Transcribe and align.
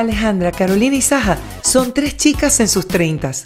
Alejandra, 0.00 0.52
Carolina 0.52 0.96
y 0.96 1.02
Saja 1.02 1.38
son 1.62 1.92
tres 1.94 2.16
chicas 2.16 2.60
en 2.60 2.68
sus 2.68 2.88
treintas, 2.88 3.44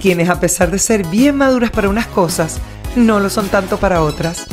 quienes 0.00 0.28
a 0.28 0.40
pesar 0.40 0.70
de 0.70 0.78
ser 0.78 1.06
bien 1.06 1.36
maduras 1.36 1.70
para 1.70 1.88
unas 1.88 2.06
cosas, 2.06 2.58
no 2.96 3.20
lo 3.20 3.30
son 3.30 3.48
tanto 3.48 3.78
para 3.78 4.02
otras. 4.02 4.46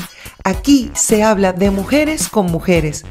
Aquí 0.44 0.92
se 0.94 1.24
habla 1.24 1.54
de 1.54 1.72
mujeres 1.72 2.28
con 2.28 2.48
mujeres, 2.48 3.06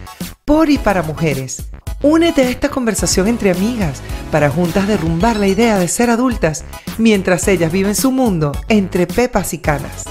por 0.45 0.71
y 0.71 0.79
para 0.79 1.03
mujeres. 1.03 1.65
Únete 2.03 2.43
a 2.43 2.51
esta 2.51 2.69
conversación 2.69 3.29
entre 3.29 3.53
amigas 3.53 4.03
para 4.31 4.51
juntas 4.51 4.89
derrumbar 4.89 5.37
la 5.37 5.47
idea 5.47 5.79
de 5.79 5.89
ser 5.89 6.11
adultas 6.11 6.65
mientras 6.99 7.47
ellas 7.49 7.71
viven 7.71 7.95
su 7.95 8.11
mundo 8.11 8.53
entre 8.69 9.07
pepas 9.07 9.55
y 9.55 9.59
canas. 9.59 10.05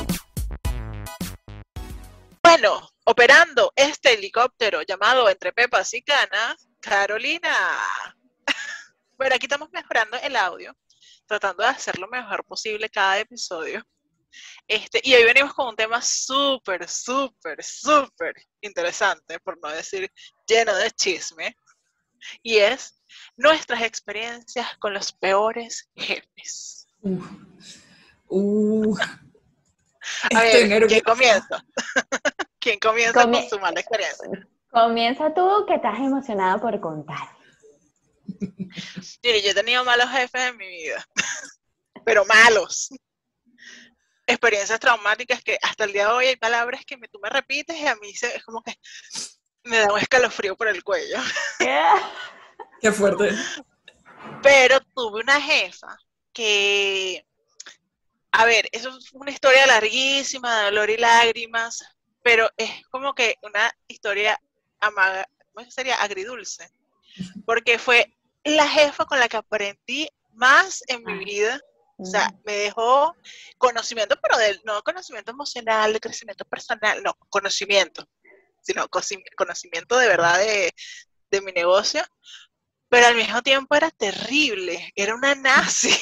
Bueno, 2.41 2.89
operando 3.03 3.73
este 3.75 4.13
helicóptero 4.13 4.81
llamado 4.83 5.29
Entre 5.29 5.51
Pepas 5.51 5.93
y 5.93 6.01
Canas, 6.01 6.67
Carolina. 6.79 7.49
Bueno, 9.21 9.35
aquí 9.35 9.45
estamos 9.45 9.69
mejorando 9.71 10.17
el 10.17 10.35
audio, 10.35 10.75
tratando 11.27 11.61
de 11.61 11.69
hacer 11.69 11.99
lo 11.99 12.07
mejor 12.07 12.43
posible 12.43 12.89
cada 12.89 13.19
episodio. 13.19 13.85
Este, 14.67 14.99
y 15.03 15.13
hoy 15.13 15.25
venimos 15.25 15.53
con 15.53 15.67
un 15.67 15.75
tema 15.75 16.01
súper, 16.01 16.89
súper, 16.89 17.63
súper 17.63 18.33
interesante, 18.61 19.39
por 19.41 19.59
no 19.61 19.69
decir 19.69 20.11
lleno 20.47 20.73
de 20.75 20.89
chisme, 20.89 21.55
y 22.41 22.57
es 22.57 22.99
nuestras 23.37 23.83
experiencias 23.83 24.75
con 24.79 24.91
los 24.91 25.13
peores 25.13 25.87
jefes. 25.95 26.87
Uh, 28.27 28.97
A 30.33 30.41
ver, 30.41 30.87
¿quién 30.87 31.01
comienza? 31.01 31.63
¿Quién 32.59 32.79
comienza 32.79 33.21
con 33.21 33.47
su 33.47 33.59
mala 33.59 33.81
experiencia? 33.81 34.47
Comienza 34.71 35.31
tú, 35.31 35.63
que 35.67 35.75
estás 35.75 35.99
emocionada 35.99 36.59
por 36.59 36.79
contar. 36.79 37.40
Yo 39.23 39.31
he 39.31 39.53
tenido 39.53 39.83
malos 39.83 40.09
jefes 40.09 40.41
en 40.41 40.57
mi 40.57 40.67
vida, 40.67 41.05
pero 42.05 42.25
malos 42.25 42.89
experiencias 44.31 44.79
traumáticas 44.79 45.43
que 45.43 45.57
hasta 45.61 45.83
el 45.83 45.93
día 45.93 46.07
de 46.07 46.13
hoy 46.13 46.25
hay 46.27 46.35
palabras 46.35 46.85
que 46.85 46.97
me, 46.97 47.07
tú 47.07 47.19
me 47.19 47.29
repites 47.29 47.77
y 47.77 47.87
a 47.87 47.95
mí 47.95 48.13
se, 48.13 48.35
es 48.35 48.43
como 48.43 48.61
que 48.61 48.73
me 49.63 49.79
da 49.79 49.93
un 49.93 49.99
escalofrío 49.99 50.55
por 50.55 50.67
el 50.67 50.83
cuello. 50.83 51.17
Qué 52.81 52.91
fuerte. 52.91 53.31
Pero 54.41 54.79
tuve 54.95 55.21
una 55.21 55.39
jefa 55.39 55.97
que, 56.33 57.25
a 58.31 58.45
ver, 58.45 58.67
eso 58.71 58.97
es 58.97 59.11
una 59.13 59.31
historia 59.31 59.67
larguísima, 59.67 60.59
de 60.59 60.65
dolor 60.65 60.89
y 60.89 60.97
lágrimas, 60.97 61.83
pero 62.23 62.49
es 62.57 62.71
como 62.89 63.13
que 63.13 63.35
una 63.43 63.71
historia 63.87 64.39
amaga, 64.79 65.27
¿cómo 65.53 65.69
sería? 65.69 65.95
Agridulce, 65.95 66.71
porque 67.45 67.77
fue 67.77 68.15
la 68.43 68.67
jefa 68.67 69.05
con 69.05 69.19
la 69.19 69.27
que 69.29 69.37
aprendí 69.37 70.09
más 70.33 70.83
en 70.87 71.03
mi 71.03 71.23
vida 71.23 71.59
o 72.01 72.05
sea, 72.05 72.33
me 72.45 72.53
dejó 72.53 73.15
conocimiento, 73.59 74.17
pero 74.21 74.37
del, 74.39 74.59
no 74.63 74.81
conocimiento 74.81 75.31
emocional, 75.31 75.93
de 75.93 75.99
crecimiento 75.99 76.45
personal, 76.45 77.03
no, 77.03 77.13
conocimiento, 77.29 78.07
sino 78.61 78.87
conocimiento 78.89 79.97
de 79.97 80.07
verdad 80.07 80.39
de, 80.39 80.73
de 81.29 81.41
mi 81.41 81.51
negocio, 81.51 82.03
pero 82.89 83.05
al 83.05 83.15
mismo 83.15 83.43
tiempo 83.43 83.75
era 83.75 83.91
terrible, 83.91 84.91
era 84.95 85.13
una 85.13 85.35
nazi. 85.35 85.95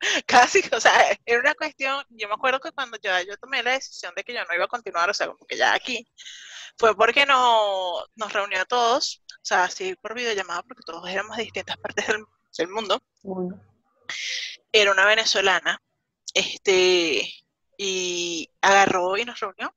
Casi, 0.26 0.62
o 0.72 0.80
sea, 0.80 0.92
era 1.26 1.40
una 1.40 1.54
cuestión, 1.54 2.02
yo 2.10 2.28
me 2.28 2.34
acuerdo 2.34 2.60
que 2.60 2.72
cuando 2.72 2.96
yo, 3.02 3.10
yo 3.28 3.36
tomé 3.36 3.62
la 3.62 3.72
decisión 3.72 4.12
de 4.16 4.24
que 4.24 4.32
yo 4.32 4.42
no 4.44 4.54
iba 4.54 4.64
a 4.64 4.68
continuar, 4.68 5.10
o 5.10 5.14
sea, 5.14 5.26
como 5.26 5.46
que 5.46 5.56
ya 5.56 5.74
aquí, 5.74 6.06
fue 6.78 6.96
porque 6.96 7.26
no, 7.26 8.04
nos 8.16 8.32
reunió 8.32 8.62
a 8.62 8.64
todos, 8.64 9.22
o 9.44 9.46
sea, 9.46 9.64
así 9.64 9.94
por 9.96 10.14
videollamada, 10.14 10.62
porque 10.62 10.82
todos 10.86 11.06
éramos 11.06 11.36
de 11.36 11.42
distintas 11.42 11.76
partes 11.82 12.06
del, 12.06 12.24
del 12.56 12.68
mundo. 12.68 13.02
Era 14.72 14.90
una 14.90 15.04
venezolana, 15.04 15.80
este, 16.32 17.30
y 17.76 18.50
agarró 18.62 19.18
y 19.18 19.24
nos 19.26 19.38
reunió 19.38 19.74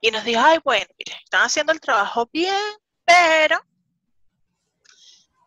y 0.00 0.12
nos 0.12 0.24
dijo, 0.24 0.40
ay, 0.40 0.58
bueno, 0.64 0.86
mire, 0.96 1.18
están 1.24 1.42
haciendo 1.42 1.72
el 1.72 1.80
trabajo 1.80 2.28
bien, 2.32 2.54
pero, 3.04 3.60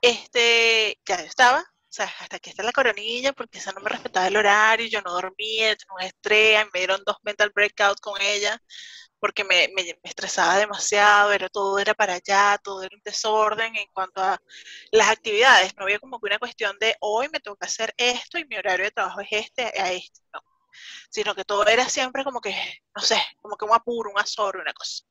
este, 0.01 1.00
ya 1.05 1.19
yo 1.19 1.25
estaba, 1.25 1.61
o 1.61 1.94
sea, 1.94 2.11
hasta 2.19 2.39
que 2.39 2.50
está 2.50 2.63
la 2.63 2.73
coronilla, 2.73 3.31
porque 3.31 3.59
esa 3.59 3.72
no 3.72 3.79
me 3.79 3.89
respetaba 3.89 4.28
el 4.28 4.35
horario, 4.35 4.88
yo 4.88 5.01
no 5.01 5.13
dormía, 5.13 5.75
tenía 5.78 5.94
un 5.95 6.01
estrés, 6.01 6.66
me 6.73 6.79
dieron 6.79 7.01
dos 7.05 7.16
mental 7.23 7.51
breakouts 7.55 8.01
con 8.01 8.19
ella, 8.22 8.61
porque 9.21 9.43
me, 9.43 9.69
estresaba 10.03 10.57
demasiado, 10.57 11.31
era 11.31 11.47
todo 11.47 11.77
era 11.77 11.93
para 11.93 12.15
allá, 12.15 12.59
todo 12.61 12.81
era 12.81 12.95
un 12.95 13.03
desorden 13.05 13.75
en 13.75 13.87
cuanto 13.93 14.19
a 14.19 14.41
las 14.91 15.09
actividades, 15.09 15.77
no 15.77 15.83
había 15.83 15.99
como 15.99 16.19
que 16.19 16.25
una 16.25 16.39
cuestión 16.39 16.75
de 16.79 16.95
hoy 16.99 17.29
me 17.31 17.39
toca 17.39 17.67
hacer 17.67 17.93
esto 17.97 18.39
y 18.39 18.45
mi 18.45 18.57
horario 18.57 18.85
de 18.85 18.91
trabajo 18.91 19.21
es 19.21 19.27
este 19.31 19.79
a 19.79 19.91
este, 19.93 20.21
no, 20.33 20.41
sino 21.11 21.35
que 21.35 21.45
todo 21.45 21.67
era 21.67 21.87
siempre 21.87 22.23
como 22.23 22.41
que, 22.41 22.55
no 22.95 23.01
sé, 23.03 23.21
como 23.41 23.55
que 23.57 23.65
un 23.65 23.75
apuro, 23.75 24.09
un 24.09 24.19
azor, 24.19 24.57
una 24.57 24.73
cosa. 24.73 25.05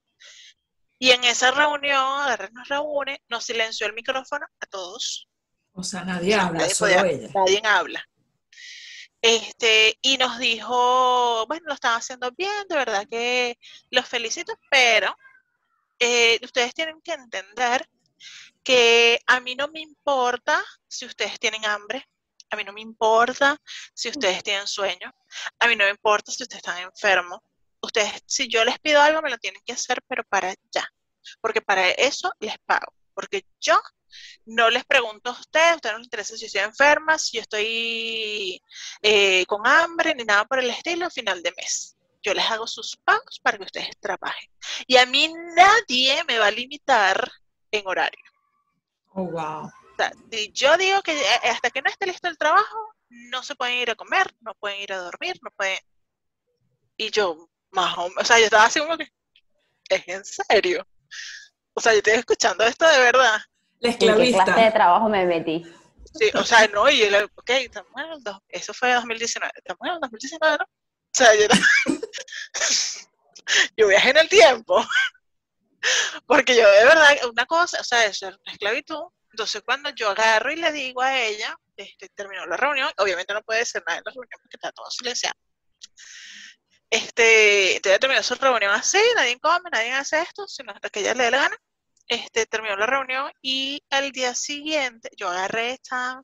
Y 0.99 1.13
en 1.13 1.23
esa 1.23 1.53
reunión, 1.53 2.27
nos 2.53 2.69
reúne, 2.69 3.23
nos 3.29 3.45
silenció 3.45 3.87
el 3.87 3.95
micrófono 3.95 4.45
a 4.59 4.67
todos. 4.67 5.29
O 5.73 5.85
sea, 5.85 6.05
nadie 6.05 6.35
habla, 6.35 6.69
solo 6.69 7.05
ella. 7.05 7.29
Nadie 7.33 7.63
habla. 7.65 8.05
Este, 9.23 9.99
y 10.01 10.17
nos 10.17 10.39
dijo, 10.39 11.47
bueno, 11.47 11.65
lo 11.67 11.75
están 11.75 11.95
haciendo 11.97 12.31
bien, 12.33 12.67
de 12.69 12.77
verdad 12.77 13.07
que 13.09 13.59
los 13.91 14.09
felicito, 14.09 14.55
pero 14.71 15.15
eh, 15.99 16.39
ustedes 16.43 16.73
tienen 16.73 17.01
que 17.03 17.13
entender 17.13 17.87
que 18.63 19.21
a 19.27 19.41
mí 19.41 19.55
no 19.55 19.69
me 19.69 19.81
importa 19.81 20.65
si 20.89 21.05
ustedes 21.05 21.39
tienen 21.39 21.65
hambre, 21.67 22.07
a 22.51 22.57
mí 22.57 22.65
no 22.65 22.73
me 22.73 22.81
importa 22.81 23.57
si 23.95 24.09
ustedes 24.09 24.43
tienen 24.43 24.67
sueño, 24.67 25.13
a 25.59 25.69
mí 25.69 25.77
no 25.77 25.85
me 25.85 25.91
importa 25.91 26.33
si 26.33 26.43
ustedes 26.43 26.63
están 26.65 26.79
enfermos. 26.79 27.41
Ustedes, 27.83 28.23
si 28.27 28.49
yo 28.49 28.65
les 28.65 28.79
pido 28.79 29.01
algo, 29.01 29.23
me 29.23 29.31
lo 29.31 29.39
tienen 29.39 29.63
que 29.65 29.73
hacer, 29.73 30.03
pero 30.07 30.23
para 30.25 30.55
ya, 30.71 30.87
porque 31.41 31.63
para 31.63 31.91
eso 31.91 32.31
les 32.41 32.59
pago, 32.67 32.93
porque 33.15 33.47
yo 33.59 33.81
no 34.47 34.71
les 34.71 34.85
pregunto 34.85 35.31
a 35.31 35.33
ustedes, 35.33 35.73
a 35.73 35.75
ustedes 35.77 35.93
no 35.93 35.99
les 35.99 36.07
interesa 36.07 36.37
si 36.37 36.47
estoy 36.47 36.63
enferma, 36.63 37.19
si 37.19 37.37
yo 37.37 37.43
estoy 37.43 38.63
eh, 39.03 39.47
con 39.47 39.67
hambre, 39.67 40.15
ni 40.15 40.25
nada 40.25 40.45
por 40.45 40.59
el 40.59 40.71
estilo, 40.71 41.07
a 41.07 41.11
final 41.11 41.43
de 41.43 41.53
mes. 41.57 41.97
Yo 42.23 42.35
les 42.35 42.51
hago 42.51 42.67
sus 42.67 42.97
pagos 42.97 43.41
para 43.43 43.59
que 43.59 43.65
ustedes 43.65 43.99
trabajen. 43.99 44.51
Y 44.87 44.97
a 44.97 45.07
mí 45.07 45.33
nadie 45.55 46.23
me 46.25 46.39
va 46.39 46.47
a 46.49 46.51
limitar 46.51 47.31
en 47.71 47.87
horario. 47.87 48.25
Oh, 49.13 49.25
wow. 49.25 49.65
O 49.65 49.97
sea, 49.97 50.13
yo 50.53 50.77
digo 50.77 51.03
que 51.03 51.19
eh, 51.19 51.51
hasta 51.51 51.71
que 51.71 51.83
no 51.83 51.91
esté 51.91 52.07
listo 52.07 52.29
el 52.29 52.39
trabajo, 52.39 52.95
no 53.09 53.43
se 53.43 53.55
pueden 53.55 53.77
ir 53.79 53.91
a 53.91 53.97
comer, 53.97 54.33
no 54.41 54.55
pueden 54.55 54.81
ir 54.81 54.93
a 54.93 54.99
dormir, 54.99 55.39
no 55.43 55.51
pueden. 55.51 55.79
Y 56.97 57.11
yo, 57.11 57.49
más 57.71 57.97
o 57.99 58.09
menos, 58.09 58.23
o 58.23 58.25
sea, 58.25 58.39
yo 58.39 58.45
estaba 58.45 58.65
así 58.65 58.81
como 58.81 58.97
que, 58.97 59.09
¿es 59.89 60.09
en 60.09 60.25
serio? 60.25 60.87
O 61.75 61.81
sea, 61.81 61.93
yo 61.93 61.99
estoy 61.99 62.15
escuchando 62.15 62.65
esto 62.65 62.87
de 62.87 62.99
verdad. 62.99 63.41
La 63.81 63.91
esclavista. 63.91 64.39
¿En 64.41 64.45
qué 64.45 64.53
clase 64.53 64.65
de 64.67 64.73
trabajo 64.73 65.09
me 65.09 65.27
metí? 65.27 65.65
Sí, 66.15 66.31
o 66.35 66.45
sea, 66.45 66.67
no, 66.69 66.91
y 66.91 67.03
el, 67.03 67.15
ok, 67.25 67.51
estamos 67.51 67.93
en 67.97 68.13
el, 68.13 68.23
eso 68.49 68.75
fue 68.75 68.93
2019, 68.93 69.53
estamos 69.55 69.81
en 69.87 69.95
el 69.95 70.01
2019, 70.01 70.57
¿no? 70.59 70.65
O 70.65 71.13
sea, 71.13 71.35
yo, 71.35 71.47
yo 73.77 73.89
viajé 73.89 74.11
en 74.11 74.17
el 74.19 74.29
tiempo, 74.29 74.85
porque 76.27 76.57
yo 76.57 76.69
de 76.69 76.85
verdad, 76.85 77.17
una 77.31 77.47
cosa, 77.47 77.81
o 77.81 77.85
sea, 77.85 78.05
es 78.07 78.21
una 78.23 78.39
esclavitud, 78.47 79.05
entonces 79.33 79.63
cuando 79.65 79.91
yo 79.91 80.11
agarro 80.11 80.53
y 80.53 80.57
le 80.57 80.73
digo 80.73 81.01
a 81.01 81.17
ella, 81.17 81.57
este, 81.77 82.09
terminó 82.11 82.45
la 82.47 82.57
reunión, 82.57 82.91
obviamente 82.99 83.33
no 83.33 83.43
puede 83.43 83.65
ser 83.65 83.83
nada 83.87 83.99
en 83.99 84.05
la 84.05 84.11
reunión 84.11 84.41
porque 84.43 84.57
está 84.57 84.73
todo 84.73 84.91
silenciado. 84.91 85.37
Este, 86.91 87.77
entonces 87.77 88.01
terminó 88.01 88.23
su 88.23 88.35
reunión 88.35 88.73
así, 88.73 88.99
nadie 89.15 89.39
come, 89.39 89.71
nadie 89.71 89.93
hace 89.93 90.21
esto, 90.23 90.49
sino 90.49 90.73
hasta 90.73 90.91
que 90.91 91.01
ella 91.01 91.15
le 91.15 91.25
dé 91.25 91.31
la 91.31 91.39
gana 91.39 91.57
este, 92.11 92.45
terminó 92.47 92.77
la 92.77 92.87
reunión 92.87 93.33
y 93.41 93.85
al 93.89 94.11
día 94.11 94.35
siguiente 94.35 95.09
yo 95.17 95.29
agarré 95.29 95.71
esta, 95.71 96.21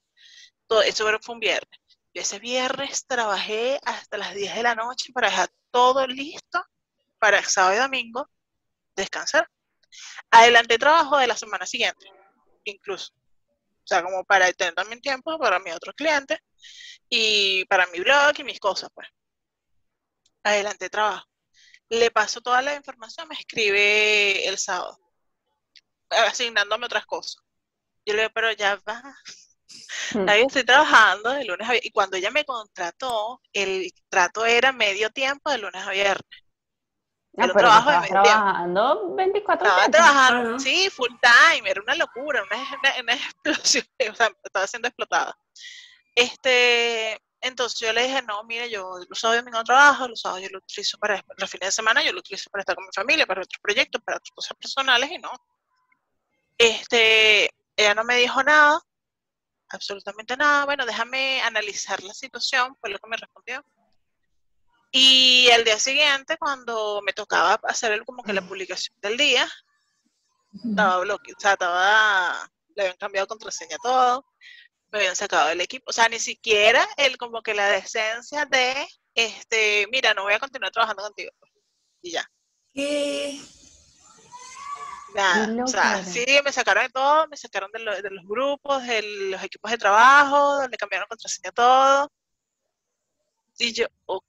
todo, 0.67 0.83
eso 0.83 1.07
fue 1.23 1.35
un 1.35 1.41
viernes. 1.41 1.81
Yo 2.13 2.23
ese 2.23 2.41
viernes 2.41 3.07
trabajé 3.07 3.79
hasta 3.85 4.19
las 4.19 4.35
10 4.35 4.57
de 4.57 4.63
la 4.65 4.75
noche 4.75 5.13
para 5.13 5.31
dejar 5.31 5.49
todo 5.71 6.07
listo 6.09 6.65
para 7.19 7.39
el 7.39 7.45
sábado 7.45 7.77
y 7.77 7.79
domingo 7.79 8.29
descansar. 8.97 9.49
Adelanté 10.31 10.77
trabajo 10.77 11.19
de 11.19 11.29
la 11.29 11.37
semana 11.37 11.67
siguiente, 11.67 12.11
incluso. 12.65 13.13
O 13.15 13.87
sea, 13.87 14.03
como 14.03 14.25
para 14.25 14.53
tener 14.53 14.75
también 14.75 15.01
tiempo 15.01 15.39
para 15.39 15.61
mi 15.61 15.71
otro 15.71 15.93
cliente 15.93 16.41
y 17.09 17.65
para 17.67 17.87
mi 17.87 18.01
blog 18.01 18.33
y 18.39 18.45
mis 18.45 18.59
cosas, 18.59 18.91
pues. 18.93 19.09
Adelanté 20.43 20.91
trabajo. 20.91 21.27
Le 21.91 22.11
paso 22.11 22.41
toda 22.41 22.61
la 22.63 22.75
información, 22.75 23.29
me 23.29 23.37
escribe 23.37 24.49
el 24.49 24.59
sábado 24.59 25.06
asignándome 26.11 26.87
otras 26.87 27.07
cosas. 27.07 27.37
Yo 28.05 28.15
le 28.15 28.23
digo, 28.23 28.33
pero 28.35 28.53
ya 28.53 28.77
va. 28.89 29.03
Hmm. 30.13 30.29
Ahí 30.29 30.43
estoy 30.43 30.65
trabajando 30.65 31.31
de 31.31 31.45
lunes 31.45 31.67
a 31.69 31.73
viernes. 31.73 31.87
Y 31.87 31.91
cuando 31.91 32.17
ella 32.17 32.31
me 32.31 32.45
contrató, 32.45 33.41
el 33.53 33.93
trato 34.09 34.47
era 34.47 34.73
medio 34.73 35.11
tiempo 35.11 35.51
de 35.51 35.59
lunes 35.59 35.83
a 35.85 35.91
viernes. 35.91 36.23
Ah, 37.39 37.43
pero 37.53 37.53
trabajo 37.55 37.91
de 37.91 38.09
trabajando 38.09 39.15
24 39.15 39.67
Estaba 39.67 39.83
siete. 39.83 39.99
trabajando, 39.99 40.59
sí, 40.59 40.89
full 40.89 41.11
time, 41.21 41.69
era 41.71 41.83
una 41.83 41.95
locura, 41.95 42.43
una, 42.45 42.57
una- 42.57 43.03
una 43.03 43.13
explosión, 43.75 43.85
o 44.11 44.15
sea, 44.15 44.31
estaba 44.43 44.67
siendo 44.67 44.89
explotada. 44.89 45.37
Este, 46.15 47.21
entonces 47.43 47.79
yo 47.79 47.93
le 47.93 48.05
dije, 48.07 48.23
no, 48.23 48.43
mire, 48.45 48.71
yo 48.71 48.91
los 49.09 49.19
sábados 49.21 49.45
domingo 49.45 49.63
trabajo, 49.65 50.09
los 50.09 50.21
sábados 50.21 50.45
yo 50.45 50.49
lo 50.51 50.59
utilizo 50.59 50.97
para 50.99 51.23
los 51.37 51.51
fines 51.51 51.69
de 51.69 51.73
semana, 51.73 52.03
yo 52.03 52.13
lo 52.13 52.21
utilizo 52.21 52.49
para 52.51 52.63
estar 52.63 52.75
con 52.75 52.85
mi 52.87 52.91
familia, 52.95 53.27
para 53.27 53.43
otros 53.43 53.61
proyectos, 53.61 54.01
para 54.03 54.17
otras 54.17 54.31
cosas 54.35 54.57
personales 54.57 55.11
y 55.11 55.19
no. 55.19 55.31
Este, 56.59 57.51
ella 57.77 57.95
no 57.95 58.05
me 58.05 58.17
dijo 58.17 58.43
nada, 58.43 58.81
absolutamente 59.69 60.37
nada, 60.37 60.65
bueno, 60.65 60.87
déjame 60.87 61.43
analizar 61.43 62.03
la 62.03 62.15
situación, 62.15 62.77
fue 62.81 62.91
lo 62.91 62.99
que 62.99 63.09
me 63.09 63.17
respondió. 63.17 63.65
Y 64.93 65.51
al 65.51 65.65
día 65.65 65.79
siguiente, 65.79 66.39
cuando 66.39 67.03
me 67.05 67.13
tocaba 67.13 67.61
hacer 67.65 67.93
el- 67.93 68.05
como 68.05 68.23
que 68.23 68.33
la 68.33 68.47
publicación 68.47 68.97
del 69.01 69.17
día, 69.17 69.47
estaba 70.65 71.01
bloqueado, 71.01 71.37
o 71.37 71.41
sea, 71.41 71.53
estaba, 71.53 72.51
le 72.75 72.83
habían 72.83 72.97
cambiado 72.97 73.27
contraseña 73.27 73.77
todo, 73.83 74.25
me 74.91 74.99
habían 75.01 75.17
sacado 75.17 75.49
del 75.49 75.61
equipo, 75.61 75.91
o 75.91 75.93
sea, 75.93 76.09
ni 76.09 76.19
siquiera 76.19 76.87
el 76.97 77.19
como 77.19 77.43
que 77.43 77.53
la 77.53 77.69
decencia 77.69 78.47
de, 78.47 78.87
este, 79.15 79.87
mira, 79.91 80.15
no 80.15 80.23
voy 80.23 80.35
a 80.35 80.39
continuar 80.39 80.73
trabajando 80.73 81.03
contigo, 81.03 81.33
y 82.01 82.13
ya, 82.13 82.31
¿Qué? 82.73 83.41
Nada, 85.17 85.47
o 85.65 85.67
sea, 85.67 85.97
sí, 86.05 86.25
me 86.45 86.53
sacaron 86.53 86.85
de 86.85 86.91
todo, 86.91 87.27
me 87.29 87.37
sacaron 87.37 87.71
de, 87.73 87.79
lo- 87.81 88.01
de 88.03 88.11
los 88.11 88.25
grupos, 88.25 88.87
de 88.87 89.03
los 89.31 89.43
equipos 89.43 89.71
de 89.71 89.79
trabajo, 89.79 90.67
le 90.69 90.77
cambiaron 90.77 91.09
contraseña 91.09 91.51
a 91.51 91.53
todo, 91.53 92.13
y 93.59 93.73
yo, 93.73 93.87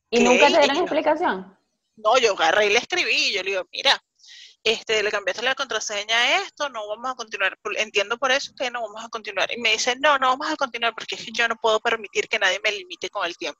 ¿Y 0.09 0.21
nunca 0.23 0.45
te 0.47 0.59
dieron 0.59 0.75
y 0.77 0.79
explicación? 0.79 1.57
No, 1.97 2.17
yo 2.17 2.33
agarré 2.33 2.67
y 2.67 2.69
le 2.69 2.79
escribí, 2.79 3.33
yo 3.33 3.43
le 3.43 3.51
digo, 3.51 3.67
mira, 3.71 4.01
este, 4.63 5.01
le 5.03 5.11
cambiaste 5.11 5.43
la 5.43 5.55
contraseña 5.55 6.15
a 6.15 6.37
esto, 6.43 6.69
no 6.69 6.87
vamos 6.87 7.11
a 7.11 7.15
continuar. 7.15 7.57
Entiendo 7.77 8.17
por 8.17 8.31
eso 8.31 8.53
que 8.57 8.69
no 8.71 8.81
vamos 8.81 9.03
a 9.03 9.09
continuar. 9.09 9.49
Y 9.55 9.59
me 9.61 9.71
dice, 9.71 9.95
no, 9.99 10.17
no 10.17 10.27
vamos 10.29 10.49
a 10.51 10.55
continuar 10.55 10.93
porque 10.93 11.15
es 11.15 11.25
que 11.25 11.31
yo 11.31 11.47
no 11.47 11.55
puedo 11.55 11.79
permitir 11.79 12.27
que 12.27 12.39
nadie 12.39 12.59
me 12.63 12.71
limite 12.71 13.09
con 13.09 13.25
el 13.25 13.35
tiempo. 13.37 13.59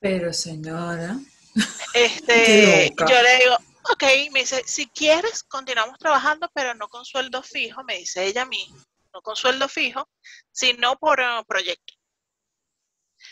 Pero 0.00 0.32
señora. 0.32 1.16
Este, 1.94 2.92
yo 3.08 3.22
le 3.22 3.38
digo, 3.38 3.56
ok, 3.92 4.02
me 4.32 4.40
dice, 4.40 4.62
si 4.66 4.86
quieres, 4.88 5.42
continuamos 5.42 5.98
trabajando, 5.98 6.50
pero 6.54 6.74
no 6.74 6.88
con 6.88 7.04
sueldo 7.04 7.42
fijo, 7.42 7.84
me 7.84 7.98
dice 7.98 8.24
ella 8.24 8.42
a 8.42 8.46
mí, 8.46 8.66
no 9.12 9.20
con 9.22 9.36
sueldo 9.36 9.68
fijo, 9.68 10.08
sino 10.52 10.96
por 10.96 11.20
eh, 11.20 11.44
proyecto. 11.46 11.94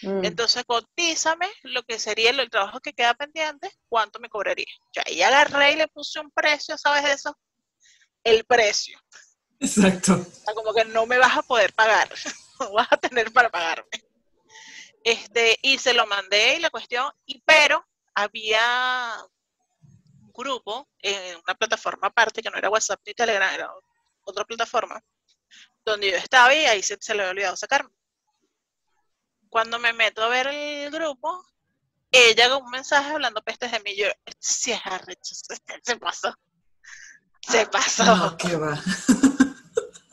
Mm. 0.03 0.25
Entonces, 0.25 0.65
cotízame 0.65 1.47
lo 1.63 1.83
que 1.83 1.99
sería 1.99 2.31
el, 2.31 2.41
el 2.41 2.51
trabajo 2.51 2.81
que 2.81 2.93
queda 2.93 3.15
pendiente, 3.15 3.71
cuánto 3.89 4.19
me 4.21 4.29
cobraría. 4.29 4.67
Yo 4.93 5.03
ahí 5.07 5.23
agarré 5.23 5.73
y 5.73 5.77
le 5.77 5.89
puse 5.89 6.21
un 6.21 6.31
precio, 6.31 6.77
¿sabes 6.77 7.05
de 7.05 7.13
eso? 7.13 7.39
El 8.25 8.45
precio. 8.45 8.99
Exacto. 9.61 10.15
O 10.15 10.45
sea, 10.45 10.55
como 10.55 10.75
que 10.75 10.85
no 10.85 11.07
me 11.07 11.19
vas 11.19 11.37
a 11.37 11.43
poder 11.43 11.73
pagar, 11.73 12.09
no 12.61 12.73
vas 12.73 12.89
a 12.91 12.97
tener 12.97 13.33
para 13.33 13.51
pagarme. 13.51 13.91
Este, 15.05 15.59
y 15.63 15.79
se 15.79 15.95
lo 15.95 16.07
mandé 16.07 16.57
y 16.57 16.61
la 16.61 16.71
cuestión, 16.71 17.11
y 17.27 17.41
pero 17.45 17.85
había 18.15 19.17
un 20.33 20.43
grupo 20.43 20.89
en 20.99 21.37
una 21.37 21.55
plataforma 21.55 22.09
aparte 22.09 22.43
que 22.43 22.51
no 22.51 22.57
era 22.57 22.71
WhatsApp 22.71 23.01
ni 23.07 23.15
Telegram, 23.15 23.53
era 23.53 23.71
otra 24.25 24.45
plataforma, 24.45 25.01
donde 25.85 26.11
yo 26.11 26.17
estaba 26.17 26.55
y 26.55 26.65
ahí 26.65 26.83
se, 26.83 26.97
se 27.01 27.15
le 27.15 27.23
había 27.23 27.33
olvidado 27.33 27.57
sacarme. 27.57 27.91
Cuando 29.49 29.79
me 29.79 29.93
meto 29.93 30.23
a 30.23 30.29
ver 30.29 30.47
el 30.47 30.91
grupo, 30.91 31.45
ella 32.11 32.49
con 32.49 32.65
un 32.65 32.71
mensaje 32.71 33.13
hablando 33.13 33.43
pestes 33.43 33.71
de 33.73 33.81
mí, 33.81 33.97
yo, 33.97 34.07
sí 34.39 34.73
es 34.73 34.81
arrecho, 34.85 35.35
se, 35.83 35.97
pasó. 35.97 36.35
Se 37.41 37.67
pasó. 37.67 38.05
No, 38.05 38.37
qué 38.37 38.57
va. 38.57 38.73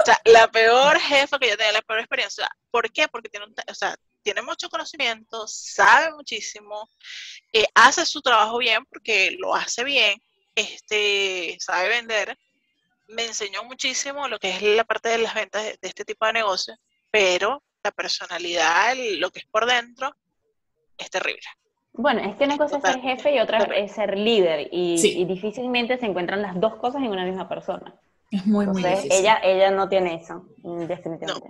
O 0.02 0.06
sea, 0.06 0.20
la 0.26 0.50
peor 0.50 1.00
jefa 1.00 1.38
que 1.38 1.50
yo 1.50 1.58
tenía, 1.58 1.74
la 1.74 1.82
peor 1.82 2.00
experiencia. 2.00 2.50
¿Por 2.72 2.92
qué? 2.92 3.08
Porque 3.08 3.30
tiene, 3.30 3.46
un 3.46 3.54
o 3.54 3.74
sea, 3.76 3.96
tiene 4.22 4.42
mucho 4.42 4.70
conocimiento, 4.70 5.48
sabe 5.48 6.12
muchísimo, 6.14 6.90
eh, 7.54 7.66
hace 7.74 8.06
su 8.06 8.22
trabajo 8.22 8.58
bien 8.58 8.86
porque 8.86 9.36
lo 9.40 9.56
hace 9.56 9.84
bien, 9.84 10.20
este, 10.56 11.58
sabe 11.60 11.90
vender. 11.90 12.38
Me 13.08 13.26
enseñó 13.26 13.64
muchísimo 13.64 14.28
lo 14.28 14.38
que 14.40 14.50
es 14.52 14.62
la 14.62 14.84
parte 14.84 15.10
de 15.10 15.18
las 15.20 15.34
ventas 15.34 15.64
de, 15.64 15.72
de 15.82 15.88
este 15.88 16.06
tipo 16.06 16.26
de 16.26 16.34
negocio, 16.34 16.76
pero 17.10 17.64
la 17.84 17.92
personalidad, 17.92 18.92
el- 18.92 19.20
lo 19.20 19.32
que 19.32 19.40
es 19.40 19.46
por 19.48 19.66
dentro, 19.66 20.14
es 20.98 21.10
terrible. 21.10 21.42
Bueno, 21.94 22.22
es 22.22 22.36
que 22.38 22.44
una 22.44 22.58
cosa 22.58 22.78
es 22.78 22.84
ser 22.84 23.02
jefe 23.02 23.36
y 23.36 23.40
otra 23.40 23.64
es 23.76 23.92
ser 23.94 24.18
líder 24.18 24.70
y, 24.72 24.98
Sí. 25.00 25.20
y 25.20 25.26
difícilmente 25.26 25.98
se 25.98 26.06
encuentran 26.06 26.42
las 26.42 26.60
dos 26.60 26.76
cosas 26.76 27.02
en 27.02 27.10
una 27.10 27.26
misma 27.26 27.50
persona. 27.50 28.00
Es 28.32 28.46
muy, 28.46 28.68
muy 28.68 28.84
difícil. 28.84 29.12
ella, 29.12 29.40
ella 29.44 29.72
no 29.72 29.90
tiene 29.90 30.16
eso, 30.16 30.46
definitivamente. 30.88 31.50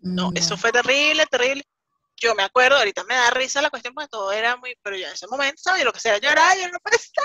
No, 0.00 0.30
eso 0.34 0.56
fue 0.56 0.70
terrible, 0.70 1.26
terrible. 1.26 1.64
Yo 2.20 2.34
me 2.34 2.42
acuerdo, 2.42 2.76
ahorita 2.78 3.04
me 3.04 3.14
da 3.14 3.30
risa 3.30 3.62
la 3.62 3.70
cuestión 3.70 3.94
porque 3.94 4.08
todo 4.08 4.32
era 4.32 4.56
muy, 4.56 4.74
pero 4.82 4.96
yo 4.96 5.06
en 5.06 5.12
ese 5.12 5.26
momento, 5.28 5.60
¿sabes? 5.62 5.84
Lo 5.84 5.92
que 5.92 6.00
sea 6.00 6.18
llorar, 6.18 6.56
yo 6.58 6.68
no 6.68 6.78
puedo 6.80 6.96
estar. 6.96 7.24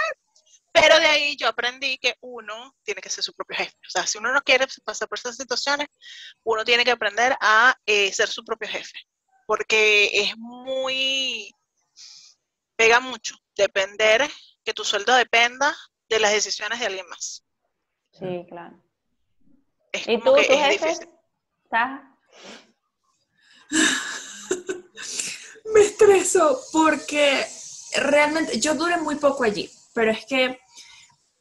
Pero 0.71 0.99
de 0.99 1.05
ahí 1.05 1.35
yo 1.37 1.47
aprendí 1.47 1.97
que 1.99 2.15
uno 2.21 2.75
tiene 2.83 2.99
que 3.01 3.09
ser 3.09 3.23
su 3.23 3.33
propio 3.33 3.57
jefe. 3.57 3.75
O 3.87 3.89
sea, 3.89 4.07
si 4.07 4.17
uno 4.17 4.31
no 4.33 4.41
quiere 4.41 4.65
pasar 4.83 5.07
por 5.07 5.19
esas 5.19 5.35
situaciones, 5.37 5.87
uno 6.43 6.63
tiene 6.63 6.83
que 6.83 6.91
aprender 6.91 7.35
a 7.41 7.75
eh, 7.85 8.11
ser 8.11 8.27
su 8.27 8.43
propio 8.43 8.67
jefe. 8.67 8.97
Porque 9.45 10.09
es 10.13 10.35
muy, 10.37 11.51
pega 12.75 12.99
mucho 12.99 13.35
depender, 13.55 14.27
que 14.65 14.73
tu 14.73 14.83
sueldo 14.83 15.13
dependa 15.13 15.75
de 16.09 16.19
las 16.19 16.31
decisiones 16.31 16.79
de 16.79 16.85
alguien 16.87 17.07
más. 17.07 17.43
Sí, 18.11 18.45
claro. 18.49 18.81
Es 19.91 20.07
¿Y 20.07 20.17
como 20.19 20.31
tú, 20.31 20.41
que 20.41 20.47
tu 20.47 20.53
es 20.53 20.59
jefe? 20.59 20.85
difícil. 20.87 21.09
¿Estás? 21.65 22.01
Me 25.73 25.81
estreso 25.81 26.59
porque 26.71 27.45
realmente 27.95 28.59
yo 28.59 28.75
duré 28.75 28.97
muy 28.97 29.15
poco 29.15 29.43
allí, 29.43 29.69
pero 29.93 30.11
es 30.11 30.25
que, 30.25 30.59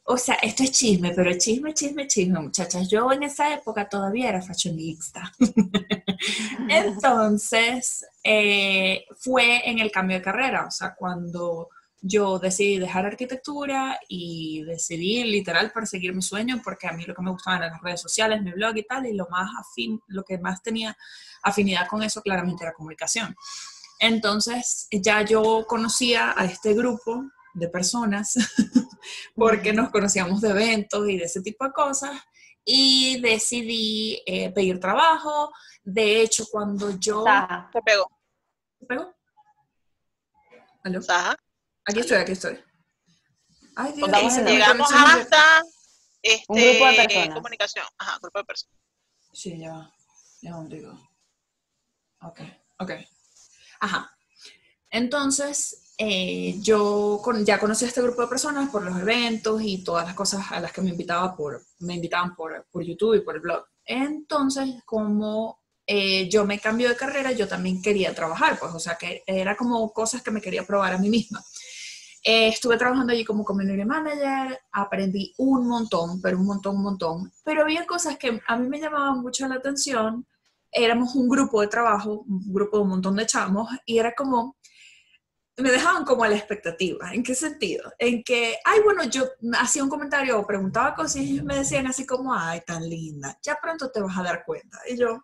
o 0.05 0.17
sea, 0.17 0.35
esto 0.35 0.63
es 0.63 0.71
chisme, 0.71 1.11
pero 1.15 1.37
chisme, 1.37 1.73
chisme, 1.73 2.07
chisme, 2.07 2.39
muchachas. 2.39 2.89
Yo 2.89 3.11
en 3.11 3.23
esa 3.23 3.53
época 3.53 3.87
todavía 3.87 4.29
era 4.29 4.41
fashionista. 4.41 5.31
Entonces, 6.69 8.05
eh, 8.23 9.05
fue 9.17 9.69
en 9.69 9.79
el 9.79 9.91
cambio 9.91 10.17
de 10.17 10.23
carrera, 10.23 10.65
o 10.67 10.71
sea, 10.71 10.95
cuando 10.95 11.69
yo 12.05 12.37
decidí 12.37 12.79
dejar 12.79 13.05
arquitectura 13.05 13.97
y 14.09 14.63
decidí 14.65 15.23
literal 15.23 15.71
perseguir 15.71 16.13
mi 16.13 16.21
sueño, 16.21 16.59
porque 16.61 16.87
a 16.87 16.91
mí 16.91 17.05
lo 17.05 17.15
que 17.15 17.21
me 17.21 17.31
gustaban 17.31 17.59
eran 17.59 17.73
las 17.73 17.81
redes 17.81 18.01
sociales, 18.01 18.41
mi 18.41 18.51
blog 18.51 18.75
y 18.75 18.83
tal, 18.83 19.05
y 19.05 19.13
lo 19.13 19.27
más 19.29 19.49
afín, 19.57 20.01
lo 20.07 20.23
que 20.23 20.37
más 20.37 20.61
tenía 20.61 20.97
afinidad 21.43 21.87
con 21.87 22.03
eso 22.03 22.21
claramente 22.21 22.65
era 22.65 22.73
comunicación. 22.73 23.33
Entonces, 24.03 24.87
ya 24.91 25.21
yo 25.23 25.65
conocía 25.65 26.33
a 26.35 26.43
este 26.43 26.73
grupo 26.73 27.23
de 27.53 27.69
personas, 27.69 28.33
porque 29.35 29.71
nos 29.71 29.91
conocíamos 29.91 30.41
de 30.41 30.49
eventos 30.49 31.07
y 31.07 31.17
de 31.17 31.23
ese 31.23 31.41
tipo 31.41 31.63
de 31.63 31.71
cosas, 31.71 32.11
y 32.65 33.21
decidí 33.21 34.21
eh, 34.25 34.51
pedir 34.51 34.81
trabajo. 34.81 35.53
De 35.83 36.21
hecho, 36.21 36.45
cuando 36.51 36.99
yo... 36.99 37.23
Saja. 37.23 37.69
Te 37.71 37.81
pegó. 37.81 38.11
¿Me 38.81 38.87
pegó? 38.87 39.15
¿Aló? 40.83 41.01
Saja. 41.01 41.37
Aquí 41.85 41.99
estoy, 42.01 42.17
aquí 42.17 42.33
estoy. 42.33 42.59
Ay, 43.77 43.93
Dios, 43.93 44.09
Llegamos 44.45 44.91
hasta 44.91 45.61
este, 46.21 46.45
Un 46.49 46.57
grupo 46.57 46.87
de 46.87 46.95
personas. 46.95 47.35
comunicación. 47.35 47.85
Ajá, 47.97 48.19
grupo 48.21 48.39
de 48.39 48.43
personas. 48.43 48.77
Sí, 49.31 49.57
ya 49.57 49.71
va. 49.71 49.93
Ya 50.41 50.57
va, 50.57 50.65
digo. 50.65 50.91
Ok, 52.19 52.41
ok. 52.79 52.91
Ajá. 53.83 54.09
Entonces, 54.89 55.93
eh, 55.97 56.55
yo 56.61 57.21
ya 57.43 57.59
conocí 57.59 57.83
a 57.83 57.89
este 57.89 58.01
grupo 58.01 58.21
de 58.21 58.29
personas 58.29 58.69
por 58.69 58.81
los 58.81 58.97
eventos 58.97 59.61
y 59.61 59.83
todas 59.83 60.05
las 60.05 60.15
cosas 60.15 60.49
a 60.53 60.61
las 60.61 60.71
que 60.71 60.81
me 60.81 60.91
invitaba 60.91 61.35
por, 61.35 61.61
me 61.79 61.95
invitaban 61.95 62.33
por, 62.33 62.65
por 62.71 62.81
YouTube 62.81 63.15
y 63.15 63.19
por 63.19 63.35
el 63.35 63.41
blog. 63.41 63.65
Entonces, 63.83 64.69
como 64.85 65.59
eh, 65.85 66.29
yo 66.29 66.45
me 66.45 66.59
cambio 66.59 66.87
de 66.87 66.95
carrera, 66.95 67.33
yo 67.33 67.45
también 67.45 67.81
quería 67.81 68.15
trabajar, 68.15 68.57
pues, 68.57 68.73
o 68.73 68.79
sea, 68.79 68.95
que 68.95 69.21
era 69.27 69.57
como 69.57 69.91
cosas 69.91 70.21
que 70.21 70.31
me 70.31 70.39
quería 70.39 70.65
probar 70.65 70.93
a 70.93 70.97
mí 70.97 71.09
misma. 71.09 71.43
Eh, 72.23 72.47
estuve 72.47 72.77
trabajando 72.77 73.11
allí 73.11 73.25
como 73.25 73.43
community 73.43 73.83
manager, 73.83 74.61
aprendí 74.71 75.33
un 75.39 75.67
montón, 75.67 76.21
pero 76.21 76.37
un 76.37 76.45
montón, 76.45 76.77
un 76.77 76.83
montón. 76.83 77.33
Pero 77.43 77.63
había 77.63 77.85
cosas 77.85 78.17
que 78.17 78.39
a 78.47 78.55
mí 78.55 78.69
me 78.69 78.79
llamaban 78.79 79.21
mucho 79.21 79.45
la 79.45 79.55
atención. 79.55 80.25
Éramos 80.73 81.15
un 81.15 81.29
grupo 81.29 81.61
de 81.61 81.67
trabajo, 81.67 82.25
un 82.27 82.53
grupo 82.53 82.77
de 82.77 82.83
un 82.83 82.89
montón 82.89 83.15
de 83.15 83.25
chamos, 83.25 83.69
y 83.85 83.99
era 83.99 84.13
como, 84.15 84.57
me 85.57 85.71
dejaban 85.71 86.03
como 86.05 86.23
a 86.23 86.29
la 86.29 86.35
expectativa. 86.35 87.13
¿En 87.13 87.23
qué 87.23 87.35
sentido? 87.35 87.91
En 87.99 88.23
que, 88.23 88.57
ay, 88.65 88.79
bueno, 88.83 89.03
yo 89.05 89.25
hacía 89.59 89.83
un 89.83 89.89
comentario 89.89 90.39
o 90.39 90.47
preguntaba 90.47 90.95
cosas 90.95 91.17
y 91.17 91.41
me 91.43 91.55
decían 91.57 91.85
así 91.87 92.05
como, 92.05 92.33
ay, 92.33 92.61
tan 92.65 92.89
linda, 92.89 93.37
ya 93.43 93.57
pronto 93.61 93.91
te 93.91 94.01
vas 94.01 94.17
a 94.17 94.23
dar 94.23 94.43
cuenta. 94.45 94.79
Y 94.89 94.97
yo, 94.97 95.17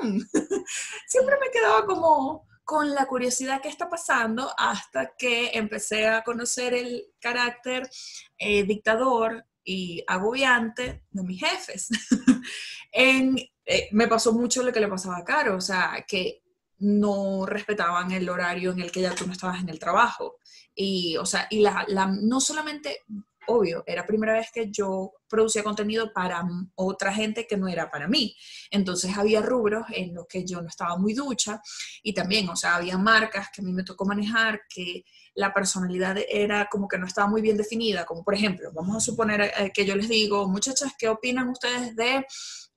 "Hmm". 0.00 0.18
siempre 1.08 1.36
me 1.40 1.50
quedaba 1.50 1.84
como, 1.86 2.46
con 2.64 2.94
la 2.94 3.06
curiosidad 3.06 3.60
que 3.60 3.68
está 3.68 3.90
pasando 3.90 4.50
hasta 4.56 5.12
que 5.18 5.50
empecé 5.54 6.06
a 6.08 6.22
conocer 6.22 6.74
el 6.74 7.06
carácter 7.20 7.90
eh, 8.38 8.62
dictador 8.64 9.44
y 9.64 10.04
agobiante 10.06 11.04
de 11.10 11.22
mis 11.24 11.40
jefes. 11.40 11.88
en, 12.92 13.36
eh, 13.64 13.88
me 13.92 14.08
pasó 14.08 14.32
mucho 14.32 14.62
lo 14.62 14.72
que 14.72 14.80
le 14.80 14.88
pasaba 14.88 15.18
a 15.18 15.24
Caro, 15.24 15.56
o 15.56 15.60
sea, 15.60 16.04
que 16.06 16.42
no 16.78 17.46
respetaban 17.46 18.10
el 18.10 18.28
horario 18.28 18.72
en 18.72 18.80
el 18.80 18.90
que 18.90 19.02
ya 19.02 19.14
tú 19.14 19.26
no 19.26 19.32
estabas 19.32 19.60
en 19.60 19.68
el 19.68 19.78
trabajo. 19.78 20.36
Y, 20.74 21.16
o 21.16 21.26
sea, 21.26 21.46
y 21.50 21.60
la, 21.60 21.84
la, 21.88 22.06
no 22.06 22.40
solamente 22.40 23.00
obvio, 23.46 23.82
era 23.86 24.06
primera 24.06 24.34
vez 24.34 24.50
que 24.52 24.70
yo 24.70 25.12
producía 25.28 25.62
contenido 25.62 26.12
para 26.12 26.42
otra 26.74 27.12
gente 27.12 27.46
que 27.46 27.56
no 27.56 27.68
era 27.68 27.90
para 27.90 28.08
mí. 28.08 28.36
Entonces 28.70 29.16
había 29.16 29.42
rubros 29.42 29.84
en 29.90 30.14
los 30.14 30.26
que 30.26 30.44
yo 30.44 30.60
no 30.60 30.68
estaba 30.68 30.96
muy 30.96 31.14
ducha 31.14 31.60
y 32.02 32.12
también, 32.12 32.48
o 32.48 32.56
sea, 32.56 32.76
había 32.76 32.98
marcas 32.98 33.48
que 33.54 33.62
a 33.62 33.64
mí 33.64 33.72
me 33.72 33.84
tocó 33.84 34.04
manejar 34.04 34.62
que 34.68 35.04
la 35.34 35.52
personalidad 35.54 36.18
era 36.28 36.68
como 36.70 36.88
que 36.88 36.98
no 36.98 37.06
estaba 37.06 37.28
muy 37.28 37.40
bien 37.40 37.56
definida, 37.56 38.04
como 38.04 38.22
por 38.22 38.34
ejemplo, 38.34 38.70
vamos 38.72 38.96
a 38.96 39.00
suponer 39.00 39.52
eh, 39.56 39.70
que 39.72 39.86
yo 39.86 39.96
les 39.96 40.08
digo, 40.08 40.46
muchachas, 40.48 40.92
¿qué 40.98 41.08
opinan 41.08 41.48
ustedes 41.48 41.96
de, 41.96 42.26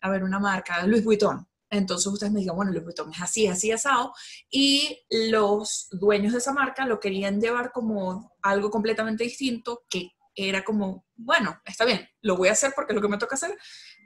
a 0.01 0.09
ver, 0.09 0.23
una 0.23 0.39
marca, 0.39 0.85
Louis 0.85 1.03
Vuitton? 1.03 1.45
Entonces 1.69 2.07
ustedes 2.07 2.31
me 2.31 2.39
digan, 2.39 2.55
bueno, 2.55 2.71
Louis 2.71 2.85
Vuitton 2.85 3.11
es 3.11 3.21
así, 3.21 3.47
así, 3.47 3.71
asado, 3.71 4.13
y 4.49 5.05
los 5.09 5.87
dueños 5.91 6.31
de 6.31 6.39
esa 6.39 6.53
marca 6.53 6.85
lo 6.85 6.99
querían 6.99 7.41
llevar 7.41 7.71
como 7.71 8.35
algo 8.41 8.69
completamente 8.69 9.23
distinto 9.23 9.83
que 9.89 10.11
era 10.35 10.63
como, 10.63 11.05
bueno, 11.15 11.61
está 11.65 11.85
bien, 11.85 12.07
lo 12.21 12.35
voy 12.35 12.49
a 12.49 12.53
hacer 12.53 12.73
porque 12.75 12.93
es 12.93 12.95
lo 12.95 13.01
que 13.01 13.07
me 13.07 13.17
toca 13.17 13.35
hacer, 13.35 13.57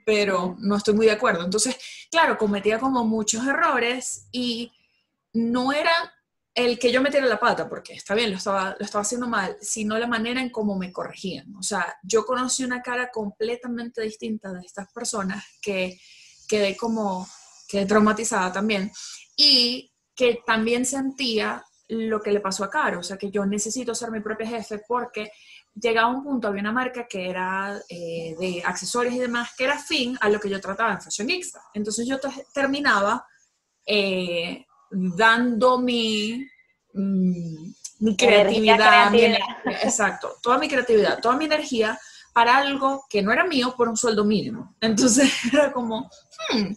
pero 0.05 0.55
no 0.59 0.75
estoy 0.75 0.93
muy 0.93 1.05
de 1.05 1.13
acuerdo. 1.13 1.43
Entonces, 1.43 1.77
claro, 2.11 2.37
cometía 2.37 2.79
como 2.79 3.03
muchos 3.05 3.45
errores 3.47 4.27
y 4.31 4.71
no 5.33 5.71
era 5.73 5.91
el 6.55 6.77
que 6.77 6.91
yo 6.91 7.01
metiera 7.01 7.25
la 7.25 7.39
pata, 7.39 7.69
porque 7.69 7.93
está 7.93 8.15
bien, 8.15 8.31
lo 8.31 8.37
estaba, 8.37 8.75
lo 8.77 8.85
estaba 8.85 9.03
haciendo 9.03 9.27
mal, 9.27 9.55
sino 9.61 9.97
la 9.97 10.07
manera 10.07 10.41
en 10.41 10.49
cómo 10.49 10.77
me 10.77 10.91
corregían. 10.91 11.55
O 11.55 11.63
sea, 11.63 11.97
yo 12.03 12.25
conocí 12.25 12.63
una 12.63 12.81
cara 12.81 13.11
completamente 13.11 14.01
distinta 14.01 14.51
de 14.51 14.65
estas 14.65 14.91
personas 14.91 15.43
que 15.61 15.99
quedé 16.47 16.75
como, 16.75 17.27
quedé 17.67 17.85
traumatizada 17.85 18.51
también 18.51 18.91
y 19.37 19.93
que 20.15 20.41
también 20.45 20.85
sentía 20.85 21.63
lo 21.87 22.21
que 22.21 22.31
le 22.31 22.39
pasó 22.39 22.63
a 22.63 22.69
Caro, 22.69 22.99
o 22.99 23.03
sea, 23.03 23.17
que 23.17 23.31
yo 23.31 23.45
necesito 23.45 23.95
ser 23.95 24.11
mi 24.11 24.19
propio 24.19 24.47
jefe 24.47 24.81
porque 24.87 25.31
llegaba 25.79 26.09
un 26.09 26.23
punto, 26.23 26.47
había 26.47 26.61
una 26.61 26.71
marca 26.71 27.07
que 27.07 27.29
era 27.29 27.79
eh, 27.89 28.35
de 28.39 28.61
accesorios 28.65 29.13
y 29.15 29.19
demás, 29.19 29.51
que 29.57 29.63
era 29.63 29.77
fin 29.79 30.17
a 30.21 30.29
lo 30.29 30.39
que 30.39 30.49
yo 30.49 30.59
trataba 30.59 30.93
en 30.93 31.01
Fashionista. 31.01 31.61
Entonces 31.73 32.07
yo 32.07 32.17
terminaba 32.53 33.25
eh, 33.85 34.65
dando 34.91 35.79
mi, 35.79 36.45
mm, 36.93 37.71
mi 37.99 38.15
creatividad, 38.15 39.13
exacto, 39.81 40.35
toda 40.41 40.57
mi 40.57 40.67
creatividad, 40.67 41.19
toda 41.19 41.35
mi 41.35 41.45
energía 41.45 41.99
para 42.33 42.57
algo 42.57 43.05
que 43.09 43.21
no 43.21 43.31
era 43.31 43.43
mío 43.43 43.73
por 43.75 43.89
un 43.89 43.97
sueldo 43.97 44.23
mínimo. 44.23 44.75
Entonces 44.79 45.31
era 45.53 45.71
como, 45.71 46.09
hmm. 46.53 46.73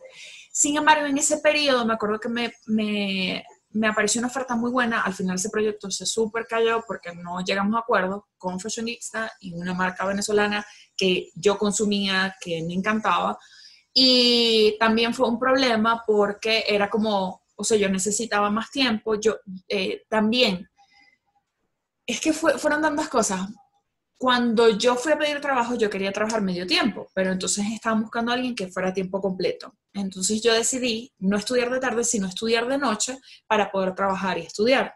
sin 0.51 0.77
embargo, 0.77 1.07
en 1.07 1.19
ese 1.19 1.39
periodo 1.39 1.85
me 1.87 1.95
acuerdo 1.95 2.19
que 2.19 2.29
me, 2.29 2.53
me 2.67 3.45
me 3.75 3.89
apareció 3.89 4.21
una 4.21 4.29
oferta 4.29 4.57
muy 4.57 4.71
buena, 4.71 5.03
al 5.03 5.15
final 5.15 5.37
ese 5.37 5.51
proyecto 5.51 5.91
se 5.91 6.07
súper 6.07 6.47
cayó 6.47 6.83
porque 6.87 7.15
no 7.15 7.41
llegamos 7.41 7.77
a 7.77 7.81
acuerdo 7.81 8.29
con 8.37 8.61
Fashionista 8.61 9.33
y 9.41 9.53
una 9.55 9.75
marca 9.75 10.07
venezolana 10.07 10.65
que 10.97 11.31
yo 11.35 11.59
consumía, 11.59 12.35
que 12.41 12.63
me 12.63 12.75
encantaba. 12.75 13.39
Y 13.95 14.77
también 14.79 15.15
fue 15.15 15.29
un 15.29 15.39
problema 15.39 16.03
porque 16.07 16.65
era 16.67 16.89
como, 16.89 17.43
o 17.55 17.65
sea, 17.65 17.77
yo 17.77 17.89
necesitaba 17.89 18.51
más 18.51 18.71
tiempo, 18.71 19.15
yo 19.15 19.37
eh, 19.69 20.03
también, 20.09 20.69
es 22.07 22.21
que 22.21 22.33
fueron 22.33 22.83
tantas 22.83 23.09
cosas. 23.09 23.49
Cuando 24.17 24.79
yo 24.79 24.95
fui 24.97 25.13
a 25.13 25.19
pedir 25.19 25.41
trabajo, 25.41 25.75
yo 25.75 25.91
quería 25.91 26.13
trabajar 26.13 26.43
medio 26.43 26.67
tiempo, 26.67 27.09
pero 27.15 27.33
entonces 27.33 27.65
estaban 27.73 28.03
buscando 28.03 28.31
a 28.31 28.35
alguien 28.35 28.55
que 28.55 28.69
fuera 28.69 28.91
a 28.91 28.95
tiempo 28.95 29.21
completo. 29.21 29.75
Entonces 29.95 30.43
yo 30.43 30.55
decidí 30.55 31.13
no 31.19 31.37
estudiar 31.37 31.71
de 31.71 31.81
tarde, 31.81 32.05
sino 32.05 32.27
estudiar 32.27 32.67
de 32.69 32.79
noche 32.79 33.19
para 33.47 33.71
poder 33.71 33.95
trabajar 33.95 34.39
y 34.39 34.43
estudiar. 34.43 34.95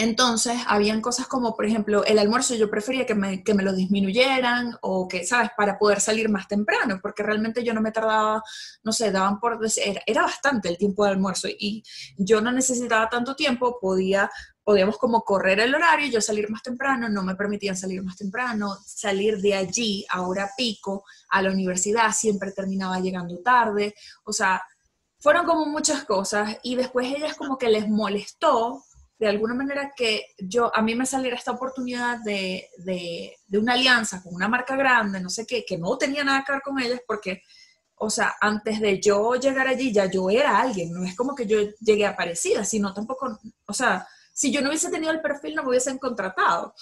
Entonces, 0.00 0.56
habían 0.68 1.00
cosas 1.00 1.26
como, 1.26 1.56
por 1.56 1.66
ejemplo, 1.66 2.04
el 2.04 2.20
almuerzo, 2.20 2.54
yo 2.54 2.70
prefería 2.70 3.04
que 3.04 3.16
me, 3.16 3.42
que 3.42 3.52
me, 3.52 3.64
lo 3.64 3.72
disminuyeran 3.72 4.76
o 4.80 5.08
que, 5.08 5.26
¿sabes?, 5.26 5.50
para 5.56 5.76
poder 5.76 6.00
salir 6.00 6.28
más 6.28 6.46
temprano, 6.46 7.00
porque 7.02 7.24
realmente 7.24 7.64
yo 7.64 7.74
no 7.74 7.80
me 7.80 7.90
tardaba, 7.90 8.40
no 8.84 8.92
sé, 8.92 9.10
daban 9.10 9.40
por, 9.40 9.58
era, 9.84 10.00
era 10.06 10.22
bastante 10.22 10.68
el 10.68 10.78
tiempo 10.78 11.04
de 11.04 11.10
almuerzo 11.10 11.48
y 11.48 11.82
yo 12.16 12.40
no 12.40 12.52
necesitaba 12.52 13.08
tanto 13.08 13.34
tiempo, 13.34 13.78
podía 13.80 14.30
podíamos 14.68 14.98
como 14.98 15.22
correr 15.22 15.60
el 15.60 15.74
horario, 15.74 16.08
yo 16.08 16.20
salir 16.20 16.50
más 16.50 16.62
temprano, 16.62 17.08
no 17.08 17.22
me 17.22 17.34
permitían 17.34 17.74
salir 17.74 18.02
más 18.02 18.18
temprano, 18.18 18.76
salir 18.84 19.38
de 19.38 19.54
allí 19.54 20.04
a 20.10 20.20
hora 20.20 20.50
pico 20.58 21.06
a 21.30 21.40
la 21.40 21.50
universidad, 21.50 22.12
siempre 22.12 22.52
terminaba 22.52 23.00
llegando 23.00 23.38
tarde, 23.38 23.94
o 24.24 24.32
sea, 24.34 24.62
fueron 25.20 25.46
como 25.46 25.64
muchas 25.64 26.04
cosas 26.04 26.58
y 26.62 26.76
después 26.76 27.10
ellas 27.10 27.34
como 27.34 27.56
que 27.56 27.70
les 27.70 27.88
molestó 27.88 28.84
de 29.18 29.28
alguna 29.28 29.54
manera 29.54 29.94
que 29.96 30.26
yo, 30.36 30.70
a 30.76 30.82
mí 30.82 30.94
me 30.94 31.06
saliera 31.06 31.38
esta 31.38 31.52
oportunidad 31.52 32.18
de, 32.18 32.68
de, 32.76 33.36
de 33.46 33.58
una 33.58 33.72
alianza 33.72 34.22
con 34.22 34.34
una 34.34 34.48
marca 34.48 34.76
grande, 34.76 35.18
no 35.18 35.30
sé 35.30 35.46
qué, 35.46 35.64
que 35.66 35.78
no 35.78 35.96
tenía 35.96 36.24
nada 36.24 36.44
que 36.44 36.52
ver 36.52 36.60
con 36.60 36.78
ellas 36.78 37.00
porque 37.06 37.40
o 38.00 38.10
sea, 38.10 38.34
antes 38.38 38.80
de 38.80 39.00
yo 39.00 39.34
llegar 39.36 39.66
allí 39.66 39.94
ya 39.94 40.10
yo 40.10 40.28
era 40.28 40.60
alguien, 40.60 40.92
no 40.92 41.04
es 41.04 41.16
como 41.16 41.34
que 41.34 41.46
yo 41.46 41.56
llegué 41.80 42.04
aparecida, 42.04 42.66
sino 42.66 42.92
tampoco, 42.92 43.40
o 43.66 43.72
sea, 43.72 44.06
si 44.38 44.52
yo 44.52 44.60
no 44.62 44.68
hubiese 44.68 44.88
tenido 44.88 45.10
el 45.10 45.20
perfil, 45.20 45.56
no 45.56 45.64
me 45.64 45.70
hubiesen 45.70 45.98
contratado. 45.98 46.72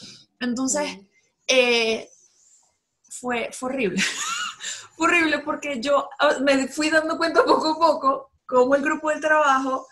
Entonces, 0.41 0.99
eh, 1.47 2.11
fue, 3.09 3.51
horrible. 3.63 3.99
fue 4.95 5.07
horrible 5.07 5.39
porque 5.39 5.81
yo 5.81 6.07
ah, 6.19 6.37
me 6.43 6.69
fui 6.69 6.91
dando 6.91 7.17
cuenta 7.17 7.43
poco 7.47 7.69
a 7.69 7.79
poco 7.79 8.31
cómo 8.45 8.75
el 8.75 8.83
grupo 8.83 9.09
del 9.09 9.23
trabajo, 9.23 9.87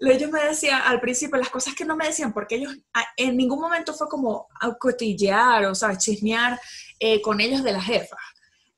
ellos 0.00 0.30
me 0.30 0.42
decían 0.42 0.80
al 0.86 1.02
principio 1.02 1.36
las 1.36 1.50
cosas 1.50 1.74
que 1.74 1.84
no 1.84 1.96
me 1.96 2.06
decían, 2.06 2.32
porque 2.32 2.54
ellos 2.54 2.74
ah, 2.94 3.04
en 3.18 3.36
ningún 3.36 3.60
momento 3.60 3.92
fue 3.92 4.08
como 4.08 4.48
cotillear, 4.80 5.66
o 5.66 5.74
sea, 5.74 5.98
chismear 5.98 6.58
eh, 6.98 7.20
con 7.20 7.42
ellos 7.42 7.62
de 7.62 7.72
la 7.72 7.82
jefa. 7.82 8.16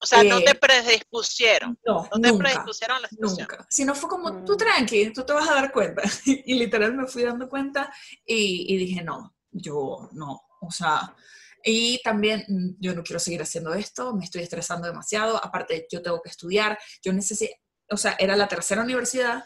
O 0.05 0.07
sea, 0.07 0.23
no 0.23 0.39
te 0.41 0.51
eh, 0.51 0.55
predispusieron. 0.55 1.79
No, 1.87 2.07
no 2.13 2.21
te 2.21 2.35
predispusieron 2.35 2.99
a 2.99 3.01
la 3.01 3.09
situación. 3.09 3.49
Nunca. 3.51 3.67
Sino 3.71 3.95
fue 3.95 4.11
como, 4.11 4.45
tú 4.45 4.53
mm. 4.53 4.57
tranqui, 4.59 5.13
tú 5.15 5.25
te 5.25 5.33
vas 5.33 5.49
a 5.49 5.55
dar 5.55 5.73
cuenta. 5.73 6.03
y 6.27 6.55
literal 6.55 6.95
me 6.95 7.07
fui 7.07 7.23
dando 7.23 7.49
cuenta 7.49 7.91
y, 8.27 8.77
dije, 8.77 9.03
no, 9.03 9.35
yo 9.51 10.11
no. 10.13 10.43
O 10.61 10.71
sea, 10.71 11.17
y 11.65 12.03
también 12.03 12.45
mm, 12.47 12.77
yo 12.81 12.95
no 12.95 13.03
quiero 13.03 13.19
seguir 13.19 13.41
haciendo 13.41 13.73
esto, 13.73 14.15
me 14.15 14.25
estoy 14.27 14.43
estresando 14.43 14.87
demasiado. 14.87 15.43
Aparte, 15.43 15.87
yo 15.91 16.03
tengo 16.03 16.21
que 16.21 16.29
estudiar, 16.29 16.79
yo 17.03 17.15
necesito, 17.15 17.55
o 17.91 17.97
sea, 17.97 18.15
era 18.19 18.37
la 18.37 18.47
tercera 18.47 18.83
universidad 18.83 19.45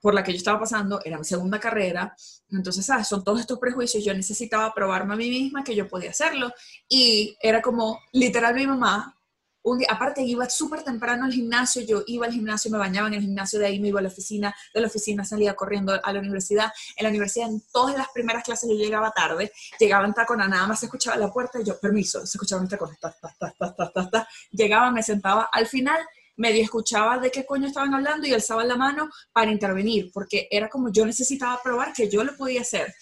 por 0.00 0.14
la 0.14 0.24
que 0.24 0.32
yo 0.32 0.38
estaba 0.38 0.58
pasando, 0.58 1.00
era 1.04 1.16
mi 1.16 1.24
segunda 1.24 1.60
carrera, 1.60 2.14
entonces, 2.50 2.84
¿sabes? 2.84 3.06
Son 3.06 3.22
todos 3.22 3.40
estos 3.40 3.58
prejuicios, 3.58 4.04
yo 4.04 4.12
necesitaba 4.12 4.74
probarme 4.74 5.14
a 5.14 5.16
mí 5.16 5.30
misma 5.30 5.64
que 5.64 5.74
yo 5.74 5.88
podía 5.88 6.10
hacerlo, 6.10 6.52
y 6.86 7.34
era 7.40 7.62
como, 7.62 8.00
literal, 8.12 8.54
mi 8.54 8.66
mamá 8.66 9.16
un 9.64 9.78
día, 9.78 9.88
aparte 9.90 10.22
iba 10.22 10.48
súper 10.48 10.82
temprano 10.82 11.24
al 11.24 11.32
gimnasio, 11.32 11.82
yo 11.82 12.02
iba 12.06 12.26
al 12.26 12.32
gimnasio, 12.32 12.70
me 12.70 12.78
bañaba 12.78 13.08
en 13.08 13.14
el 13.14 13.20
gimnasio, 13.22 13.58
de 13.58 13.66
ahí 13.66 13.80
me 13.80 13.88
iba 13.88 13.98
a 13.98 14.02
la 14.02 14.08
oficina, 14.08 14.54
de 14.72 14.80
la 14.80 14.86
oficina 14.86 15.24
salía 15.24 15.54
corriendo 15.54 15.98
a 16.02 16.12
la 16.12 16.20
universidad, 16.20 16.70
en 16.96 17.04
la 17.04 17.08
universidad 17.08 17.48
en 17.48 17.62
todas 17.72 17.96
las 17.96 18.08
primeras 18.10 18.44
clases 18.44 18.68
yo 18.68 18.76
llegaba 18.76 19.10
tarde, 19.10 19.50
llegaba 19.78 20.06
en 20.06 20.12
tacona, 20.12 20.46
nada 20.46 20.66
más 20.66 20.80
se 20.80 20.86
escuchaba 20.86 21.16
la 21.16 21.32
puerta 21.32 21.60
y 21.60 21.64
yo, 21.64 21.80
permiso, 21.80 22.26
se 22.26 22.36
escuchaba 22.36 22.62
en 22.62 22.68
tacona, 22.68 22.94
ta, 23.00 23.14
ta, 23.18 24.10
ta, 24.10 24.28
llegaba, 24.50 24.90
me 24.90 25.02
sentaba, 25.02 25.48
al 25.50 25.66
final 25.66 25.98
medio 26.36 26.62
escuchaba 26.62 27.18
de 27.18 27.30
qué 27.30 27.46
coño 27.46 27.68
estaban 27.68 27.94
hablando 27.94 28.26
y 28.26 28.34
alzaba 28.34 28.64
la 28.64 28.76
mano 28.76 29.08
para 29.32 29.50
intervenir, 29.50 30.10
porque 30.12 30.46
era 30.50 30.68
como 30.68 30.90
yo 30.90 31.06
necesitaba 31.06 31.58
probar 31.62 31.94
que 31.94 32.10
yo 32.10 32.22
lo 32.22 32.36
podía 32.36 32.60
hacer 32.60 32.94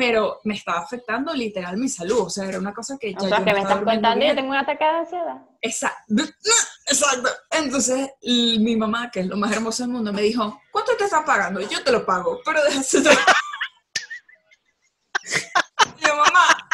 pero 0.00 0.40
me 0.44 0.54
estaba 0.54 0.78
afectando 0.78 1.34
literal 1.34 1.76
mi 1.76 1.86
salud, 1.86 2.20
o 2.20 2.30
sea, 2.30 2.48
era 2.48 2.58
una 2.58 2.72
cosa 2.72 2.96
que 2.98 3.12
ya... 3.12 3.18
O 3.18 3.28
sea, 3.28 3.44
que 3.44 3.52
me 3.52 3.60
estás 3.60 3.82
contando 3.82 4.24
y 4.24 4.28
yo 4.28 4.34
tengo 4.34 4.48
un 4.48 4.56
ataque 4.56 4.82
de 4.82 4.90
ansiedad. 4.90 5.36
Exacto, 5.60 6.14
exacto. 6.86 7.28
Entonces, 7.50 8.08
mi 8.22 8.76
mamá, 8.76 9.10
que 9.10 9.20
es 9.20 9.26
lo 9.26 9.36
más 9.36 9.52
hermoso 9.52 9.82
del 9.82 9.92
mundo, 9.92 10.10
me 10.10 10.22
dijo, 10.22 10.58
¿cuánto 10.72 10.96
te 10.96 11.04
estás 11.04 11.22
pagando? 11.26 11.60
Yo 11.60 11.84
te 11.84 11.92
lo 11.92 12.06
pago, 12.06 12.40
pero 12.46 12.64
déjase 12.64 13.02
de... 13.02 13.10
yo, 16.00 16.16
mamá, 16.16 16.66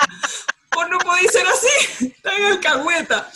pues 0.71 0.89
no 0.89 0.99
podéis 0.99 1.33
ser 1.33 1.49
así, 1.49 2.07
está 2.07 2.37
en 2.37 2.45
alcahueta. 2.45 3.29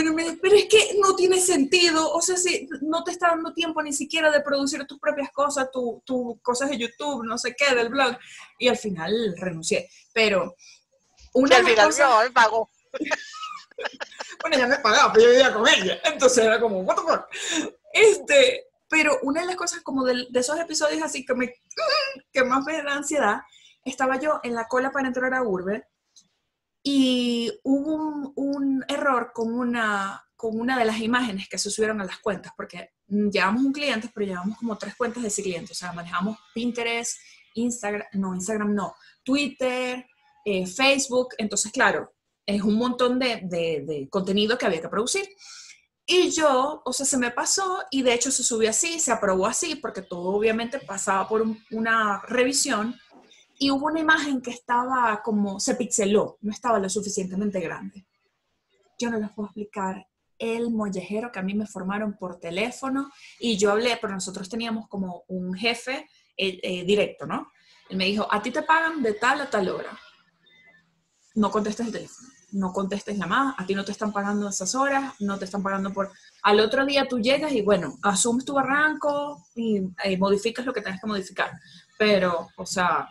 Pero, 0.00 0.38
pero 0.40 0.56
es 0.56 0.64
que 0.66 0.96
no 0.98 1.14
tiene 1.14 1.40
sentido, 1.40 2.10
o 2.10 2.22
sea, 2.22 2.36
si 2.36 2.68
no 2.80 3.04
te 3.04 3.10
está 3.10 3.28
dando 3.28 3.52
tiempo 3.52 3.82
ni 3.82 3.92
siquiera 3.92 4.30
de 4.30 4.40
producir 4.40 4.86
tus 4.86 4.98
propias 4.98 5.30
cosas, 5.30 5.70
tus 5.70 6.02
tu 6.04 6.40
cosas 6.42 6.70
de 6.70 6.78
YouTube, 6.78 7.24
no 7.24 7.36
sé 7.36 7.54
qué, 7.54 7.74
del 7.74 7.90
blog, 7.90 8.16
y 8.58 8.68
al 8.68 8.78
final 8.78 9.34
renuncié. 9.36 9.90
Pero 10.14 10.56
una 11.34 11.56
al 11.56 11.66
final 11.66 11.90
no, 11.98 12.22
me 12.22 12.30
pagó. 12.30 12.70
bueno, 14.40 14.58
ya 14.58 14.66
me 14.66 14.78
pagaba, 14.78 15.12
pero 15.12 15.26
yo 15.26 15.30
vivía 15.32 15.52
con 15.52 15.68
ella, 15.68 16.00
entonces 16.04 16.44
era 16.44 16.60
como, 16.60 16.80
what 16.80 16.96
the 16.96 17.02
fuck. 17.02 17.72
Este, 17.92 18.68
Pero 18.88 19.18
una 19.22 19.42
de 19.42 19.48
las 19.48 19.56
cosas 19.56 19.82
como 19.82 20.04
de, 20.04 20.26
de 20.30 20.40
esos 20.40 20.58
episodios 20.58 21.02
así 21.02 21.26
que, 21.26 21.34
me, 21.34 21.54
que 22.32 22.42
más 22.44 22.64
me 22.64 22.82
da 22.82 22.94
ansiedad, 22.94 23.42
estaba 23.84 24.18
yo 24.18 24.40
en 24.42 24.54
la 24.54 24.66
cola 24.66 24.90
para 24.90 25.08
entrar 25.08 25.34
a 25.34 25.42
Urbe 25.42 25.86
y 26.82 27.52
hubo 27.62 28.32
un, 28.36 28.84
error 28.88 29.32
con 29.34 29.52
una, 29.52 30.24
con 30.34 30.58
una 30.58 30.78
de 30.78 30.84
las 30.84 31.00
imágenes 31.00 31.48
que 31.48 31.58
se 31.58 31.70
subieron 31.70 32.00
a 32.00 32.04
las 32.04 32.18
cuentas, 32.18 32.52
porque 32.56 32.90
llevamos 33.06 33.62
un 33.62 33.72
cliente, 33.72 34.10
pero 34.14 34.26
llevamos 34.26 34.58
como 34.58 34.78
tres 34.78 34.94
cuentas 34.96 35.22
de 35.22 35.28
ese 35.28 35.42
cliente, 35.42 35.72
o 35.72 35.74
sea, 35.74 35.92
manejamos 35.92 36.38
Pinterest, 36.54 37.18
Instagram, 37.54 38.06
no, 38.14 38.34
Instagram 38.34 38.74
no, 38.74 38.94
Twitter, 39.22 40.06
eh, 40.44 40.66
Facebook, 40.66 41.34
entonces 41.38 41.70
claro, 41.72 42.14
es 42.46 42.62
un 42.62 42.76
montón 42.76 43.18
de, 43.18 43.40
de, 43.44 44.08
contenido 44.10 44.56
que 44.56 44.66
había 44.66 44.80
que 44.80 44.88
producir. 44.88 45.28
Y 46.06 46.30
yo, 46.30 46.82
o 46.84 46.92
sea, 46.92 47.06
se 47.06 47.18
me 47.18 47.30
pasó 47.30 47.84
y 47.90 48.02
de 48.02 48.14
hecho 48.14 48.32
se 48.32 48.42
subió 48.42 48.70
así, 48.70 48.98
se 48.98 49.12
aprobó 49.12 49.46
así, 49.46 49.76
porque 49.76 50.02
todo 50.02 50.30
obviamente 50.30 50.80
pasaba 50.80 51.28
por 51.28 51.42
un, 51.42 51.62
una 51.70 52.20
revisión 52.26 52.98
y 53.62 53.70
hubo 53.70 53.88
una 53.88 54.00
imagen 54.00 54.40
que 54.40 54.50
estaba 54.50 55.20
como, 55.22 55.60
se 55.60 55.74
pixeló, 55.74 56.38
no 56.40 56.50
estaba 56.50 56.78
lo 56.78 56.88
suficientemente 56.88 57.60
grande. 57.60 58.06
Yo 58.98 59.10
no 59.10 59.18
les 59.18 59.30
puedo 59.32 59.48
explicar 59.48 60.08
el 60.38 60.70
mollejero 60.70 61.30
que 61.30 61.40
a 61.40 61.42
mí 61.42 61.52
me 61.52 61.66
formaron 61.66 62.16
por 62.16 62.40
teléfono 62.40 63.10
y 63.38 63.58
yo 63.58 63.70
hablé, 63.70 63.98
pero 64.00 64.14
nosotros 64.14 64.48
teníamos 64.48 64.88
como 64.88 65.24
un 65.28 65.52
jefe 65.52 66.08
eh, 66.38 66.58
eh, 66.62 66.84
directo, 66.84 67.26
¿no? 67.26 67.52
Él 67.90 67.98
me 67.98 68.06
dijo, 68.06 68.26
a 68.30 68.40
ti 68.40 68.50
te 68.50 68.62
pagan 68.62 69.02
de 69.02 69.12
tal 69.12 69.42
a 69.42 69.50
tal 69.50 69.68
hora. 69.68 69.90
No 71.34 71.50
contestes 71.50 71.86
el 71.86 71.92
teléfono, 71.92 72.28
no 72.52 72.72
contestes 72.72 73.18
la 73.18 73.26
más, 73.26 73.54
a 73.58 73.66
ti 73.66 73.74
no 73.74 73.84
te 73.84 73.92
están 73.92 74.10
pagando 74.10 74.48
esas 74.48 74.74
horas, 74.74 75.12
no 75.20 75.38
te 75.38 75.44
están 75.44 75.62
pagando 75.62 75.92
por... 75.92 76.10
Al 76.44 76.60
otro 76.60 76.86
día 76.86 77.06
tú 77.06 77.20
llegas 77.20 77.52
y 77.52 77.60
bueno, 77.60 77.98
asumes 78.00 78.46
tu 78.46 78.54
barranco 78.54 79.44
y, 79.54 79.82
y 80.04 80.16
modificas 80.16 80.64
lo 80.64 80.72
que 80.72 80.80
tengas 80.80 81.02
que 81.02 81.06
modificar. 81.06 81.52
Pero, 81.98 82.48
o 82.56 82.64
sea, 82.64 83.06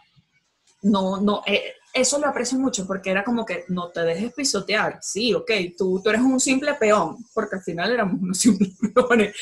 no, 0.82 1.20
no, 1.20 1.44
eh, 1.46 1.74
eso 1.94 2.20
lo 2.20 2.28
aprecio 2.28 2.58
mucho 2.60 2.86
porque 2.86 3.10
era 3.10 3.24
como 3.24 3.46
que 3.46 3.66
no 3.70 3.90
te 3.90 4.02
dejes 4.02 4.34
pisotear. 4.34 5.00
Sí, 5.02 5.34
ok, 5.34 5.52
tú, 5.78 6.02
tú 6.04 6.10
eres 6.10 6.22
un 6.22 6.40
simple 6.40 6.74
peón, 6.76 7.18
porque 7.34 7.58
al 7.58 7.64
final 7.64 7.92
éramos 7.92 8.22
unos 8.22 8.38
simples 8.40 8.72
peones, 8.94 9.36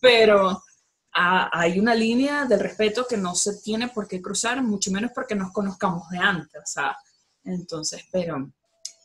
pero 0.00 0.62
hay 1.12 1.80
una 1.80 1.94
línea 1.94 2.44
del 2.44 2.60
respeto 2.60 3.06
que 3.06 3.16
no 3.16 3.34
se 3.34 3.60
tiene 3.60 3.88
por 3.88 4.06
qué 4.06 4.22
cruzar, 4.22 4.62
mucho 4.62 4.90
menos 4.90 5.10
porque 5.14 5.34
nos 5.34 5.52
conozcamos 5.52 6.08
de 6.08 6.18
antes, 6.18 6.62
o 6.62 6.66
sea, 6.66 6.96
entonces, 7.44 8.04
pero 8.12 8.50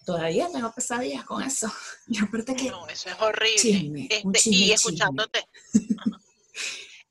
todavía 0.06 0.48
tengo 0.51 0.72
pesadillas 0.72 1.25
con 1.25 1.42
eso. 1.42 1.72
Y 2.08 2.20
aparte 2.20 2.56
que... 2.56 2.70
No, 2.70 2.88
eso 2.88 3.10
es 3.10 3.15
horrible. 3.20 3.58
Chisme, 3.58 4.08
Este, 4.12 4.32
chisme, 4.34 4.58
y 4.58 4.72
escuchándote. 4.72 5.44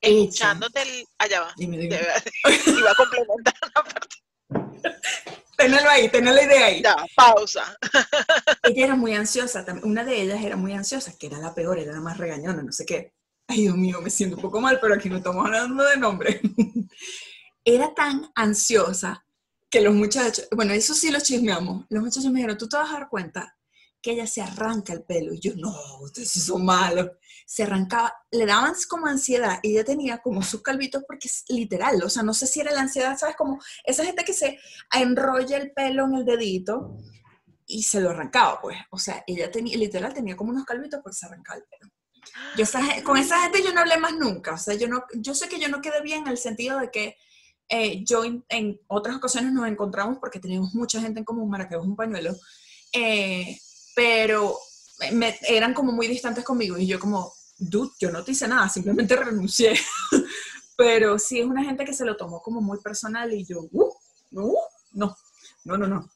Escuchándote 0.01 0.81
el. 0.83 1.07
Allá 1.17 1.41
va. 1.41 1.53
Dime, 1.57 1.77
dime. 1.77 1.95
Iba 1.97 2.91
a 2.91 2.95
complementar 2.95 3.53
una 3.63 3.83
parte. 3.83 4.24
Tenelo 5.57 5.89
ahí, 5.89 6.09
tenelo 6.09 6.35
la 6.35 6.43
idea 6.43 6.65
ahí. 6.65 6.81
Ya, 6.81 6.95
pausa. 7.15 7.77
ella 8.63 8.85
era 8.85 8.95
muy 8.95 9.13
ansiosa, 9.13 9.65
una 9.83 10.03
de 10.03 10.21
ellas 10.21 10.43
era 10.43 10.55
muy 10.55 10.73
ansiosa, 10.73 11.13
que 11.17 11.27
era 11.27 11.37
la 11.39 11.53
peor, 11.53 11.79
era 11.79 11.93
la 11.93 12.01
más 12.01 12.17
regañona, 12.17 12.61
no 12.61 12.71
sé 12.71 12.85
qué. 12.85 13.13
Ay, 13.47 13.61
Dios 13.61 13.77
mío, 13.77 14.01
me 14.01 14.09
siento 14.09 14.35
un 14.35 14.41
poco 14.41 14.59
mal, 14.59 14.79
pero 14.81 14.95
aquí 14.95 15.09
no 15.09 15.17
estamos 15.17 15.45
hablando 15.45 15.83
de 15.83 15.97
nombre. 15.97 16.41
era 17.65 17.93
tan 17.93 18.29
ansiosa 18.35 19.25
que 19.69 19.81
los 19.81 19.93
muchachos, 19.93 20.47
bueno, 20.51 20.73
eso 20.73 20.93
sí 20.93 21.11
lo 21.11 21.19
chismeamos, 21.19 21.85
los 21.89 22.03
muchachos 22.03 22.31
me 22.31 22.39
dijeron, 22.39 22.57
tú 22.57 22.67
te 22.67 22.77
vas 22.77 22.89
a 22.89 22.99
dar 22.99 23.09
cuenta 23.09 23.55
que 24.01 24.11
ella 24.11 24.27
se 24.27 24.41
arranca 24.41 24.93
el 24.93 25.03
pelo. 25.03 25.33
Y 25.33 25.39
yo, 25.39 25.53
no, 25.55 25.73
ustedes 26.01 26.29
son 26.31 26.63
malos. 26.63 27.09
Se 27.45 27.63
arrancaba, 27.63 28.13
le 28.31 28.45
daban 28.45 28.73
como 28.89 29.05
ansiedad 29.05 29.59
y 29.61 29.71
ella 29.71 29.83
tenía 29.83 30.17
como 30.17 30.41
sus 30.41 30.61
calvitos 30.61 31.03
porque 31.07 31.27
es 31.27 31.45
literal, 31.47 32.01
o 32.03 32.09
sea, 32.09 32.23
no 32.23 32.33
sé 32.33 32.47
si 32.47 32.59
era 32.59 32.71
la 32.71 32.81
ansiedad, 32.81 33.17
¿sabes? 33.17 33.35
Como 33.35 33.59
esa 33.83 34.03
gente 34.03 34.23
que 34.23 34.33
se 34.33 34.59
enrolla 34.91 35.57
el 35.57 35.71
pelo 35.71 36.05
en 36.05 36.15
el 36.15 36.25
dedito 36.25 36.97
y 37.67 37.83
se 37.83 38.01
lo 38.01 38.11
arrancaba, 38.11 38.59
pues. 38.61 38.77
O 38.89 38.97
sea, 38.97 39.23
ella 39.27 39.51
tenía, 39.51 39.77
literal, 39.77 40.13
tenía 40.13 40.35
como 40.35 40.51
unos 40.51 40.65
calvitos 40.65 40.99
porque 41.03 41.17
se 41.17 41.25
arrancaba 41.25 41.57
el 41.57 41.65
pelo. 41.65 41.91
Yo 42.57 42.63
esa 42.63 42.81
con 43.03 43.17
esa 43.17 43.41
gente 43.41 43.63
yo 43.63 43.73
no 43.73 43.81
hablé 43.81 43.97
más 43.97 44.13
nunca. 44.13 44.53
O 44.53 44.57
sea, 44.57 44.73
yo, 44.75 44.87
no, 44.87 45.03
yo 45.13 45.35
sé 45.35 45.47
que 45.47 45.59
yo 45.59 45.67
no 45.67 45.81
quedé 45.81 46.01
bien 46.01 46.23
en 46.23 46.29
el 46.29 46.37
sentido 46.37 46.79
de 46.79 46.91
que 46.91 47.17
eh, 47.69 48.03
yo 48.03 48.23
en, 48.23 48.79
otras 48.87 49.15
ocasiones 49.15 49.51
nos 49.51 49.67
encontramos 49.67 50.17
porque 50.19 50.39
teníamos 50.39 50.73
mucha 50.75 51.01
gente 51.01 51.19
en 51.19 51.25
común, 51.25 51.49
Maracaibo 51.49 51.83
es 51.83 51.89
un 51.89 51.95
pañuelo, 51.95 52.35
eh, 52.93 53.57
pero 53.95 54.55
me- 55.11 55.39
eran 55.47 55.73
como 55.73 55.91
muy 55.91 56.07
distantes 56.07 56.43
conmigo 56.43 56.77
y 56.77 56.87
yo 56.87 56.99
como, 56.99 57.33
dude, 57.57 57.91
yo 57.99 58.11
no 58.11 58.23
te 58.23 58.31
hice 58.31 58.47
nada, 58.47 58.69
simplemente 58.69 59.15
renuncié. 59.15 59.79
pero 60.77 61.17
sí 61.17 61.39
es 61.39 61.45
una 61.45 61.63
gente 61.63 61.85
que 61.85 61.93
se 61.93 62.05
lo 62.05 62.17
tomó 62.17 62.41
como 62.41 62.61
muy 62.61 62.79
personal 62.81 63.33
y 63.33 63.45
yo, 63.45 63.61
uh, 63.71 63.93
uh, 64.31 64.57
no, 64.93 65.15
no, 65.63 65.77
no, 65.77 65.87
no. 65.87 66.09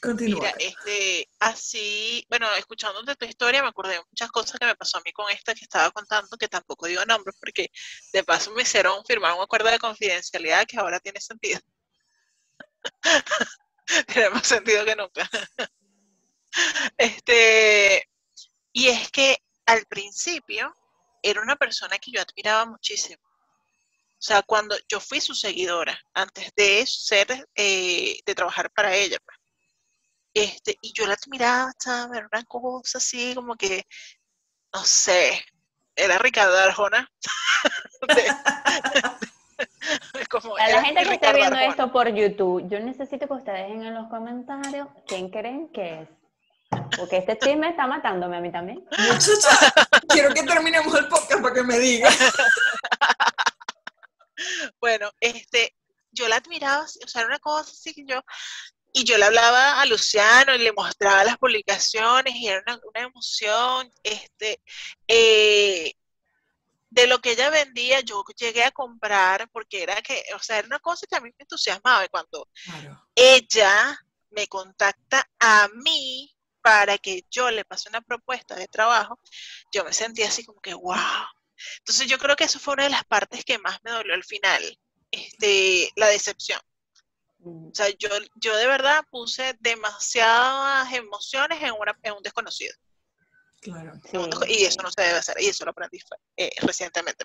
Continúa. 0.00 0.40
Mira, 0.40 0.54
este, 0.60 1.28
así, 1.40 2.24
bueno, 2.28 2.46
escuchándote 2.56 3.16
tu 3.16 3.24
historia 3.24 3.62
me 3.62 3.68
acordé 3.68 3.94
de 3.94 4.02
muchas 4.08 4.30
cosas 4.30 4.58
que 4.60 4.66
me 4.66 4.76
pasó 4.76 4.98
a 4.98 5.02
mí 5.04 5.10
con 5.12 5.28
esta 5.30 5.54
que 5.54 5.64
estaba 5.64 5.90
contando, 5.90 6.36
que 6.36 6.46
tampoco 6.46 6.86
digo 6.86 7.04
nombres 7.04 7.34
porque 7.40 7.68
de 8.12 8.22
paso 8.22 8.52
me 8.52 8.62
hicieron 8.62 9.04
firmar 9.04 9.34
un 9.34 9.42
acuerdo 9.42 9.70
de 9.70 9.80
confidencialidad 9.80 10.66
que 10.66 10.78
ahora 10.78 11.00
tiene 11.00 11.20
sentido. 11.20 11.58
tiene 14.06 14.30
más 14.30 14.46
sentido 14.46 14.84
que 14.84 14.94
nunca. 14.94 15.28
este, 16.96 18.08
y 18.72 18.88
es 18.88 19.10
que 19.10 19.38
al 19.66 19.84
principio 19.86 20.74
era 21.22 21.40
una 21.40 21.56
persona 21.56 21.98
que 21.98 22.10
yo 22.10 22.20
admiraba 22.20 22.66
muchísimo. 22.66 23.22
O 23.24 24.24
sea, 24.24 24.42
cuando 24.42 24.76
yo 24.88 25.00
fui 25.00 25.20
su 25.20 25.34
seguidora, 25.34 25.98
antes 26.14 26.52
de 26.54 26.86
ser, 26.86 27.48
eh, 27.56 28.20
de 28.24 28.34
trabajar 28.34 28.70
para 28.70 28.94
ella, 28.94 29.18
pues. 29.24 29.38
Este, 30.34 30.78
y 30.80 30.92
yo 30.94 31.06
la 31.06 31.14
admiraba, 31.14 31.72
¿sabes? 31.78 32.18
Era 32.18 32.28
una 32.32 32.44
cosa 32.44 32.98
así 32.98 33.34
como 33.34 33.54
que, 33.56 33.84
no 34.72 34.82
sé, 34.84 35.44
era 35.96 36.18
Ricardo 36.18 36.56
Arjona. 36.56 37.10
Como 40.30 40.56
A 40.56 40.68
la 40.68 40.82
gente 40.82 41.02
que 41.02 41.10
Ricardo 41.10 41.36
viendo 41.36 41.56
Arjona. 41.56 41.70
esto 41.70 41.92
por 41.92 42.08
YouTube, 42.14 42.68
yo 42.68 42.80
necesito 42.80 43.26
que 43.26 43.34
ustedes 43.34 43.68
dejen 43.68 43.82
en 43.84 43.94
los 43.94 44.08
comentarios 44.08 44.88
quién 45.06 45.28
creen 45.30 45.68
que 45.68 46.02
es. 46.02 46.08
Porque 46.96 47.18
este 47.18 47.38
chisme 47.38 47.70
está 47.70 47.86
matándome 47.86 48.36
a 48.36 48.40
mí 48.40 48.52
también. 48.52 48.84
Muchacha, 48.98 49.72
quiero 50.08 50.32
que 50.34 50.42
terminemos 50.42 50.94
el 50.94 51.08
podcast 51.08 51.40
para 51.42 51.54
que 51.54 51.62
me 51.62 51.78
diga. 51.78 52.10
Bueno, 54.80 55.10
este, 55.20 55.74
yo 56.10 56.28
la 56.28 56.36
admiraba, 56.36 56.84
o 56.84 57.08
sea, 57.08 57.20
era 57.20 57.28
una 57.28 57.38
cosa 57.38 57.70
así 57.70 57.94
que 57.94 58.04
yo, 58.06 58.20
y 58.92 59.04
yo 59.04 59.16
le 59.16 59.24
hablaba 59.26 59.80
a 59.80 59.86
Luciano 59.86 60.54
y 60.54 60.58
le 60.58 60.72
mostraba 60.72 61.24
las 61.24 61.38
publicaciones 61.38 62.34
y 62.34 62.48
era 62.48 62.62
una, 62.66 62.80
una 62.84 63.00
emoción, 63.00 63.90
este, 64.02 64.60
eh, 65.06 65.92
de 66.90 67.06
lo 67.06 67.20
que 67.20 67.32
ella 67.32 67.48
vendía, 67.50 68.00
yo 68.00 68.22
llegué 68.36 68.64
a 68.64 68.70
comprar 68.72 69.48
porque 69.50 69.82
era 69.82 70.02
que, 70.02 70.24
o 70.34 70.38
sea, 70.40 70.58
era 70.58 70.66
una 70.66 70.78
cosa 70.80 71.06
que 71.08 71.16
a 71.16 71.20
mí 71.20 71.30
me 71.30 71.36
entusiasmaba 71.44 72.04
y 72.04 72.08
cuando 72.08 72.48
Claro. 72.64 73.06
ella 73.14 73.98
me 74.30 74.46
contacta 74.46 75.26
a 75.38 75.68
mí 75.74 76.31
para 76.62 76.98
que 76.98 77.24
yo 77.30 77.50
le 77.50 77.64
pase 77.64 77.88
una 77.88 78.00
propuesta 78.00 78.54
de 78.54 78.68
trabajo, 78.68 79.18
yo 79.72 79.84
me 79.84 79.92
sentía 79.92 80.28
así 80.28 80.44
como 80.44 80.60
que, 80.60 80.74
wow. 80.74 80.96
Entonces 81.78 82.06
yo 82.08 82.18
creo 82.18 82.36
que 82.36 82.44
eso 82.44 82.58
fue 82.58 82.74
una 82.74 82.84
de 82.84 82.90
las 82.90 83.04
partes 83.04 83.44
que 83.44 83.58
más 83.58 83.78
me 83.84 83.90
dolió 83.90 84.14
al 84.14 84.24
final, 84.24 84.78
este, 85.10 85.90
la 85.96 86.08
decepción. 86.08 86.60
Mm, 87.38 87.68
O 87.68 87.74
sea, 87.74 87.88
yo, 87.90 88.08
yo 88.36 88.56
de 88.56 88.66
verdad 88.66 89.04
puse 89.10 89.56
demasiadas 89.60 90.92
emociones 90.92 91.62
en, 91.62 91.72
una, 91.72 91.98
en 92.02 92.14
un 92.14 92.22
desconocido. 92.22 92.74
Claro. 93.60 93.92
sí, 94.10 94.16
un 94.16 94.30
y 94.48 94.64
eso 94.64 94.82
no 94.82 94.90
se 94.90 95.02
debe 95.02 95.18
hacer, 95.18 95.40
y 95.40 95.46
eso 95.46 95.64
lo 95.64 95.70
aprendí 95.70 96.00
eh, 96.36 96.50
recientemente. 96.62 97.24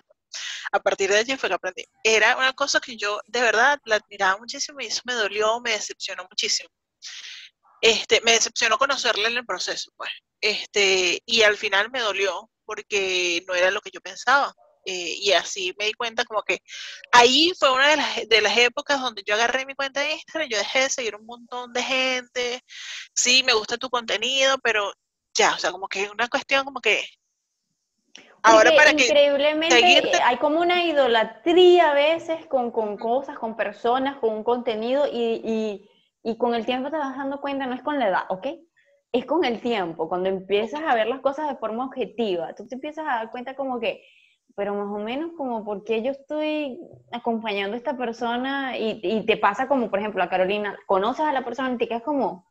A 0.70 0.80
partir 0.80 1.10
de 1.10 1.18
allí 1.18 1.36
fue 1.36 1.48
que 1.48 1.56
aprendí. 1.56 1.84
Era 2.04 2.36
una 2.36 2.52
cosa 2.52 2.78
que 2.78 2.96
yo 2.96 3.20
de 3.26 3.40
verdad 3.40 3.80
la 3.84 3.96
admiraba 3.96 4.38
muchísimo 4.38 4.80
y 4.80 4.86
eso 4.86 5.02
me 5.04 5.14
dolió, 5.14 5.60
me 5.60 5.72
decepcionó 5.72 6.24
muchísimo. 6.30 6.70
Este, 7.80 8.20
me 8.22 8.32
decepcionó 8.32 8.78
conocerla 8.78 9.28
en 9.28 9.36
el 9.38 9.46
proceso, 9.46 9.92
pues. 9.96 10.10
Este, 10.40 11.22
y 11.26 11.42
al 11.42 11.56
final 11.56 11.90
me 11.90 12.00
dolió 12.00 12.50
porque 12.64 13.44
no 13.46 13.54
era 13.54 13.70
lo 13.70 13.80
que 13.80 13.90
yo 13.92 14.00
pensaba. 14.00 14.54
Eh, 14.84 15.16
y 15.20 15.32
así 15.32 15.74
me 15.78 15.84
di 15.86 15.92
cuenta 15.92 16.24
como 16.24 16.42
que 16.42 16.60
ahí 17.12 17.52
fue 17.58 17.70
una 17.72 17.88
de 17.88 17.96
las, 17.96 18.28
de 18.28 18.40
las 18.40 18.56
épocas 18.56 19.00
donde 19.00 19.22
yo 19.26 19.34
agarré 19.34 19.66
mi 19.66 19.74
cuenta 19.74 20.00
de 20.00 20.12
Instagram, 20.12 20.48
yo 20.48 20.56
dejé 20.56 20.80
de 20.80 20.88
seguir 20.88 21.14
un 21.16 21.26
montón 21.26 21.72
de 21.74 21.82
gente, 21.82 22.60
sí, 23.14 23.42
me 23.44 23.52
gusta 23.52 23.76
tu 23.76 23.90
contenido, 23.90 24.56
pero 24.62 24.90
ya, 25.34 25.54
o 25.54 25.58
sea, 25.58 25.72
como 25.72 25.88
que 25.88 26.04
es 26.04 26.10
una 26.10 26.28
cuestión 26.28 26.64
como 26.64 26.80
que 26.80 27.04
ahora 28.42 28.70
Porque 28.70 28.76
para 28.76 28.94
que 28.94 29.04
increíblemente 29.04 29.74
seguirte- 29.76 30.20
hay 30.22 30.38
como 30.38 30.60
una 30.60 30.82
idolatría 30.84 31.90
a 31.90 31.94
veces 31.94 32.46
con, 32.46 32.70
con 32.70 32.96
cosas, 32.96 33.38
con 33.38 33.56
personas, 33.56 34.16
con 34.18 34.30
un 34.30 34.44
contenido 34.44 35.06
y, 35.06 35.42
y, 35.44 35.87
y 36.22 36.36
con 36.36 36.54
el 36.54 36.66
tiempo 36.66 36.90
te 36.90 36.96
vas 36.98 37.16
dando 37.16 37.40
cuenta, 37.40 37.66
no 37.66 37.74
es 37.74 37.82
con 37.82 37.98
la 37.98 38.08
edad, 38.08 38.22
¿ok? 38.28 38.46
Es 39.12 39.24
con 39.24 39.44
el 39.44 39.60
tiempo, 39.60 40.08
cuando 40.08 40.28
empiezas 40.28 40.82
a 40.82 40.94
ver 40.94 41.06
las 41.06 41.20
cosas 41.20 41.48
de 41.48 41.56
forma 41.56 41.86
objetiva, 41.86 42.54
tú 42.54 42.66
te 42.68 42.74
empiezas 42.74 43.06
a 43.06 43.16
dar 43.16 43.30
cuenta 43.30 43.54
como 43.54 43.80
que, 43.80 44.02
pero 44.54 44.74
más 44.74 44.88
o 44.94 44.98
menos 44.98 45.30
como 45.36 45.64
por 45.64 45.84
qué 45.84 46.02
yo 46.02 46.10
estoy 46.10 46.78
acompañando 47.12 47.74
a 47.74 47.78
esta 47.78 47.96
persona 47.96 48.76
y, 48.76 49.00
y 49.02 49.24
te 49.24 49.36
pasa 49.36 49.68
como, 49.68 49.88
por 49.88 49.98
ejemplo, 50.00 50.22
a 50.22 50.28
Carolina, 50.28 50.76
conoces 50.86 51.24
a 51.24 51.32
la 51.32 51.44
persona 51.44 51.72
y 51.72 51.78
te 51.78 51.88
quedas 51.88 52.02
como, 52.02 52.46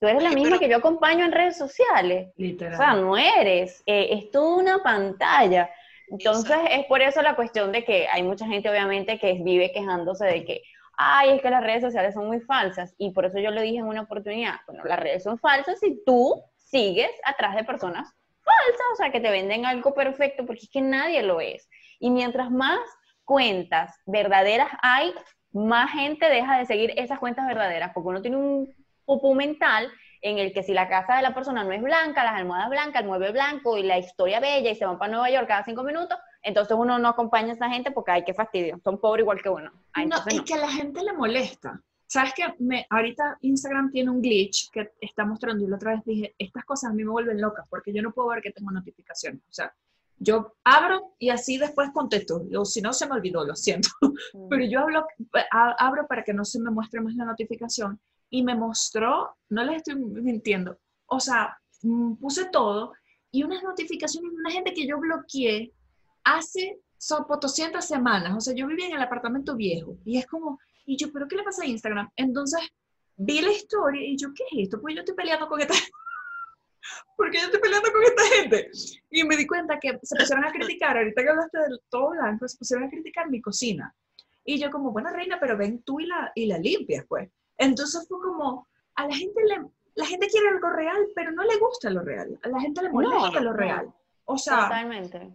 tú 0.00 0.08
eres 0.08 0.22
la 0.22 0.30
misma 0.30 0.50
pero- 0.50 0.60
que 0.60 0.68
yo 0.68 0.78
acompaño 0.78 1.24
en 1.24 1.32
redes 1.32 1.56
sociales. 1.56 2.32
Literal. 2.36 2.74
O 2.74 2.76
sea, 2.76 2.94
no 2.94 3.16
eres, 3.16 3.82
eh, 3.86 4.08
es 4.12 4.30
toda 4.30 4.56
una 4.56 4.82
pantalla. 4.82 5.70
Entonces, 6.08 6.56
es 6.70 6.86
por 6.86 7.00
eso 7.02 7.22
la 7.22 7.36
cuestión 7.36 7.72
de 7.72 7.84
que 7.84 8.06
hay 8.08 8.22
mucha 8.22 8.46
gente, 8.46 8.68
obviamente, 8.68 9.18
que 9.18 9.34
vive 9.42 9.72
quejándose 9.72 10.26
de 10.26 10.44
que, 10.44 10.62
ay, 10.96 11.30
es 11.30 11.42
que 11.42 11.50
las 11.50 11.62
redes 11.62 11.82
sociales 11.82 12.14
son 12.14 12.26
muy 12.26 12.40
falsas. 12.40 12.94
Y 12.98 13.10
por 13.10 13.24
eso 13.24 13.38
yo 13.38 13.50
le 13.50 13.62
dije 13.62 13.78
en 13.78 13.86
una 13.86 14.02
oportunidad, 14.02 14.56
bueno, 14.66 14.84
las 14.84 14.98
redes 14.98 15.22
son 15.22 15.38
falsas 15.38 15.80
si 15.80 16.02
tú 16.04 16.42
sigues 16.56 17.10
atrás 17.24 17.54
de 17.54 17.64
personas 17.64 18.12
falsas, 18.44 18.86
o 18.92 18.96
sea, 18.96 19.10
que 19.10 19.20
te 19.20 19.30
venden 19.30 19.66
algo 19.66 19.94
perfecto, 19.94 20.44
porque 20.46 20.62
es 20.64 20.70
que 20.70 20.80
nadie 20.80 21.22
lo 21.22 21.40
es. 21.40 21.68
Y 21.98 22.10
mientras 22.10 22.50
más 22.50 22.80
cuentas 23.24 23.98
verdaderas 24.06 24.68
hay, 24.82 25.14
más 25.52 25.90
gente 25.92 26.28
deja 26.28 26.58
de 26.58 26.66
seguir 26.66 26.92
esas 26.96 27.18
cuentas 27.18 27.46
verdaderas, 27.46 27.92
porque 27.94 28.08
uno 28.08 28.22
tiene 28.22 28.36
un 28.36 28.74
pupú 29.04 29.34
mental 29.34 29.90
en 30.20 30.38
el 30.38 30.52
que 30.52 30.62
si 30.62 30.72
la 30.72 30.88
casa 30.88 31.16
de 31.16 31.22
la 31.22 31.34
persona 31.34 31.64
no 31.64 31.72
es 31.72 31.82
blanca, 31.82 32.24
las 32.24 32.34
almohadas 32.34 32.70
blancas, 32.70 33.02
el 33.02 33.08
mueble 33.08 33.30
blanco 33.30 33.76
y 33.76 33.82
la 33.82 33.98
historia 33.98 34.40
bella 34.40 34.70
y 34.70 34.74
se 34.74 34.86
van 34.86 34.98
para 34.98 35.12
Nueva 35.12 35.30
York 35.30 35.46
cada 35.46 35.64
cinco 35.64 35.82
minutos, 35.82 36.18
entonces 36.44 36.76
uno 36.78 36.98
no 36.98 37.08
acompaña 37.08 37.50
a 37.52 37.54
esa 37.54 37.68
gente 37.70 37.90
porque 37.90 38.12
hay 38.12 38.24
que 38.24 38.34
fastidio, 38.34 38.80
son 38.84 38.98
pobres 38.98 39.22
igual 39.22 39.40
que 39.42 39.48
uno. 39.48 39.70
Ah, 39.92 40.04
no, 40.04 40.16
es 40.26 40.36
no. 40.36 40.44
que 40.44 40.54
a 40.54 40.58
la 40.58 40.70
gente 40.70 41.02
le 41.02 41.12
molesta. 41.12 41.80
¿Sabes 42.06 42.32
qué? 42.36 42.44
Me, 42.58 42.86
ahorita 42.90 43.38
Instagram 43.40 43.90
tiene 43.90 44.10
un 44.10 44.20
glitch 44.22 44.70
que 44.70 44.92
está 45.00 45.24
mostrando, 45.24 45.64
y 45.64 45.68
la 45.68 45.76
otra 45.76 45.92
vez 45.94 46.04
dije, 46.04 46.34
estas 46.38 46.64
cosas 46.64 46.90
a 46.90 46.94
mí 46.94 47.02
me 47.02 47.10
vuelven 47.10 47.40
locas 47.40 47.66
porque 47.68 47.92
yo 47.92 48.02
no 48.02 48.12
puedo 48.12 48.28
ver 48.28 48.42
que 48.42 48.52
tengo 48.52 48.70
notificaciones. 48.70 49.40
O 49.48 49.52
sea, 49.52 49.74
yo 50.18 50.54
abro 50.62 51.14
y 51.18 51.30
así 51.30 51.58
después 51.58 51.90
contesto, 51.92 52.46
o 52.56 52.64
si 52.64 52.80
no 52.80 52.92
se 52.92 53.06
me 53.08 53.14
olvidó, 53.14 53.44
lo 53.44 53.56
siento. 53.56 53.88
Mm. 54.32 54.48
Pero 54.48 54.64
yo 54.64 54.80
hablo, 54.80 55.06
a- 55.50 55.76
abro 55.78 56.06
para 56.06 56.22
que 56.22 56.32
no 56.32 56.44
se 56.44 56.60
me 56.60 56.70
muestre 56.70 57.00
más 57.00 57.14
la 57.16 57.24
notificación 57.24 58.00
y 58.30 58.42
me 58.42 58.54
mostró, 58.54 59.36
no 59.48 59.64
les 59.64 59.76
estoy 59.78 59.96
mintiendo, 59.96 60.78
o 61.06 61.18
sea, 61.20 61.56
mm, 61.82 62.14
puse 62.14 62.46
todo 62.46 62.92
y 63.32 63.42
unas 63.42 63.62
notificaciones 63.62 64.30
de 64.32 64.38
una 64.38 64.50
gente 64.50 64.72
que 64.72 64.86
yo 64.86 64.98
bloqueé 64.98 65.72
hace 66.24 66.80
son 66.98 67.26
por 67.26 67.38
200 67.38 67.84
semanas, 67.84 68.34
o 68.36 68.40
sea, 68.40 68.54
yo 68.54 68.66
vivía 68.66 68.86
en 68.86 68.94
el 68.94 69.02
apartamento 69.02 69.54
viejo 69.54 69.98
y 70.04 70.18
es 70.18 70.26
como, 70.26 70.58
y 70.86 70.96
yo, 70.96 71.12
¿pero 71.12 71.28
qué 71.28 71.36
le 71.36 71.42
pasa 71.42 71.62
a 71.62 71.66
Instagram? 71.66 72.10
Entonces 72.16 72.60
vi 73.16 73.40
la 73.40 73.52
historia 73.52 74.02
y 74.02 74.16
yo, 74.16 74.28
¿qué 74.34 74.44
es 74.50 74.64
esto? 74.64 74.80
Pues 74.80 74.94
yo 74.94 75.00
estoy 75.00 75.14
peleando 75.14 75.46
con 75.46 75.60
esta 75.60 75.74
porque 77.16 77.38
yo 77.38 77.44
estoy 77.44 77.60
peleando 77.60 77.92
con 77.92 78.02
esta 78.02 78.22
gente. 78.36 78.70
Y 79.10 79.24
me 79.24 79.36
di 79.36 79.46
cuenta 79.46 79.78
que 79.78 79.98
se 80.02 80.16
pusieron 80.16 80.44
a 80.44 80.52
criticar, 80.52 80.96
ahorita 80.96 81.22
que 81.22 81.28
hablaste 81.28 81.58
del 81.58 81.80
todo 81.88 82.10
blanco, 82.10 82.48
se 82.48 82.58
pusieron 82.58 82.86
a 82.86 82.90
criticar 82.90 83.30
mi 83.30 83.40
cocina. 83.40 83.94
Y 84.44 84.58
yo 84.58 84.70
como, 84.70 84.90
buena 84.90 85.10
reina, 85.10 85.38
pero 85.40 85.56
ven 85.56 85.82
tú 85.82 86.00
y 86.00 86.06
la, 86.06 86.32
y 86.34 86.46
la 86.46 86.58
limpias, 86.58 87.04
pues. 87.08 87.30
Entonces 87.56 88.06
fue 88.08 88.18
como, 88.20 88.68
a 88.94 89.06
la 89.06 89.14
gente 89.14 89.40
le, 89.44 89.66
la 89.94 90.06
gente 90.06 90.26
quiere 90.28 90.48
algo 90.48 90.70
real, 90.70 91.06
pero 91.14 91.32
no 91.32 91.44
le 91.44 91.56
gusta 91.58 91.90
lo 91.90 92.02
real. 92.02 92.38
A 92.42 92.48
la 92.48 92.60
gente 92.60 92.82
le 92.82 92.90
molesta 92.90 93.40
lo 93.40 93.52
no. 93.52 93.56
real. 93.56 93.94
O 94.26 94.36
sea, 94.36 94.64
Totalmente, 94.64 95.30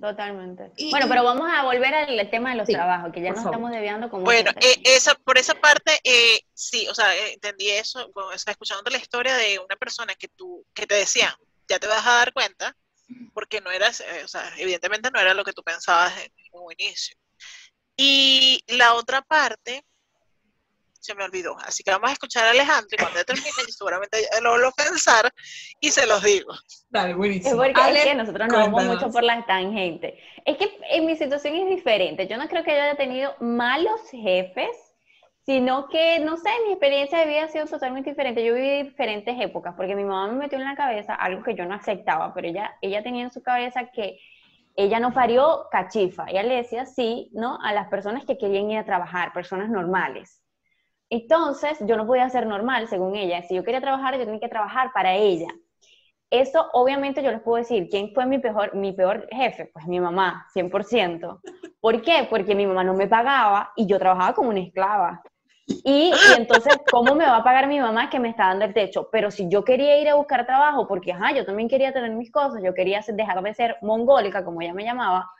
totalmente. 0.00 0.70
Y- 0.76 0.90
bueno, 0.90 1.06
pero 1.08 1.24
vamos 1.24 1.48
a 1.52 1.62
volver 1.64 1.94
al 1.94 2.30
tema 2.30 2.50
de 2.50 2.56
los 2.56 2.66
Sí, 2.66 2.72
trabajos, 2.74 3.12
que 3.12 3.22
ya 3.22 3.30
nos 3.30 3.38
favor. 3.38 3.52
estamos 3.52 3.70
desviando 3.70 4.10
como 4.10 4.26
Bueno, 4.26 4.50
eh, 4.60 4.76
esa, 4.84 5.14
por 5.14 5.38
esa 5.38 5.54
parte, 5.54 5.98
eh, 6.04 6.40
sí, 6.52 6.86
o 6.88 6.94
sea, 6.94 7.14
eh, 7.16 7.34
entendí 7.34 7.70
eso, 7.70 8.10
o 8.14 8.38
sea, 8.38 8.52
escuchando 8.52 8.90
la 8.90 8.98
historia 8.98 9.34
de 9.36 9.58
una 9.58 9.76
persona 9.76 10.14
que 10.14 10.28
tú, 10.28 10.64
que 10.74 10.86
te 10.86 10.94
decía, 10.96 11.36
ya 11.68 11.78
te 11.78 11.86
vas 11.86 12.06
a 12.06 12.12
dar 12.16 12.32
cuenta, 12.32 12.76
porque 13.34 13.60
no 13.60 13.70
eras, 13.70 14.00
eh, 14.00 14.24
o 14.24 14.28
sea, 14.28 14.52
evidentemente 14.58 15.10
no 15.12 15.20
era 15.20 15.34
lo 15.34 15.44
que 15.44 15.52
tú 15.52 15.62
pensabas 15.62 16.12
en 16.18 16.30
un 16.52 16.72
inicio. 16.78 17.16
Y 17.96 18.60
la 18.68 18.94
otra 18.94 19.22
parte, 19.22 19.84
se 21.06 21.14
me 21.14 21.24
olvidó, 21.24 21.56
así 21.60 21.82
que 21.82 21.90
vamos 21.92 22.10
a 22.10 22.12
escuchar 22.12 22.44
a 22.46 22.50
Alejandro 22.50 22.88
y 22.92 22.96
cuando 22.96 23.24
termine, 23.24 23.48
yo 23.56 23.72
seguramente 23.72 24.18
lo 24.42 24.68
a 24.68 24.72
pensar 24.72 25.32
y 25.80 25.90
se 25.90 26.06
los 26.06 26.22
digo. 26.22 26.52
dale, 26.90 27.12
Es 27.12 27.16
buenísimo. 27.16 27.56
porque 27.56 27.80
Ale, 27.80 27.98
es 28.00 28.04
que 28.06 28.14
nosotros 28.14 28.48
nos 28.48 28.58
vamos 28.58 28.84
mucho 28.84 29.10
por 29.10 29.22
las 29.22 29.46
tangentes. 29.46 30.14
Es 30.44 30.56
que 30.56 30.78
en 30.90 31.06
mi 31.06 31.16
situación 31.16 31.54
es 31.54 31.68
diferente. 31.68 32.26
Yo 32.26 32.36
no 32.36 32.48
creo 32.48 32.64
que 32.64 32.72
yo 32.72 32.82
haya 32.82 32.96
tenido 32.96 33.34
malos 33.40 34.00
jefes, 34.10 34.76
sino 35.44 35.88
que, 35.88 36.18
no 36.18 36.36
sé, 36.36 36.50
mi 36.66 36.72
experiencia 36.72 37.18
de 37.18 37.26
vida 37.26 37.44
ha 37.44 37.48
sido 37.48 37.66
totalmente 37.66 38.10
diferente. 38.10 38.44
Yo 38.44 38.54
viví 38.54 38.82
diferentes 38.82 39.40
épocas, 39.40 39.74
porque 39.76 39.94
mi 39.94 40.02
mamá 40.02 40.32
me 40.32 40.38
metió 40.38 40.58
en 40.58 40.64
la 40.64 40.74
cabeza 40.74 41.14
algo 41.14 41.44
que 41.44 41.54
yo 41.54 41.64
no 41.66 41.74
aceptaba, 41.74 42.34
pero 42.34 42.48
ella, 42.48 42.76
ella 42.82 43.02
tenía 43.04 43.22
en 43.22 43.30
su 43.30 43.42
cabeza 43.42 43.86
que 43.92 44.18
ella 44.74 45.00
no 45.00 45.12
parió 45.12 45.66
cachifa. 45.70 46.26
Ella 46.28 46.42
le 46.42 46.56
decía 46.56 46.84
sí, 46.84 47.30
¿no? 47.32 47.58
A 47.62 47.72
las 47.72 47.88
personas 47.88 48.24
que 48.24 48.36
querían 48.36 48.70
ir 48.70 48.78
a 48.78 48.84
trabajar, 48.84 49.32
personas 49.32 49.70
normales. 49.70 50.42
Entonces, 51.10 51.78
yo 51.80 51.96
no 51.96 52.06
podía 52.06 52.28
ser 52.30 52.46
normal, 52.46 52.88
según 52.88 53.16
ella. 53.16 53.42
Si 53.42 53.54
yo 53.54 53.64
quería 53.64 53.80
trabajar, 53.80 54.14
yo 54.18 54.24
tenía 54.24 54.40
que 54.40 54.48
trabajar 54.48 54.90
para 54.92 55.14
ella. 55.14 55.48
Eso, 56.30 56.66
obviamente, 56.72 57.22
yo 57.22 57.30
les 57.30 57.40
puedo 57.42 57.58
decir, 57.58 57.88
¿quién 57.90 58.12
fue 58.14 58.26
mi 58.26 58.38
peor, 58.38 58.74
mi 58.74 58.92
peor 58.92 59.28
jefe? 59.32 59.70
Pues 59.72 59.86
mi 59.86 60.00
mamá, 60.00 60.46
100%. 60.52 61.40
¿Por 61.80 62.02
qué? 62.02 62.26
Porque 62.28 62.54
mi 62.54 62.66
mamá 62.66 62.84
no 62.84 62.94
me 62.94 63.06
pagaba 63.08 63.72
y 63.76 63.86
yo 63.86 63.98
trabajaba 63.98 64.34
como 64.34 64.50
una 64.50 64.60
esclava. 64.60 65.22
Y, 65.84 66.20
y 66.24 66.34
entonces, 66.34 66.80
¿cómo 66.90 67.14
me 67.14 67.24
va 67.26 67.36
a 67.38 67.44
pagar 67.44 67.68
mi 67.68 67.78
mamá 67.80 68.10
que 68.10 68.18
me 68.20 68.28
está 68.30 68.48
dando 68.48 68.64
el 68.64 68.74
techo? 68.74 69.08
Pero 69.12 69.30
si 69.30 69.48
yo 69.48 69.64
quería 69.64 70.00
ir 70.00 70.08
a 70.08 70.14
buscar 70.16 70.44
trabajo, 70.46 70.88
porque, 70.88 71.12
ajá, 71.12 71.32
yo 71.32 71.44
también 71.46 71.68
quería 71.68 71.92
tener 71.92 72.10
mis 72.12 72.32
cosas, 72.32 72.62
yo 72.64 72.74
quería 72.74 73.02
ser- 73.02 73.14
dejar 73.14 73.42
de 73.42 73.54
ser 73.54 73.76
mongólica, 73.82 74.44
como 74.44 74.60
ella 74.62 74.74
me 74.74 74.84
llamaba, 74.84 75.30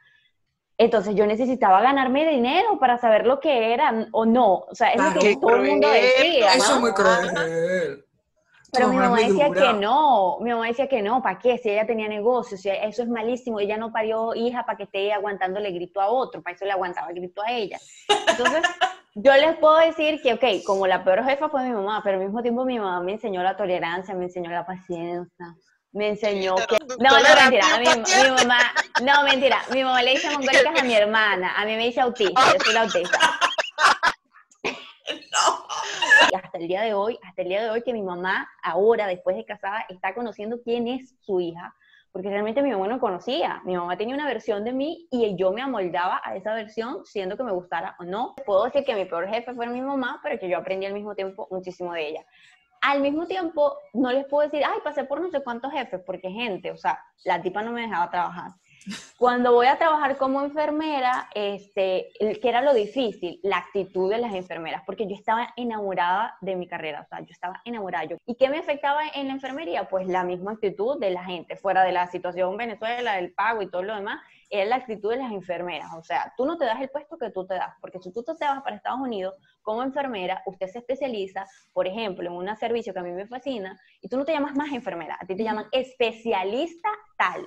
entonces 0.78 1.14
yo 1.14 1.26
necesitaba 1.26 1.80
ganarme 1.80 2.28
dinero 2.28 2.78
para 2.78 2.98
saber 2.98 3.26
lo 3.26 3.40
que 3.40 3.72
era 3.72 4.08
o 4.12 4.26
no. 4.26 4.66
O 4.68 4.74
sea, 4.74 4.92
es 4.92 5.02
lo 5.02 5.20
que 5.20 5.36
todo 5.36 5.56
el 5.56 5.70
mundo 5.70 5.88
decía, 5.88 6.54
Eso 6.54 6.74
es 6.74 6.80
muy 6.80 6.92
cruel. 6.92 8.04
Pero 8.72 8.88
mi 8.88 8.96
mamá 8.96 9.20
decía 9.20 9.50
que 9.50 9.72
no, 9.72 10.38
mi 10.40 10.50
mamá 10.50 10.66
decía 10.66 10.88
que 10.88 11.00
no, 11.00 11.22
¿para 11.22 11.38
qué? 11.38 11.56
Si 11.56 11.70
ella 11.70 11.86
tenía 11.86 12.08
negocio, 12.08 12.58
si 12.58 12.68
eso 12.68 13.02
es 13.02 13.08
malísimo, 13.08 13.60
ella 13.60 13.78
no 13.78 13.92
parió 13.92 14.34
hija 14.34 14.66
para 14.66 14.76
que 14.76 14.84
esté 14.84 15.12
aguantándole 15.12 15.70
grito 15.70 16.00
a 16.00 16.08
otro, 16.08 16.42
para 16.42 16.56
eso 16.56 16.64
le 16.64 16.72
aguantaba 16.72 17.08
el 17.08 17.14
grito 17.14 17.42
a 17.42 17.52
ella. 17.52 17.78
Entonces, 18.28 18.62
yo 19.14 19.32
les 19.32 19.56
puedo 19.56 19.78
decir 19.78 20.20
que, 20.20 20.34
ok, 20.34 20.64
como 20.66 20.86
la 20.86 21.04
peor 21.04 21.24
jefa 21.24 21.48
fue 21.48 21.62
mi 21.62 21.70
mamá, 21.70 22.02
pero 22.04 22.18
al 22.18 22.24
mismo 22.24 22.42
tiempo 22.42 22.64
mi 22.64 22.78
mamá 22.78 23.00
me 23.00 23.12
enseñó 23.12 23.42
la 23.42 23.56
tolerancia, 23.56 24.14
me 24.14 24.24
enseñó 24.24 24.50
la 24.50 24.66
paciencia, 24.66 25.54
me 25.92 26.08
enseñó 26.08 26.56
que... 26.56 26.76
No, 26.98 27.10
no, 27.10 27.34
mentira, 27.40 27.74
a 27.74 27.78
mi, 27.78 27.86
mi 27.86 28.30
mamá, 28.36 28.58
no, 29.02 29.22
mentira, 29.24 29.62
mi 29.72 29.82
mamá 29.82 30.02
le 30.02 30.12
dice 30.12 30.30
mongólicas 30.30 30.80
a 30.80 30.84
mi 30.84 30.94
hermana, 30.94 31.54
a 31.56 31.64
mí 31.64 31.76
me 31.76 31.86
dice 31.86 32.00
autista, 32.00 32.40
yo 32.52 32.64
soy 32.64 32.74
la 32.74 32.82
autista. 32.82 33.18
Y 36.32 36.34
hasta 36.34 36.58
el 36.58 36.68
día 36.68 36.82
de 36.82 36.94
hoy, 36.94 37.18
hasta 37.22 37.42
el 37.42 37.48
día 37.48 37.62
de 37.62 37.70
hoy 37.70 37.82
que 37.82 37.92
mi 37.92 38.02
mamá 38.02 38.48
ahora, 38.62 39.06
después 39.06 39.36
de 39.36 39.44
casada, 39.44 39.84
está 39.88 40.14
conociendo 40.14 40.60
quién 40.62 40.88
es 40.88 41.14
su 41.20 41.40
hija, 41.40 41.74
porque 42.10 42.28
realmente 42.28 42.62
mi 42.62 42.70
mamá 42.70 42.88
no 42.88 42.98
conocía. 42.98 43.60
Mi 43.64 43.76
mamá 43.76 43.96
tenía 43.96 44.14
una 44.14 44.26
versión 44.26 44.64
de 44.64 44.72
mí 44.72 45.06
y 45.10 45.36
yo 45.36 45.52
me 45.52 45.62
amoldaba 45.62 46.20
a 46.24 46.34
esa 46.34 46.54
versión, 46.54 47.04
siendo 47.04 47.36
que 47.36 47.44
me 47.44 47.52
gustara 47.52 47.94
o 47.98 48.04
no. 48.04 48.34
Puedo 48.46 48.64
decir 48.64 48.84
que 48.84 48.94
mi 48.94 49.04
peor 49.04 49.28
jefe 49.28 49.54
fue 49.54 49.66
mi 49.66 49.80
mamá, 49.80 50.20
pero 50.22 50.38
que 50.38 50.48
yo 50.48 50.58
aprendí 50.58 50.86
al 50.86 50.94
mismo 50.94 51.14
tiempo 51.14 51.46
muchísimo 51.50 51.92
de 51.92 52.08
ella. 52.08 52.26
Al 52.86 53.00
mismo 53.00 53.26
tiempo, 53.26 53.76
no 53.94 54.12
les 54.12 54.26
puedo 54.26 54.48
decir, 54.48 54.64
ay, 54.64 54.78
pasé 54.84 55.02
por 55.02 55.20
no 55.20 55.28
sé 55.28 55.42
cuántos 55.42 55.72
jefes, 55.72 56.00
porque 56.06 56.30
gente, 56.30 56.70
o 56.70 56.76
sea, 56.76 57.02
la 57.24 57.42
tipa 57.42 57.60
no 57.60 57.72
me 57.72 57.80
dejaba 57.80 58.08
trabajar. 58.08 58.52
Cuando 59.18 59.52
voy 59.52 59.66
a 59.66 59.78
trabajar 59.78 60.16
como 60.16 60.42
enfermera, 60.42 61.28
este, 61.34 62.10
que 62.18 62.48
era 62.48 62.60
lo 62.60 62.74
difícil, 62.74 63.40
la 63.42 63.58
actitud 63.58 64.10
de 64.10 64.18
las 64.18 64.34
enfermeras, 64.34 64.82
porque 64.86 65.06
yo 65.08 65.14
estaba 65.14 65.52
enamorada 65.56 66.36
de 66.40 66.54
mi 66.54 66.68
carrera, 66.68 67.00
o 67.00 67.06
sea, 67.06 67.20
yo 67.20 67.30
estaba 67.30 67.60
enamorada. 67.64 68.04
Yo, 68.04 68.16
¿Y 68.26 68.36
qué 68.36 68.48
me 68.48 68.58
afectaba 68.58 69.02
en 69.14 69.28
la 69.28 69.32
enfermería? 69.32 69.88
Pues 69.88 70.06
la 70.06 70.22
misma 70.22 70.52
actitud 70.52 71.00
de 71.00 71.10
la 71.10 71.24
gente, 71.24 71.56
fuera 71.56 71.82
de 71.82 71.92
la 71.92 72.06
situación 72.08 72.56
Venezuela, 72.56 73.14
del 73.14 73.32
pago 73.32 73.62
y 73.62 73.70
todo 73.70 73.82
lo 73.82 73.94
demás, 73.94 74.20
era 74.50 74.66
la 74.66 74.76
actitud 74.76 75.10
de 75.10 75.16
las 75.16 75.32
enfermeras. 75.32 75.90
O 75.96 76.02
sea, 76.02 76.32
tú 76.36 76.44
no 76.44 76.56
te 76.56 76.64
das 76.64 76.80
el 76.80 76.90
puesto 76.90 77.18
que 77.18 77.30
tú 77.30 77.46
te 77.46 77.54
das, 77.54 77.74
porque 77.80 77.98
si 77.98 78.12
tú 78.12 78.22
te 78.22 78.32
vas 78.32 78.62
para 78.62 78.76
Estados 78.76 79.00
Unidos 79.00 79.34
como 79.62 79.82
enfermera, 79.82 80.42
usted 80.46 80.68
se 80.68 80.78
especializa, 80.78 81.46
por 81.72 81.86
ejemplo, 81.86 82.28
en 82.28 82.36
un 82.36 82.56
servicio 82.56 82.92
que 82.92 83.00
a 83.00 83.02
mí 83.02 83.12
me 83.12 83.26
fascina, 83.26 83.78
y 84.00 84.08
tú 84.08 84.16
no 84.16 84.24
te 84.24 84.32
llamas 84.32 84.54
más 84.54 84.72
enfermera, 84.72 85.18
a 85.20 85.26
ti 85.26 85.34
te 85.34 85.42
llaman 85.42 85.66
especialista 85.72 86.88
tal. 87.18 87.46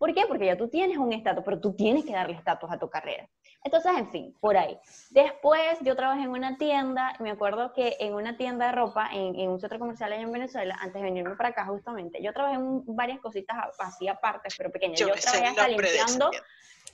¿Por 0.00 0.14
qué? 0.14 0.22
Porque 0.26 0.46
ya 0.46 0.56
tú 0.56 0.66
tienes 0.68 0.96
un 0.96 1.12
estatus, 1.12 1.44
pero 1.44 1.60
tú 1.60 1.74
tienes 1.74 2.06
que 2.06 2.12
darle 2.14 2.32
estatus 2.34 2.70
a 2.72 2.78
tu 2.78 2.88
carrera. 2.88 3.28
Entonces, 3.62 3.92
en 3.98 4.10
fin, 4.10 4.34
por 4.40 4.56
ahí. 4.56 4.78
Después 5.10 5.78
yo 5.82 5.94
trabajé 5.94 6.22
en 6.22 6.30
una 6.30 6.56
tienda, 6.56 7.12
me 7.20 7.30
acuerdo 7.30 7.74
que 7.74 7.96
en 8.00 8.14
una 8.14 8.38
tienda 8.38 8.68
de 8.68 8.72
ropa, 8.72 9.10
en, 9.12 9.38
en 9.38 9.50
un 9.50 9.60
centro 9.60 9.78
comercial 9.78 10.10
allá 10.10 10.22
en 10.22 10.32
Venezuela, 10.32 10.74
antes 10.80 10.94
de 10.94 11.02
venirme 11.02 11.36
para 11.36 11.50
acá 11.50 11.66
justamente, 11.66 12.22
yo 12.22 12.32
trabajé 12.32 12.54
en 12.56 12.82
varias 12.96 13.20
cositas 13.20 13.58
así 13.78 14.08
aparte, 14.08 14.48
pero 14.56 14.70
pequeñas. 14.70 14.98
Yo 14.98 15.08
Yo, 15.08 15.14
trabajé 15.16 15.46
hasta 15.48 15.68
limpiando, 15.68 16.30
tienda. 16.30 16.48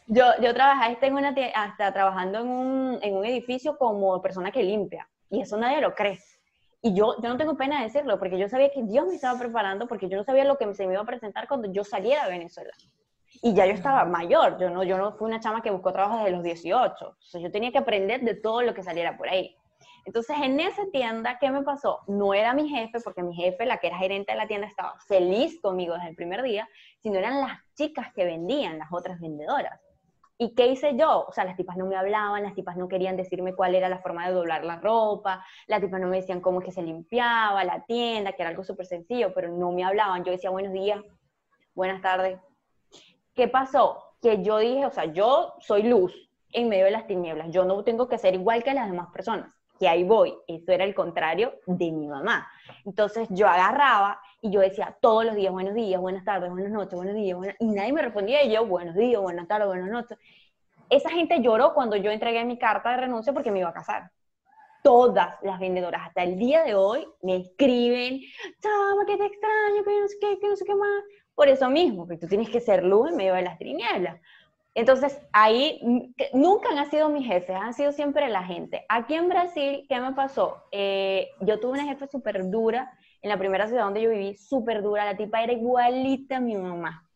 yo, 0.08 0.42
yo 0.42 0.52
trabajé 0.54 0.92
hasta, 0.94 1.06
en 1.06 1.14
una 1.14 1.32
tie- 1.32 1.52
hasta 1.54 1.92
trabajando 1.92 2.40
en 2.40 2.48
un, 2.48 2.98
en 3.02 3.16
un 3.16 3.24
edificio 3.24 3.78
como 3.78 4.20
persona 4.20 4.50
que 4.50 4.64
limpia, 4.64 5.08
y 5.30 5.42
eso 5.42 5.56
nadie 5.56 5.80
lo 5.80 5.94
cree. 5.94 6.18
Y 6.82 6.94
yo, 6.94 7.14
yo 7.22 7.28
no 7.28 7.36
tengo 7.36 7.56
pena 7.56 7.78
de 7.78 7.84
decirlo, 7.84 8.18
porque 8.18 8.38
yo 8.38 8.48
sabía 8.48 8.70
que 8.70 8.82
Dios 8.82 9.06
me 9.06 9.14
estaba 9.14 9.38
preparando, 9.38 9.86
porque 9.88 10.08
yo 10.08 10.16
no 10.18 10.24
sabía 10.24 10.44
lo 10.44 10.56
que 10.58 10.72
se 10.74 10.86
me 10.86 10.92
iba 10.92 11.02
a 11.02 11.06
presentar 11.06 11.46
cuando 11.48 11.72
yo 11.72 11.84
saliera 11.84 12.24
de 12.24 12.30
Venezuela. 12.32 12.72
Y 13.42 13.54
ya 13.54 13.66
yo 13.66 13.72
estaba 13.72 14.04
mayor, 14.04 14.58
yo 14.58 14.70
no, 14.70 14.82
yo 14.82 14.98
no 14.98 15.12
fui 15.12 15.26
una 15.28 15.40
chama 15.40 15.62
que 15.62 15.70
buscó 15.70 15.92
trabajo 15.92 16.18
desde 16.18 16.32
los 16.32 16.42
18. 16.42 17.06
O 17.08 17.16
sea, 17.20 17.40
yo 17.40 17.50
tenía 17.50 17.72
que 17.72 17.78
aprender 17.78 18.22
de 18.22 18.34
todo 18.34 18.62
lo 18.62 18.74
que 18.74 18.82
saliera 18.82 19.16
por 19.16 19.28
ahí. 19.28 19.56
Entonces, 20.06 20.36
en 20.40 20.60
esa 20.60 20.84
tienda, 20.92 21.36
¿qué 21.40 21.50
me 21.50 21.62
pasó? 21.62 22.00
No 22.06 22.32
era 22.32 22.54
mi 22.54 22.68
jefe, 22.68 23.00
porque 23.00 23.24
mi 23.24 23.34
jefe, 23.34 23.66
la 23.66 23.78
que 23.78 23.88
era 23.88 23.98
gerente 23.98 24.32
de 24.32 24.38
la 24.38 24.46
tienda, 24.46 24.68
estaba 24.68 24.94
feliz 25.08 25.60
conmigo 25.60 25.94
desde 25.94 26.10
el 26.10 26.14
primer 26.16 26.42
día, 26.42 26.68
sino 27.00 27.18
eran 27.18 27.40
las 27.40 27.58
chicas 27.74 28.12
que 28.14 28.24
vendían, 28.24 28.78
las 28.78 28.92
otras 28.92 29.20
vendedoras. 29.20 29.80
¿Y 30.38 30.54
qué 30.54 30.68
hice 30.68 30.96
yo? 30.96 31.24
O 31.26 31.32
sea, 31.32 31.44
las 31.44 31.56
tipas 31.56 31.76
no 31.76 31.86
me 31.86 31.96
hablaban, 31.96 32.42
las 32.42 32.54
tipas 32.54 32.76
no 32.76 32.88
querían 32.88 33.16
decirme 33.16 33.54
cuál 33.54 33.74
era 33.74 33.88
la 33.88 33.98
forma 33.98 34.28
de 34.28 34.34
doblar 34.34 34.64
la 34.64 34.76
ropa, 34.76 35.44
las 35.66 35.80
tipas 35.80 36.00
no 36.00 36.08
me 36.08 36.18
decían 36.18 36.40
cómo 36.40 36.60
es 36.60 36.66
que 36.66 36.72
se 36.72 36.82
limpiaba 36.82 37.64
la 37.64 37.84
tienda, 37.86 38.32
que 38.32 38.42
era 38.42 38.50
algo 38.50 38.62
súper 38.62 38.86
sencillo, 38.86 39.32
pero 39.34 39.50
no 39.50 39.72
me 39.72 39.82
hablaban. 39.82 40.24
Yo 40.24 40.32
decía 40.32 40.50
buenos 40.50 40.72
días, 40.72 41.00
buenas 41.74 42.00
tardes. 42.00 42.38
¿Qué 43.36 43.48
pasó? 43.48 44.02
Que 44.20 44.42
yo 44.42 44.58
dije, 44.58 44.86
o 44.86 44.90
sea, 44.90 45.04
yo 45.04 45.54
soy 45.60 45.82
luz 45.82 46.12
en 46.52 46.68
medio 46.68 46.86
de 46.86 46.90
las 46.90 47.06
tinieblas, 47.06 47.50
yo 47.50 47.64
no 47.64 47.84
tengo 47.84 48.08
que 48.08 48.18
ser 48.18 48.34
igual 48.34 48.64
que 48.64 48.72
las 48.72 48.90
demás 48.90 49.08
personas 49.12 49.50
que 49.78 49.88
ahí 49.88 50.04
voy. 50.04 50.34
Eso 50.46 50.72
era 50.72 50.84
el 50.84 50.94
contrario 50.94 51.52
de 51.66 51.92
mi 51.92 52.08
mamá. 52.08 52.48
Entonces 52.86 53.28
yo 53.30 53.46
agarraba 53.46 54.18
y 54.40 54.50
yo 54.50 54.60
decía 54.60 54.96
todos 55.02 55.26
los 55.26 55.34
días, 55.34 55.52
buenos 55.52 55.74
días, 55.74 56.00
buenas 56.00 56.24
tardes, 56.24 56.50
buenas 56.50 56.72
noches, 56.72 56.94
buenos 56.94 57.14
días, 57.14 57.38
y 57.58 57.66
nadie 57.66 57.92
me 57.92 58.00
respondía 58.00 58.42
y 58.42 58.52
yo, 58.52 58.64
buenos 58.64 58.94
días, 58.94 59.20
buenas 59.20 59.46
tardes, 59.46 59.66
buenas 59.66 59.90
noches. 59.90 60.18
Esa 60.88 61.10
gente 61.10 61.42
lloró 61.42 61.74
cuando 61.74 61.96
yo 61.96 62.10
entregué 62.10 62.44
mi 62.44 62.58
carta 62.58 62.90
de 62.90 62.96
renuncia 62.98 63.34
porque 63.34 63.50
me 63.50 63.58
iba 63.58 63.68
a 63.68 63.74
casar. 63.74 64.10
Todas 64.82 65.34
las 65.42 65.58
vendedoras 65.58 66.06
hasta 66.06 66.22
el 66.22 66.38
día 66.38 66.62
de 66.62 66.74
hoy 66.74 67.06
me 67.20 67.36
escriben, 67.36 68.20
chama, 68.62 69.04
que 69.06 69.16
te 69.16 69.26
extraño, 69.26 69.84
que 69.84 70.00
no 70.00 70.08
sé 70.08 70.16
qué, 70.20 70.38
que 70.38 70.48
no 70.48 70.56
sé 70.56 70.64
qué 70.64 70.74
más. 70.74 71.02
Por 71.36 71.48
eso 71.48 71.70
mismo, 71.70 72.06
porque 72.06 72.18
tú 72.18 72.26
tienes 72.26 72.48
que 72.48 72.60
ser 72.60 72.82
luz 72.82 73.10
en 73.10 73.16
medio 73.16 73.34
de 73.34 73.42
las 73.42 73.58
tinieblas. 73.58 74.20
Entonces, 74.74 75.18
ahí 75.32 75.80
nunca 76.34 76.70
han 76.70 76.90
sido 76.90 77.08
mis 77.08 77.26
jefes, 77.26 77.56
han 77.56 77.72
sido 77.72 77.92
siempre 77.92 78.28
la 78.28 78.42
gente. 78.42 78.84
Aquí 78.88 79.14
en 79.14 79.28
Brasil, 79.28 79.86
¿qué 79.88 80.00
me 80.00 80.12
pasó? 80.12 80.64
Eh, 80.72 81.28
yo 81.40 81.60
tuve 81.60 81.72
una 81.72 81.84
jefe 81.84 82.08
súper 82.08 82.50
dura, 82.50 82.92
en 83.22 83.30
la 83.30 83.38
primera 83.38 83.66
ciudad 83.66 83.84
donde 83.84 84.02
yo 84.02 84.10
viví, 84.10 84.36
súper 84.36 84.82
dura, 84.82 85.04
la 85.04 85.16
tipa 85.16 85.42
era 85.42 85.52
igualita 85.52 86.36
a 86.36 86.40
mi 86.40 86.56
mamá. 86.56 87.06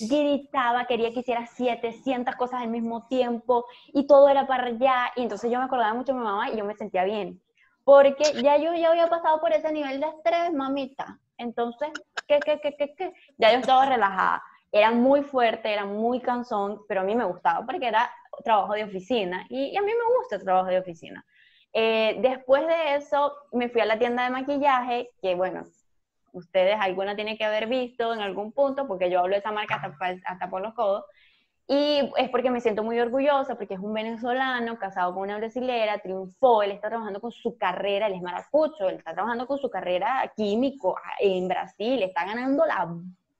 Gritaba, 0.00 0.86
quería 0.86 1.12
que 1.12 1.20
hiciera 1.20 1.46
700 1.46 2.36
cosas 2.36 2.62
al 2.62 2.68
mismo 2.68 3.06
tiempo 3.08 3.66
y 3.88 4.06
todo 4.06 4.28
era 4.28 4.46
para 4.46 4.66
allá. 4.66 5.12
Y 5.16 5.22
entonces 5.22 5.50
yo 5.50 5.58
me 5.58 5.64
acordaba 5.64 5.94
mucho 5.94 6.12
de 6.12 6.18
mi 6.18 6.24
mamá 6.24 6.50
y 6.50 6.56
yo 6.56 6.64
me 6.64 6.74
sentía 6.74 7.04
bien. 7.04 7.40
Porque 7.84 8.24
ya 8.42 8.56
yo 8.58 8.74
ya 8.74 8.90
había 8.90 9.08
pasado 9.08 9.40
por 9.40 9.52
ese 9.52 9.72
nivel 9.72 10.00
de 10.00 10.08
estrés, 10.08 10.52
mamita. 10.52 11.18
Entonces, 11.38 11.88
¿qué, 12.26 12.38
qué, 12.40 12.60
qué, 12.60 12.76
qué, 12.76 12.94
qué? 12.94 13.12
Ya 13.38 13.52
yo 13.52 13.60
estaba 13.60 13.86
relajada 13.86 14.42
era 14.72 14.90
muy 14.90 15.22
fuerte, 15.22 15.72
era 15.72 15.84
muy 15.84 16.20
cansón, 16.20 16.82
pero 16.88 17.00
a 17.00 17.04
mí 17.04 17.14
me 17.14 17.24
gustaba 17.24 17.64
porque 17.64 17.88
era 17.88 18.10
trabajo 18.44 18.74
de 18.74 18.84
oficina 18.84 19.46
y, 19.48 19.76
a 19.76 19.80
mí 19.80 19.86
me 19.86 20.16
gusta 20.18 20.36
el 20.36 20.44
trabajo 20.44 20.68
de 20.68 20.78
oficina. 20.78 21.24
Eh, 21.72 22.16
después 22.20 22.66
de 22.66 22.96
eso 22.96 23.32
me 23.52 23.68
fui 23.68 23.80
a 23.80 23.86
la 23.86 23.98
tienda 23.98 24.24
de 24.24 24.30
maquillaje, 24.30 25.10
que 25.20 25.34
bueno, 25.34 25.64
ustedes 26.32 26.76
alguna 26.80 27.16
tienen 27.16 27.36
que 27.36 27.44
haber 27.44 27.66
visto 27.66 28.12
en 28.12 28.20
algún 28.20 28.52
punto, 28.52 28.86
porque 28.86 29.10
yo 29.10 29.20
hablo 29.20 29.34
de 29.34 29.40
esa 29.40 29.52
marca 29.52 29.76
hasta, 29.76 30.16
hasta 30.24 30.50
por 30.50 30.62
los 30.62 30.74
codos, 30.74 31.04
y 31.70 32.10
es 32.16 32.30
porque 32.30 32.50
me 32.50 32.62
siento 32.62 32.82
muy 32.82 32.98
orgullosa, 32.98 33.56
porque 33.56 33.74
es 33.74 33.80
un 33.80 33.92
venezolano 33.92 34.78
casado 34.78 35.12
con 35.12 35.24
una 35.24 35.36
brasilera, 35.36 35.98
triunfó, 35.98 36.62
él 36.62 36.70
está 36.70 36.88
trabajando 36.88 37.20
con 37.20 37.30
su 37.30 37.58
carrera, 37.58 38.06
él 38.06 38.14
es 38.14 38.22
maracucho, 38.22 38.88
él 38.88 38.96
está 38.96 39.12
trabajando 39.12 39.46
con 39.46 39.58
su 39.58 39.68
carrera 39.68 40.32
químico 40.34 40.96
en 41.20 41.46
Brasil, 41.46 42.02
está 42.02 42.24
ganando 42.24 42.64
la 42.64 42.88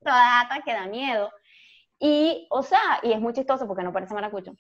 data 0.03 0.63
que 0.63 0.75
da 0.75 0.87
miedo. 0.87 1.31
Y, 1.99 2.47
o 2.51 2.63
sea, 2.63 3.01
y 3.03 3.13
es 3.13 3.21
muy 3.21 3.33
chistoso 3.33 3.67
porque 3.67 3.83
no 3.83 3.95
parece 3.95 4.13
maracucho. 4.13 4.53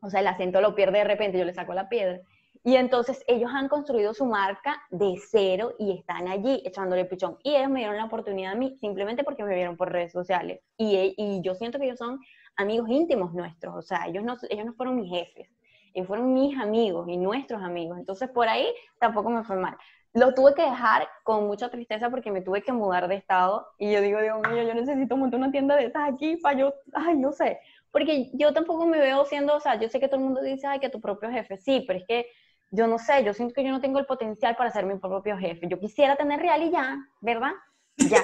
O 0.00 0.08
sea, 0.08 0.20
el 0.20 0.28
acento 0.28 0.60
lo 0.60 0.76
pierde 0.76 0.98
de 0.98 1.04
repente, 1.04 1.38
yo 1.38 1.44
le 1.44 1.54
saco 1.54 1.74
la 1.74 1.88
piedra. 1.88 2.20
Y 2.62 2.76
entonces 2.76 3.24
ellos 3.26 3.50
han 3.52 3.68
construido 3.68 4.14
su 4.14 4.26
marca 4.26 4.80
de 4.90 5.16
cero 5.28 5.74
y 5.80 5.98
están 5.98 6.28
allí 6.28 6.62
echándole 6.64 7.04
pichón. 7.04 7.36
Y 7.42 7.56
ellos 7.56 7.70
me 7.70 7.80
dieron 7.80 7.96
la 7.96 8.04
oportunidad 8.04 8.52
a 8.52 8.54
mí 8.54 8.76
simplemente 8.80 9.24
porque 9.24 9.42
me 9.42 9.56
vieron 9.56 9.76
por 9.76 9.90
redes 9.90 10.12
sociales. 10.12 10.60
Y, 10.76 11.14
y 11.16 11.42
yo 11.42 11.56
siento 11.56 11.80
que 11.80 11.86
ellos 11.86 11.98
son 11.98 12.20
amigos 12.62 12.88
íntimos 12.88 13.32
nuestros. 13.34 13.74
O 13.74 13.82
sea, 13.82 14.06
ellos 14.06 14.24
no, 14.24 14.36
ellos 14.48 14.66
no 14.66 14.72
fueron 14.74 14.96
mis 14.96 15.10
jefes. 15.10 15.48
Ellos 15.94 16.08
fueron 16.08 16.32
mis 16.32 16.58
amigos 16.58 17.06
y 17.08 17.16
nuestros 17.18 17.62
amigos. 17.62 17.98
Entonces 17.98 18.30
por 18.30 18.48
ahí 18.48 18.66
tampoco 18.98 19.30
me 19.30 19.44
fue 19.44 19.56
mal 19.56 19.76
lo 20.14 20.34
tuve 20.34 20.54
que 20.54 20.62
dejar 20.62 21.08
con 21.22 21.46
mucha 21.46 21.70
tristeza 21.70 22.10
porque 22.10 22.30
me 22.30 22.42
tuve 22.42 22.62
que 22.62 22.72
mudar 22.72 23.08
de 23.08 23.14
estado 23.14 23.66
y 23.78 23.90
yo 23.90 24.00
digo, 24.00 24.20
Dios 24.20 24.40
mío, 24.48 24.62
yo 24.62 24.74
necesito 24.74 25.16
montar 25.16 25.40
una 25.40 25.50
tienda 25.50 25.76
de 25.76 25.86
estas 25.86 26.12
aquí 26.12 26.36
para 26.36 26.58
yo, 26.58 26.74
ay, 26.92 27.16
no 27.16 27.32
sé, 27.32 27.60
porque 27.90 28.30
yo 28.34 28.52
tampoco 28.52 28.86
me 28.86 28.98
veo 28.98 29.24
siendo, 29.24 29.56
o 29.56 29.60
sea, 29.60 29.76
yo 29.80 29.88
sé 29.88 30.00
que 30.00 30.08
todo 30.08 30.20
el 30.20 30.24
mundo 30.24 30.42
dice, 30.42 30.66
ay, 30.66 30.80
que 30.80 30.90
tu 30.90 31.00
propio 31.00 31.30
jefe, 31.30 31.56
sí, 31.56 31.84
pero 31.86 31.98
es 31.98 32.04
que 32.06 32.26
yo 32.70 32.86
no 32.86 32.98
sé, 32.98 33.24
yo 33.24 33.32
siento 33.34 33.54
que 33.54 33.64
yo 33.64 33.70
no 33.70 33.80
tengo 33.80 33.98
el 33.98 34.06
potencial 34.06 34.56
para 34.56 34.70
ser 34.70 34.86
mi 34.86 34.96
propio 34.96 35.36
jefe. 35.36 35.68
Yo 35.68 35.78
quisiera 35.78 36.16
tener 36.16 36.40
real 36.40 36.62
y 36.62 36.70
ya, 36.70 36.96
¿verdad? 37.20 37.52
Ya. 37.98 38.22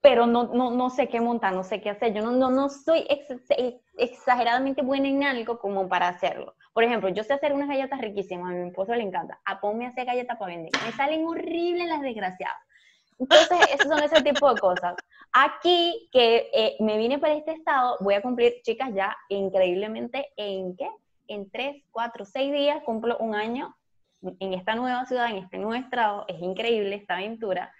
Pero 0.00 0.26
no, 0.26 0.44
no, 0.54 0.70
no 0.70 0.90
sé 0.90 1.08
qué 1.08 1.20
montar, 1.20 1.52
no 1.52 1.64
sé 1.64 1.80
qué 1.80 1.90
hacer. 1.90 2.12
Yo 2.12 2.22
no, 2.22 2.30
no, 2.30 2.50
no 2.50 2.68
soy 2.68 3.06
exageradamente 3.96 4.82
buena 4.82 5.08
en 5.08 5.24
algo 5.24 5.58
como 5.58 5.88
para 5.88 6.08
hacerlo. 6.08 6.54
Por 6.72 6.84
ejemplo, 6.84 7.08
yo 7.08 7.24
sé 7.24 7.32
hacer 7.32 7.52
unas 7.52 7.68
galletas 7.68 8.00
riquísimas, 8.00 8.52
a 8.52 8.54
mi 8.54 8.68
esposo 8.68 8.94
le 8.94 9.02
encanta. 9.02 9.40
A 9.44 9.60
ponme 9.60 9.86
a 9.86 9.88
hacer 9.88 10.06
galletas 10.06 10.36
para 10.38 10.54
vender. 10.54 10.70
Me 10.84 10.92
salen 10.92 11.26
horribles 11.26 11.88
las 11.88 12.02
desgraciadas. 12.02 12.56
Entonces, 13.18 13.58
esos 13.74 13.88
son 13.88 14.02
ese 14.02 14.22
tipo 14.22 14.52
de 14.52 14.60
cosas. 14.60 14.94
Aquí, 15.32 16.08
que 16.12 16.50
eh, 16.52 16.76
me 16.80 16.98
vine 16.98 17.18
para 17.18 17.34
este 17.34 17.52
estado, 17.52 17.96
voy 18.00 18.14
a 18.14 18.22
cumplir, 18.22 18.60
chicas, 18.62 18.90
ya 18.94 19.16
increíblemente, 19.28 20.28
¿en 20.36 20.76
qué? 20.76 20.88
En 21.28 21.50
tres, 21.50 21.82
cuatro, 21.90 22.24
seis 22.24 22.52
días 22.52 22.82
cumplo 22.84 23.18
un 23.18 23.34
año 23.34 23.76
en 24.22 24.52
esta 24.54 24.74
nueva 24.74 25.04
ciudad, 25.06 25.30
en 25.30 25.38
este 25.38 25.58
nuevo 25.58 25.74
estado. 25.74 26.24
Es 26.28 26.40
increíble 26.40 26.94
esta 26.94 27.14
aventura. 27.14 27.72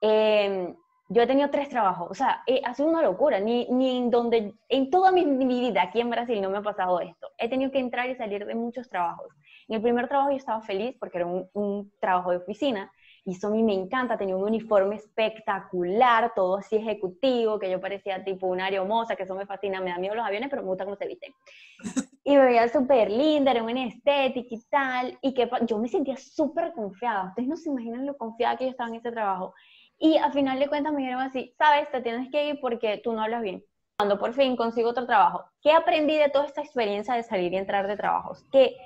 Eh, 0.00 0.74
yo 1.12 1.22
he 1.22 1.26
tenido 1.26 1.50
tres 1.50 1.68
trabajos, 1.68 2.08
o 2.08 2.14
sea, 2.14 2.42
eh, 2.46 2.62
ha 2.64 2.72
sido 2.72 2.88
una 2.88 3.02
locura, 3.02 3.40
ni, 3.40 3.66
ni 3.68 3.98
en 3.98 4.10
donde, 4.10 4.54
en 4.68 4.90
toda 4.90 5.10
mi, 5.10 5.24
vida 5.24 5.82
aquí 5.82 6.00
en 6.00 6.08
Brasil 6.08 6.40
no 6.40 6.50
me 6.50 6.58
ha 6.58 6.62
pasado 6.62 7.00
esto. 7.00 7.32
He 7.36 7.48
tenido 7.48 7.72
que 7.72 7.80
entrar 7.80 8.08
y 8.08 8.14
salir 8.14 8.46
de 8.46 8.54
muchos 8.54 8.88
trabajos. 8.88 9.26
En 9.66 9.76
el 9.76 9.82
primer 9.82 10.06
trabajo 10.06 10.30
yo 10.30 10.36
estaba 10.36 10.62
feliz 10.62 10.96
porque 11.00 11.18
era 11.18 11.26
un, 11.26 11.48
un 11.52 11.92
trabajo 12.00 12.30
de 12.30 12.36
oficina, 12.36 12.92
y 13.24 13.32
eso 13.32 13.48
a 13.48 13.50
mí 13.50 13.62
me 13.62 13.74
encanta, 13.74 14.16
tenía 14.16 14.36
un 14.36 14.44
uniforme 14.44 14.96
espectacular, 14.96 16.32
todo 16.34 16.56
así 16.56 16.76
ejecutivo, 16.76 17.58
que 17.58 17.70
yo 17.70 17.80
parecía 17.80 18.24
tipo 18.24 18.46
una 18.46 18.66
aeromosa, 18.66 19.14
que 19.14 19.24
eso 19.24 19.34
me 19.34 19.46
fascina, 19.46 19.80
me 19.80 19.90
da 19.90 19.98
miedo 19.98 20.14
los 20.14 20.24
aviones, 20.24 20.48
pero 20.48 20.62
me 20.62 20.68
gusta 20.68 20.84
cómo 20.84 20.96
se 20.96 21.06
visten. 21.06 21.32
Y 22.22 22.36
me 22.36 22.44
veía 22.44 22.68
súper 22.68 23.10
linda, 23.10 23.50
era 23.50 23.62
una 23.62 23.86
estética 23.86 24.54
y 24.54 24.60
tal, 24.70 25.18
y 25.22 25.32
que 25.32 25.50
yo 25.66 25.78
me 25.78 25.88
sentía 25.88 26.16
súper 26.16 26.72
confiada. 26.74 27.30
Ustedes 27.30 27.48
no 27.48 27.56
se 27.56 27.70
imaginan 27.70 28.04
lo 28.04 28.16
confiada 28.16 28.56
que 28.56 28.64
yo 28.64 28.70
estaba 28.70 28.90
en 28.90 28.96
ese 28.96 29.10
trabajo. 29.10 29.54
Y 30.02 30.16
al 30.16 30.32
final 30.32 30.58
de 30.58 30.66
cuentas 30.66 30.94
me 30.94 31.00
dijeron 31.02 31.20
así, 31.20 31.54
sabes, 31.58 31.90
te 31.90 32.00
tienes 32.00 32.30
que 32.30 32.48
ir 32.48 32.60
porque 32.60 33.02
tú 33.04 33.12
no 33.12 33.22
hablas 33.22 33.42
bien. 33.42 33.62
Cuando 33.98 34.18
por 34.18 34.32
fin 34.32 34.56
consigo 34.56 34.88
otro 34.88 35.04
trabajo, 35.04 35.44
¿qué 35.60 35.72
aprendí 35.72 36.16
de 36.16 36.30
toda 36.30 36.46
esta 36.46 36.62
experiencia 36.62 37.12
de 37.14 37.22
salir 37.22 37.52
y 37.52 37.58
entrar 37.58 37.86
de 37.86 37.98
trabajos? 37.98 38.42
Que 38.50 38.76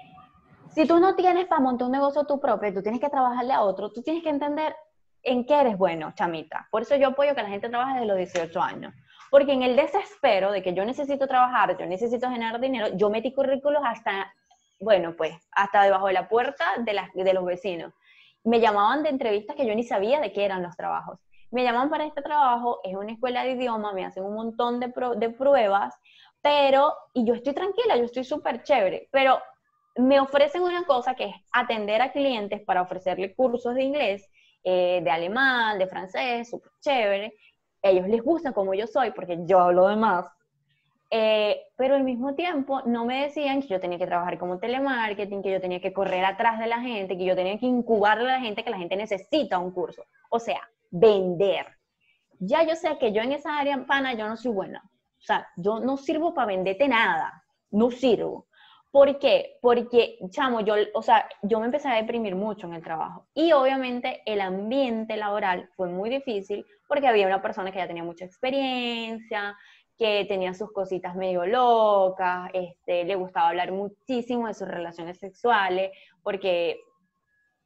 si 0.75 0.89
tú 0.89 0.99
no 0.99 1.15
tienes 1.15 1.47
para 1.47 1.61
montar 1.61 1.87
un 1.87 1.93
negocio 1.93 2.25
tú 2.25 2.41
propio, 2.41 2.75
tú 2.75 2.83
tienes 2.83 3.01
que 3.01 3.09
trabajarle 3.09 3.53
a 3.53 3.63
otro, 3.63 3.93
tú 3.93 4.03
tienes 4.03 4.25
que 4.25 4.29
entender 4.29 4.75
en 5.23 5.47
qué 5.47 5.61
eres 5.61 5.79
bueno, 5.79 6.13
chamita. 6.17 6.67
Por 6.73 6.83
eso 6.83 6.97
yo 6.97 7.09
apoyo 7.09 7.33
que 7.37 7.45
la 7.45 7.49
gente 7.49 7.69
trabaje 7.69 8.01
desde 8.01 8.07
los 8.07 8.17
18 8.17 8.61
años. 8.61 8.93
Porque 9.31 9.53
en 9.53 9.63
el 9.63 9.77
desespero 9.77 10.51
de 10.51 10.65
que 10.65 10.75
yo 10.75 10.85
necesito 10.85 11.29
trabajar, 11.29 11.79
yo 11.79 11.87
necesito 11.87 12.29
generar 12.29 12.59
dinero, 12.59 12.89
yo 12.97 13.09
metí 13.09 13.33
currículos 13.33 13.85
hasta, 13.87 14.35
bueno, 14.81 15.15
pues, 15.17 15.33
hasta 15.53 15.85
debajo 15.85 16.09
de 16.09 16.15
la 16.15 16.29
puerta 16.29 16.65
de, 16.79 16.93
las, 16.93 17.13
de 17.15 17.33
los 17.33 17.45
vecinos 17.45 17.93
me 18.45 18.61
llamaban 18.61 19.03
de 19.03 19.09
entrevistas 19.09 19.57
que 19.57 19.67
yo 19.67 19.75
ni 19.75 19.83
sabía 19.83 20.21
de 20.21 20.33
qué 20.33 20.45
eran 20.45 20.63
los 20.63 20.77
trabajos. 20.77 21.19
Me 21.51 21.63
llaman 21.63 21.91
para 21.91 22.05
este 22.05 22.23
trabajo, 22.23 22.81
es 22.85 22.95
una 22.95 23.13
escuela 23.13 23.45
de 23.45 23.53
idioma, 23.53 23.93
me 23.93 24.05
hacen 24.05 24.25
un 24.25 24.35
montón 24.35 24.81
de, 24.81 24.93
de 25.17 25.31
pruebas, 25.31 25.95
pero, 26.43 26.95
y 27.13 27.25
yo 27.25 27.35
estoy 27.35 27.55
tranquila, 27.55 27.97
yo 27.97 28.05
estoy 28.05 28.25
súper 28.25 28.63
chévere, 28.63 29.09
pero 29.11 29.39
me 29.97 30.21
ofrecen 30.21 30.63
una 30.63 30.85
cosa 30.85 31.15
que 31.15 31.27
es 31.27 31.37
atender 31.53 32.03
a 32.03 32.13
clientes 32.13 32.61
para 32.63 32.83
ofrecerle 32.83 33.35
cursos 33.35 33.75
de 33.75 33.85
inglés, 33.85 34.29
eh, 34.63 35.01
de 35.03 35.11
alemán, 35.11 35.79
de 35.79 35.87
francés, 35.87 36.51
súper 36.51 36.73
chévere. 36.81 37.35
Ellos 37.83 38.09
les 38.09 38.23
gusta 38.23 38.53
como 38.53 38.75
yo 38.75 38.87
soy, 38.87 39.13
porque 39.13 39.39
yo 39.45 39.61
hablo 39.61 39.89
de 39.89 39.97
más, 39.97 40.27
eh, 41.11 41.61
pero 41.77 41.95
al 41.97 42.05
mismo 42.05 42.35
tiempo 42.35 42.83
no 42.87 43.05
me 43.05 43.23
decían 43.23 43.61
que 43.61 43.69
yo 43.69 43.81
tenía 43.81 43.99
que 43.99 44.07
trabajar 44.07 44.39
como 44.39 44.59
telemarketing, 44.59 45.43
que 45.43 45.53
yo 45.53 45.61
tenía 45.61 45.81
que 45.81 45.93
correr 45.93 46.25
atrás 46.25 46.59
de 46.59 46.67
la 46.67 46.81
gente, 46.81 47.17
que 47.17 47.25
yo 47.25 47.37
tenía 47.37 47.59
que 47.59 47.67
incubar 47.67 48.19
a 48.19 48.23
la 48.23 48.41
gente, 48.41 48.65
que 48.65 48.71
la 48.71 48.79
gente 48.79 48.97
necesita 48.97 49.59
un 49.59 49.73
curso. 49.73 50.05
O 50.31 50.39
sea, 50.39 50.61
vender. 50.91 51.67
Ya 52.39 52.63
yo 52.65 52.75
sé 52.77 52.99
que 52.99 53.13
yo 53.13 53.23
en 53.23 53.33
esa 53.33 53.59
área, 53.59 53.85
pana, 53.87 54.15
yo 54.15 54.29
no 54.29 54.37
soy 54.37 54.53
buena. 54.53 54.83
O 54.85 55.23
sea, 55.27 55.47
yo 55.57 55.81
no 55.81 55.97
sirvo 55.97 56.35
para 56.35 56.49
venderte 56.49 56.89
nada. 56.89 57.45
No 57.71 57.91
sirvo. 57.91 58.47
¿Por 58.95 59.19
qué? 59.19 59.59
Porque, 59.61 60.19
chamo, 60.31 60.61
yo, 60.61 60.75
o 60.95 61.03
sea, 61.03 61.29
yo 61.43 61.59
me 61.59 61.67
empecé 61.67 61.89
a 61.89 61.97
deprimir 61.97 62.37
mucho 62.37 62.69
en 62.69 62.75
el 62.75 62.83
trabajo. 62.83 63.27
Y 63.35 63.51
obviamente 63.51 64.23
el 64.25 64.41
ambiente 64.41 65.17
laboral 65.17 65.69
fue 65.75 65.89
muy 65.89 66.11
difícil 66.11 66.65
porque 66.87 67.09
había 67.09 67.27
una 67.27 67.43
persona 67.43 67.73
que 67.73 67.79
ya 67.79 67.89
tenía 67.89 68.05
mucha 68.05 68.25
experiencia, 68.25 69.57
que 69.97 70.25
tenía 70.27 70.55
sus 70.55 70.73
cositas 70.73 71.15
medio 71.15 71.47
locas, 71.47 72.51
este, 72.53 73.05
le 73.05 73.15
gustaba 73.15 73.49
hablar 73.49 73.73
muchísimo 73.73 74.49
de 74.49 74.55
sus 74.55 74.69
relaciones 74.69 75.19
sexuales, 75.19 75.93
porque 76.23 76.81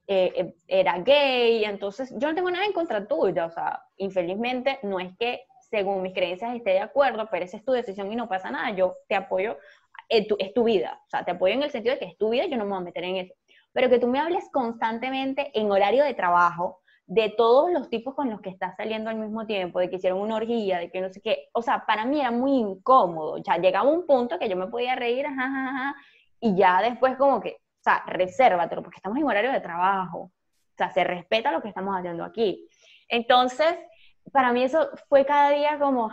eh, 0.06 0.32
eh, 0.36 0.54
era 0.66 0.98
gay, 0.98 1.64
entonces 1.64 2.10
yo 2.16 2.28
no 2.28 2.34
tengo 2.34 2.50
nada 2.50 2.64
en 2.64 2.72
contra 2.72 3.06
tuya, 3.06 3.46
o 3.46 3.50
sea, 3.50 3.82
infelizmente 3.96 4.78
no 4.82 5.00
es 5.00 5.16
que 5.18 5.42
según 5.70 6.02
mis 6.02 6.14
creencias 6.14 6.56
esté 6.56 6.70
de 6.70 6.80
acuerdo, 6.80 7.28
pero 7.30 7.44
esa 7.44 7.58
es 7.58 7.64
tu 7.64 7.72
decisión 7.72 8.10
y 8.10 8.16
no 8.16 8.28
pasa 8.28 8.50
nada, 8.50 8.70
yo 8.70 8.96
te 9.06 9.14
apoyo, 9.14 9.58
es 10.08 10.26
tu, 10.26 10.36
es 10.38 10.54
tu 10.54 10.64
vida, 10.64 11.00
o 11.06 11.10
sea, 11.10 11.24
te 11.24 11.32
apoyo 11.32 11.54
en 11.54 11.62
el 11.62 11.70
sentido 11.70 11.94
de 11.94 12.00
que 12.00 12.06
es 12.06 12.16
tu 12.16 12.30
vida, 12.30 12.46
yo 12.46 12.56
no 12.56 12.64
me 12.64 12.70
voy 12.70 12.78
a 12.78 12.84
meter 12.84 13.04
en 13.04 13.16
eso, 13.16 13.34
pero 13.72 13.90
que 13.90 13.98
tú 13.98 14.06
me 14.06 14.18
hables 14.18 14.48
constantemente 14.50 15.50
en 15.52 15.70
horario 15.70 16.04
de 16.04 16.14
trabajo, 16.14 16.80
de 17.08 17.30
todos 17.30 17.72
los 17.72 17.88
tipos 17.88 18.14
con 18.14 18.28
los 18.28 18.42
que 18.42 18.50
estás 18.50 18.76
saliendo 18.76 19.08
al 19.08 19.16
mismo 19.16 19.46
tiempo, 19.46 19.80
de 19.80 19.88
que 19.88 19.96
hicieron 19.96 20.20
una 20.20 20.36
orgía, 20.36 20.78
de 20.78 20.90
que 20.90 21.00
no 21.00 21.08
sé 21.08 21.22
qué, 21.22 21.48
o 21.52 21.62
sea, 21.62 21.86
para 21.86 22.04
mí 22.04 22.20
era 22.20 22.30
muy 22.30 22.52
incómodo, 22.52 23.38
ya 23.38 23.56
llegaba 23.56 23.88
un 23.88 24.06
punto 24.06 24.38
que 24.38 24.46
yo 24.46 24.56
me 24.56 24.66
podía 24.66 24.94
reír, 24.94 25.26
ajá, 25.26 25.96
y 26.38 26.54
ya 26.54 26.82
después 26.82 27.16
como 27.16 27.40
que, 27.40 27.62
o 27.80 27.82
sea, 27.82 28.04
resérvatelo, 28.06 28.82
porque 28.82 28.98
estamos 28.98 29.16
en 29.16 29.24
horario 29.24 29.50
de 29.52 29.60
trabajo, 29.60 30.18
o 30.18 30.32
sea, 30.76 30.90
se 30.90 31.02
respeta 31.02 31.50
lo 31.50 31.62
que 31.62 31.68
estamos 31.68 31.96
haciendo 31.96 32.24
aquí. 32.24 32.68
Entonces, 33.08 33.74
para 34.30 34.52
mí 34.52 34.62
eso 34.62 34.90
fue 35.08 35.24
cada 35.24 35.50
día 35.50 35.78
como, 35.78 36.10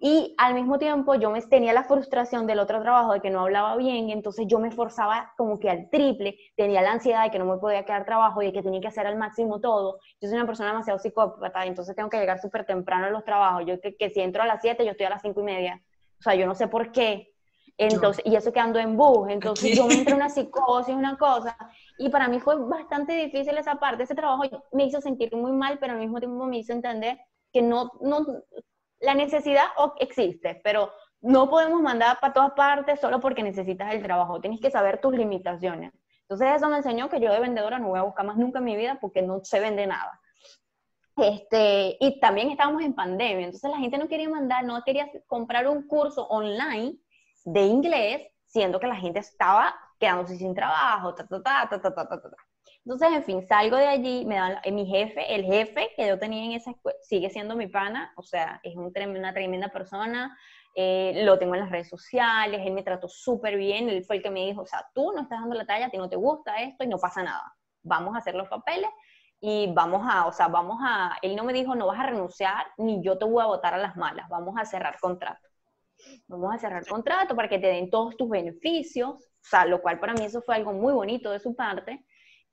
y 0.00 0.34
al 0.38 0.54
mismo 0.54 0.78
tiempo 0.78 1.14
yo 1.14 1.30
me 1.30 1.40
tenía 1.42 1.72
la 1.72 1.84
frustración 1.84 2.46
del 2.46 2.58
otro 2.58 2.80
trabajo 2.82 3.12
de 3.12 3.20
que 3.20 3.30
no 3.30 3.40
hablaba 3.40 3.76
bien, 3.76 4.08
y 4.08 4.12
entonces 4.12 4.46
yo 4.48 4.58
me 4.58 4.70
forzaba 4.70 5.32
como 5.36 5.58
que 5.58 5.70
al 5.70 5.88
triple, 5.90 6.38
tenía 6.56 6.82
la 6.82 6.92
ansiedad 6.92 7.24
de 7.24 7.30
que 7.30 7.38
no 7.38 7.44
me 7.46 7.58
podía 7.58 7.84
quedar 7.84 8.04
trabajo 8.04 8.42
y 8.42 8.46
de 8.46 8.52
que 8.52 8.62
tenía 8.62 8.80
que 8.80 8.88
hacer 8.88 9.06
al 9.06 9.16
máximo 9.16 9.60
todo. 9.60 9.98
Yo 10.20 10.28
soy 10.28 10.36
una 10.36 10.46
persona 10.46 10.70
demasiado 10.70 10.98
psicópata, 10.98 11.64
entonces 11.64 11.94
tengo 11.94 12.08
que 12.08 12.18
llegar 12.18 12.40
súper 12.40 12.64
temprano 12.64 13.06
a 13.06 13.10
los 13.10 13.24
trabajos. 13.24 13.64
Yo 13.66 13.80
que, 13.80 13.96
que, 13.96 14.10
si 14.10 14.20
entro 14.20 14.42
a 14.42 14.46
las 14.46 14.60
7, 14.60 14.84
yo 14.84 14.92
estoy 14.92 15.06
a 15.06 15.10
las 15.10 15.22
5 15.22 15.40
y 15.40 15.44
media. 15.44 15.82
O 16.18 16.22
sea, 16.22 16.34
yo 16.34 16.46
no 16.46 16.54
sé 16.54 16.68
por 16.68 16.92
qué. 16.92 17.32
Entonces, 17.78 18.24
y 18.24 18.34
eso 18.34 18.52
que 18.52 18.60
ando 18.60 18.78
en 18.78 18.96
bus, 18.96 19.28
entonces 19.28 19.76
yo 19.76 19.86
me 19.86 19.94
entré 19.94 20.12
en 20.12 20.16
una 20.16 20.30
psicosis, 20.30 20.94
una 20.94 21.18
cosa, 21.18 21.56
y 21.98 22.08
para 22.08 22.26
mí 22.28 22.40
fue 22.40 22.56
bastante 22.56 23.12
difícil 23.12 23.56
esa 23.58 23.74
parte, 23.76 24.04
ese 24.04 24.14
trabajo 24.14 24.44
me 24.72 24.84
hizo 24.84 25.00
sentir 25.00 25.34
muy 25.36 25.52
mal, 25.52 25.78
pero 25.78 25.92
al 25.92 25.98
mismo 25.98 26.18
tiempo 26.18 26.46
me 26.46 26.58
hizo 26.58 26.72
entender 26.72 27.18
que 27.52 27.60
no, 27.60 27.92
no, 28.00 28.24
la 29.06 29.14
necesidad 29.14 29.66
existe, 30.00 30.60
pero 30.62 30.92
no 31.20 31.48
podemos 31.48 31.80
mandar 31.80 32.18
para 32.20 32.32
todas 32.32 32.52
partes 32.52 33.00
solo 33.00 33.20
porque 33.20 33.42
necesitas 33.42 33.94
el 33.94 34.02
trabajo. 34.02 34.40
Tienes 34.40 34.60
que 34.60 34.70
saber 34.70 35.00
tus 35.00 35.14
limitaciones. 35.14 35.92
Entonces 36.22 36.56
eso 36.56 36.68
me 36.68 36.78
enseñó 36.78 37.08
que 37.08 37.20
yo 37.20 37.32
de 37.32 37.38
vendedora 37.38 37.78
no 37.78 37.88
voy 37.88 38.00
a 38.00 38.02
buscar 38.02 38.26
más 38.26 38.36
nunca 38.36 38.58
en 38.58 38.64
mi 38.64 38.76
vida 38.76 38.98
porque 39.00 39.22
no 39.22 39.44
se 39.44 39.60
vende 39.60 39.86
nada. 39.86 40.20
Este, 41.16 41.96
y 42.00 42.18
también 42.20 42.50
estábamos 42.50 42.82
en 42.82 42.94
pandemia, 42.94 43.46
entonces 43.46 43.70
la 43.70 43.78
gente 43.78 43.96
no 43.96 44.06
quería 44.06 44.28
mandar, 44.28 44.64
no 44.64 44.82
quería 44.82 45.08
comprar 45.26 45.66
un 45.66 45.86
curso 45.86 46.26
online 46.26 46.98
de 47.44 47.62
inglés, 47.62 48.26
siendo 48.44 48.78
que 48.78 48.86
la 48.86 48.96
gente 48.96 49.20
estaba 49.20 49.74
quedándose 49.98 50.36
sin 50.36 50.54
trabajo, 50.54 51.14
ta, 51.14 51.26
ta, 51.26 51.42
ta, 51.42 51.80
ta, 51.80 51.80
ta, 51.80 52.06
ta. 52.06 52.45
Entonces, 52.86 53.08
en 53.16 53.24
fin, 53.24 53.42
salgo 53.48 53.76
de 53.76 53.88
allí, 53.88 54.24
me 54.26 54.36
dan, 54.36 54.60
mi 54.72 54.86
jefe, 54.86 55.34
el 55.34 55.44
jefe 55.44 55.90
que 55.96 56.06
yo 56.06 56.20
tenía 56.20 56.44
en 56.44 56.52
esa 56.52 56.70
escuela, 56.70 56.96
sigue 57.02 57.28
siendo 57.30 57.56
mi 57.56 57.66
pana, 57.66 58.12
o 58.16 58.22
sea, 58.22 58.60
es 58.62 58.76
un 58.76 58.92
una 58.94 59.34
tremenda 59.34 59.70
persona, 59.70 60.38
eh, 60.76 61.24
lo 61.24 61.36
tengo 61.36 61.56
en 61.56 61.62
las 61.62 61.70
redes 61.70 61.88
sociales, 61.88 62.60
él 62.64 62.72
me 62.72 62.84
trató 62.84 63.08
súper 63.08 63.56
bien, 63.56 63.88
él 63.88 64.04
fue 64.04 64.16
el 64.16 64.22
que 64.22 64.30
me 64.30 64.46
dijo, 64.46 64.62
o 64.62 64.66
sea, 64.66 64.86
tú 64.94 65.10
no 65.10 65.22
estás 65.22 65.40
dando 65.40 65.56
la 65.56 65.66
talla, 65.66 65.86
a 65.86 65.90
ti 65.90 65.98
no 65.98 66.08
te 66.08 66.14
gusta 66.14 66.62
esto 66.62 66.84
y 66.84 66.86
no 66.86 66.98
pasa 66.98 67.24
nada, 67.24 67.56
vamos 67.82 68.14
a 68.14 68.18
hacer 68.18 68.36
los 68.36 68.46
papeles 68.48 68.90
y 69.40 69.66
vamos 69.74 70.06
a, 70.08 70.26
o 70.28 70.32
sea, 70.32 70.46
vamos 70.46 70.78
a, 70.80 71.18
él 71.22 71.34
no 71.34 71.42
me 71.42 71.52
dijo, 71.52 71.74
no 71.74 71.88
vas 71.88 71.98
a 71.98 72.06
renunciar, 72.06 72.66
ni 72.78 73.02
yo 73.02 73.18
te 73.18 73.24
voy 73.24 73.42
a 73.42 73.46
votar 73.46 73.74
a 73.74 73.78
las 73.78 73.96
malas, 73.96 74.28
vamos 74.28 74.54
a 74.56 74.64
cerrar 74.64 74.96
contrato. 75.00 75.40
Vamos 76.28 76.54
a 76.54 76.58
cerrar 76.58 76.86
contrato 76.86 77.34
para 77.34 77.48
que 77.48 77.58
te 77.58 77.66
den 77.66 77.90
todos 77.90 78.16
tus 78.16 78.28
beneficios, 78.28 79.08
o 79.16 79.48
sea, 79.48 79.66
lo 79.66 79.82
cual 79.82 79.98
para 79.98 80.14
mí 80.14 80.24
eso 80.24 80.40
fue 80.40 80.54
algo 80.54 80.72
muy 80.72 80.92
bonito 80.92 81.32
de 81.32 81.40
su 81.40 81.56
parte. 81.56 82.05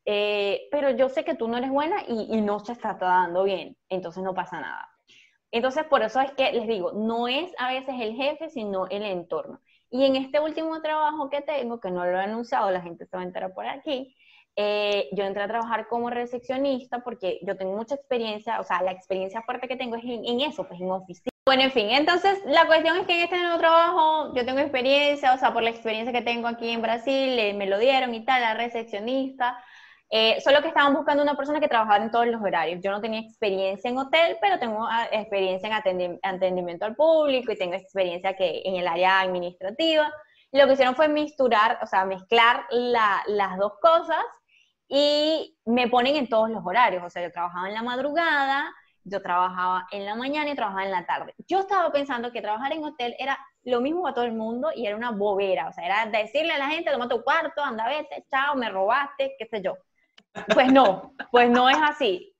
Eh, 0.05 0.67
pero 0.71 0.91
yo 0.91 1.09
sé 1.09 1.23
que 1.23 1.35
tú 1.35 1.47
no 1.47 1.57
eres 1.57 1.69
buena 1.69 2.03
y, 2.07 2.41
no 2.41 2.59
se 2.59 2.73
está 2.73 2.93
dando 2.93 3.43
bien, 3.43 3.77
entonces 3.89 4.23
no 4.23 4.33
pasa 4.33 4.59
nada. 4.59 4.89
Entonces, 5.51 5.85
por 5.85 6.01
eso 6.01 6.19
es 6.19 6.31
que 6.31 6.51
les 6.51 6.67
digo, 6.67 6.91
no 6.93 7.27
es 7.27 7.53
a 7.57 7.71
veces 7.71 7.95
el 7.99 8.15
jefe, 8.15 8.49
sino 8.49 8.87
el 8.87 9.03
entorno. 9.03 9.61
Y 9.89 10.05
en 10.05 10.15
este 10.15 10.39
último 10.39 10.81
trabajo 10.81 11.29
que 11.29 11.41
tengo, 11.41 11.79
que 11.79 11.91
no 11.91 12.03
lo 12.05 12.17
he 12.17 12.23
anunciado, 12.23 12.71
la 12.71 12.81
gente 12.81 13.05
se 13.05 13.15
va 13.15 13.21
a 13.21 13.25
enterar 13.25 13.53
por 13.53 13.67
aquí, 13.67 14.15
eh, 14.55 15.09
yo 15.13 15.23
entré 15.23 15.43
a 15.43 15.47
trabajar 15.47 15.87
como 15.87 16.11
recepcionista 16.11 16.99
porque 16.99 17.39
yo 17.41 17.57
tengo 17.57 17.75
mucha 17.75 17.95
experiencia, 17.95 18.59
o 18.59 18.63
sea, 18.63 18.83
la 18.83 18.91
experiencia 18.91 19.41
fuerte 19.41 19.67
que 19.67 19.75
tengo 19.75 19.95
es 19.95 20.03
en, 20.05 20.41
eso, 20.41 20.67
pues 20.67 20.79
en 20.79 20.91
oficina. 20.91 21.29
Bueno, 21.45 21.63
en 21.63 21.71
fin, 21.71 21.89
entonces 21.89 22.39
la 22.45 22.67
cuestión 22.67 22.97
es 22.97 23.07
que 23.07 23.15
en 23.15 23.23
este 23.23 23.37
nuevo 23.37 23.57
trabajo 23.57 24.33
yo 24.35 24.45
tengo 24.45 24.59
experiencia, 24.59 25.33
o 25.33 25.37
sea, 25.37 25.53
por 25.53 25.63
la 25.63 25.71
experiencia 25.71 26.13
que 26.13 26.21
tengo 26.21 26.47
aquí 26.47 26.69
en 26.69 26.81
Brasil, 26.81 27.37
eh, 27.37 27.53
me 27.53 27.65
lo 27.65 27.79
dieron 27.79 28.13
y 28.13 28.23
tal, 28.23 28.41
la 28.41 28.53
recepcionista, 28.53 29.57
eh, 30.15 30.39
solo 30.41 30.61
que 30.61 30.67
estaban 30.67 30.93
buscando 30.93 31.23
una 31.23 31.35
persona 31.35 31.59
que 31.59 31.67
trabajara 31.67 32.03
en 32.03 32.11
todos 32.11 32.27
los 32.27 32.39
horarios. 32.39 32.79
Yo 32.83 32.91
no 32.91 33.01
tenía 33.01 33.21
experiencia 33.21 33.89
en 33.89 33.97
hotel, 33.97 34.37
pero 34.39 34.59
tengo 34.59 34.85
ah, 34.87 35.07
experiencia 35.11 35.67
en 35.67 36.19
atendimiento 36.21 36.85
al 36.85 36.95
público 36.95 37.51
y 37.51 37.57
tengo 37.57 37.73
experiencia 37.73 38.35
que 38.35 38.61
en 38.63 38.75
el 38.75 38.87
área 38.87 39.21
administrativa. 39.21 40.13
lo 40.51 40.67
que 40.67 40.73
hicieron 40.73 40.95
fue 40.95 41.07
mezclar, 41.07 41.79
o 41.81 41.87
sea, 41.87 42.05
mezclar 42.05 42.67
las 42.69 43.57
dos 43.57 43.73
cosas 43.81 44.23
y 44.87 45.57
me 45.65 45.87
ponen 45.87 46.15
en 46.15 46.29
todos 46.29 46.47
los 46.51 46.63
horarios. 46.63 47.03
O 47.03 47.09
sea, 47.09 47.23
yo 47.23 47.31
trabajaba 47.31 47.67
en 47.67 47.73
la 47.73 47.81
madrugada, 47.81 48.71
yo 49.03 49.19
trabajaba 49.19 49.87
en 49.91 50.05
la 50.05 50.13
mañana 50.13 50.51
y 50.51 50.55
trabajaba 50.55 50.85
en 50.85 50.91
la 50.91 51.07
tarde. 51.07 51.33
Yo 51.47 51.59
estaba 51.61 51.91
pensando 51.91 52.31
que 52.31 52.41
trabajar 52.41 52.71
en 52.71 52.83
hotel 52.83 53.15
era 53.17 53.39
lo 53.63 53.81
mismo 53.81 54.03
para 54.03 54.13
todo 54.13 54.25
el 54.25 54.33
mundo 54.33 54.69
y 54.75 54.85
era 54.85 54.95
una 54.95 55.09
bobera. 55.09 55.69
O 55.69 55.73
sea, 55.73 55.85
era 55.85 56.05
decirle 56.05 56.53
a 56.53 56.59
la 56.59 56.69
gente, 56.69 56.91
toma 56.91 57.09
tu 57.09 57.23
cuarto, 57.23 57.63
anda, 57.63 57.87
vete, 57.87 58.25
chao, 58.29 58.55
me 58.55 58.69
robaste, 58.69 59.35
qué 59.39 59.47
sé 59.47 59.61
yo. 59.63 59.73
Pues 60.53 60.71
no, 60.71 61.13
pues 61.31 61.49
no 61.49 61.69
es 61.69 61.77
así. 61.81 62.33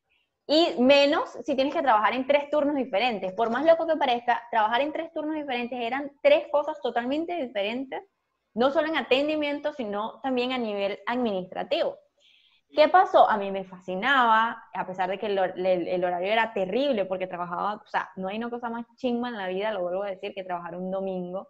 Y 0.46 0.76
menos 0.80 1.38
si 1.46 1.56
tienes 1.56 1.74
que 1.74 1.82
trabajar 1.82 2.14
en 2.14 2.28
tres 2.28 2.50
turnos 2.50 2.76
diferentes. 2.76 3.32
Por 3.34 3.50
más 3.50 3.66
loco 3.66 3.88
que 3.88 3.96
parezca, 3.96 4.42
trabajar 4.52 4.82
en 4.82 4.92
tres 4.92 5.12
turnos 5.14 5.36
diferentes 5.36 5.80
eran 5.80 6.12
tres 6.22 6.48
cosas 6.52 6.82
totalmente 6.82 7.42
diferentes, 7.42 8.02
no 8.54 8.72
solo 8.72 8.88
en 8.88 8.98
atendimiento, 8.98 9.74
sino 9.74 10.20
también 10.22 10.52
a 10.52 10.58
nivel 10.58 11.00
administrativo. 11.06 11.98
¿Qué 12.76 12.90
pasó? 12.90 13.30
A 13.30 13.38
mí 13.38 13.52
me 13.52 13.64
fascinaba, 13.64 14.64
a 14.74 14.88
pesar 14.88 15.10
de 15.10 15.20
que 15.20 15.28
el, 15.28 16.04
horario 16.04 16.32
era 16.32 16.54
terrible, 16.54 17.06
porque 17.06 17.28
trabajaba, 17.28 17.76
o 17.76 17.88
sea, 17.88 18.10
no 18.16 18.28
hay 18.28 18.38
una 18.38 18.50
cosa 18.50 18.70
más 18.70 18.86
chingma 18.96 19.30
en 19.30 19.38
la 19.38 19.48
vida, 19.48 19.72
lo 19.72 19.82
vuelvo 19.82 20.04
a 20.04 20.10
decir, 20.10 20.34
que 20.34 20.44
trabajar 20.44 20.76
un 20.76 20.90
domingo. 20.90 21.48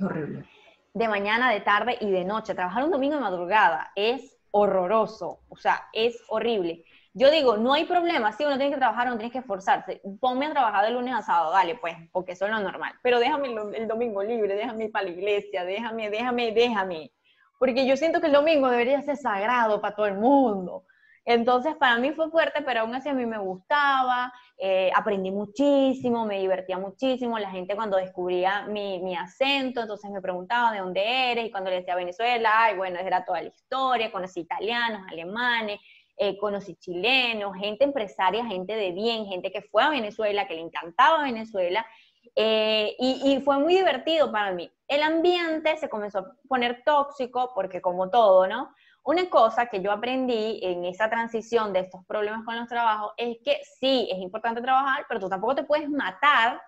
Horrible. 0.00 0.48
De 0.94 1.08
mañana, 1.08 1.50
de 1.52 1.60
tarde 1.60 1.98
y 2.00 2.10
de 2.10 2.24
noche. 2.24 2.54
Trabajar 2.54 2.84
un 2.84 2.92
domingo 2.92 3.16
de 3.16 3.20
madrugada 3.20 3.90
es 3.96 4.39
horroroso, 4.50 5.40
o 5.48 5.56
sea, 5.56 5.88
es 5.92 6.22
horrible. 6.28 6.84
Yo 7.12 7.30
digo, 7.30 7.56
no 7.56 7.72
hay 7.72 7.86
problema, 7.86 8.30
si 8.32 8.44
uno 8.44 8.56
tiene 8.56 8.70
que 8.70 8.78
trabajar, 8.78 9.08
uno 9.08 9.16
tiene 9.16 9.32
que 9.32 9.38
esforzarse. 9.38 10.00
Ponme 10.20 10.46
a 10.46 10.52
trabajar 10.52 10.84
de 10.84 10.92
lunes 10.92 11.12
a 11.14 11.22
sábado, 11.22 11.50
dale, 11.50 11.74
pues, 11.74 11.96
porque 12.12 12.32
eso 12.32 12.44
es 12.44 12.52
lo 12.52 12.60
normal. 12.60 12.92
Pero 13.02 13.18
déjame 13.18 13.48
el, 13.74 13.88
domingo 13.88 14.22
libre, 14.22 14.54
déjame 14.54 14.84
ir 14.84 14.92
para 14.92 15.06
la 15.06 15.10
iglesia, 15.10 15.64
déjame, 15.64 16.08
déjame, 16.08 16.52
déjame. 16.52 17.12
Porque 17.58 17.84
yo 17.84 17.96
siento 17.96 18.20
que 18.20 18.28
el 18.28 18.32
domingo 18.32 18.68
debería 18.70 19.02
ser 19.02 19.16
sagrado 19.16 19.80
para 19.80 19.96
todo 19.96 20.06
el 20.06 20.14
mundo. 20.14 20.84
Entonces, 21.32 21.76
para 21.76 21.96
mí 21.98 22.10
fue 22.10 22.28
fuerte, 22.28 22.60
pero 22.62 22.80
aún 22.80 22.92
así 22.92 23.08
a 23.08 23.14
mí 23.14 23.24
me 23.24 23.38
gustaba, 23.38 24.32
eh, 24.58 24.90
aprendí 24.92 25.30
muchísimo, 25.30 26.26
me 26.26 26.40
divertía 26.40 26.76
muchísimo. 26.76 27.38
La 27.38 27.52
gente 27.52 27.76
cuando 27.76 27.98
descubría 27.98 28.66
mi, 28.66 28.98
mi, 28.98 29.14
acento, 29.14 29.80
entonces 29.80 30.10
me 30.10 30.20
preguntaba 30.20 30.72
de 30.72 30.80
dónde 30.80 31.30
eres, 31.30 31.46
y 31.46 31.52
cuando 31.52 31.70
le 31.70 31.76
decía 31.76 31.94
Venezuela, 31.94 32.50
ay, 32.52 32.76
bueno, 32.76 32.98
era 32.98 33.24
toda 33.24 33.42
la 33.42 33.48
historia, 33.48 34.10
conocí 34.10 34.40
italianos, 34.40 35.02
alemanes, 35.08 35.78
eh, 36.16 36.36
conocí 36.36 36.74
chilenos, 36.74 37.56
gente 37.56 37.84
empresaria, 37.84 38.44
gente 38.44 38.74
de 38.74 38.90
bien, 38.90 39.26
gente 39.26 39.52
que 39.52 39.62
fue 39.62 39.84
a 39.84 39.90
Venezuela, 39.90 40.48
que 40.48 40.54
le 40.54 40.62
encantaba 40.62 41.22
Venezuela, 41.22 41.86
eh, 42.34 42.96
y, 42.98 43.22
y, 43.32 43.40
fue 43.42 43.56
muy 43.58 43.76
divertido 43.76 44.32
para 44.32 44.50
mí. 44.50 44.68
El 44.88 45.04
ambiente 45.04 45.76
se 45.76 45.88
comenzó 45.88 46.18
a 46.18 46.32
poner 46.48 46.82
tóxico, 46.84 47.52
porque 47.54 47.80
como 47.80 48.10
todo, 48.10 48.48
¿no? 48.48 48.74
Una 49.02 49.28
cosa 49.30 49.66
que 49.66 49.80
yo 49.80 49.92
aprendí 49.92 50.60
en 50.62 50.84
esa 50.84 51.08
transición 51.08 51.72
de 51.72 51.80
estos 51.80 52.04
problemas 52.06 52.44
con 52.44 52.56
los 52.56 52.68
trabajos 52.68 53.12
es 53.16 53.38
que 53.44 53.60
sí, 53.78 54.08
es 54.10 54.18
importante 54.18 54.60
trabajar, 54.60 55.06
pero 55.08 55.20
tú 55.20 55.28
tampoco 55.28 55.54
te 55.54 55.64
puedes 55.64 55.88
matar 55.88 56.60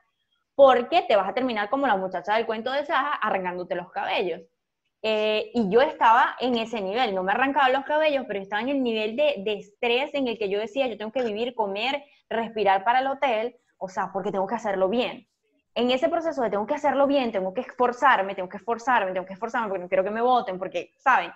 porque 0.55 1.03
te 1.03 1.17
vas 1.17 1.29
a 1.29 1.35
terminar 1.35 1.69
como 1.69 1.87
la 1.87 1.97
muchacha 1.97 2.35
del 2.35 2.47
cuento 2.47 2.73
de 2.73 2.85
Saja 2.85 3.15
arrancándote 3.15 3.75
los 3.75 3.91
cabellos. 3.91 4.41
Eh, 5.03 5.51
y 5.55 5.69
yo 5.69 5.81
estaba 5.81 6.37
en 6.39 6.57
ese 6.57 6.81
nivel, 6.81 7.15
no 7.15 7.25
me 7.25 7.33
arrancaba 7.33 7.69
los 7.71 7.85
cabellos, 7.85 8.25
pero 8.29 8.41
estaba 8.41 8.63
en 8.63 8.69
el 8.69 8.83
nivel 8.83 9.17
de, 9.17 9.35
de 9.39 9.55
estrés 9.55 10.15
en 10.15 10.29
el 10.29 10.39
que 10.39 10.49
yo 10.49 10.61
decía, 10.61 10.87
yo 10.87 10.97
tengo 10.97 11.11
que 11.11 11.25
vivir, 11.25 11.55
comer, 11.55 12.05
respirar 12.31 12.85
para 12.85 13.01
el 13.01 13.09
hotel, 13.09 13.57
o 13.79 13.89
sea, 13.89 14.11
porque 14.13 14.31
tengo 14.31 14.47
que 14.47 14.55
hacerlo 14.55 14.89
bien. 14.89 15.27
En 15.75 15.91
ese 15.91 16.09
proceso 16.09 16.43
de 16.43 16.51
tengo 16.51 16.67
que 16.67 16.75
hacerlo 16.75 17.07
bien, 17.07 17.33
tengo 17.33 17.53
que 17.53 17.63
esforzarme, 17.63 18.35
tengo 18.35 18.49
que 18.49 18.59
esforzarme, 18.59 19.13
tengo 19.13 19.27
que 19.27 19.33
esforzarme 19.33 19.69
porque 19.69 19.83
no 19.83 19.89
quiero 19.89 20.05
que 20.05 20.11
me 20.11 20.21
voten, 20.21 20.59
porque, 20.59 20.93
¿saben? 20.99 21.33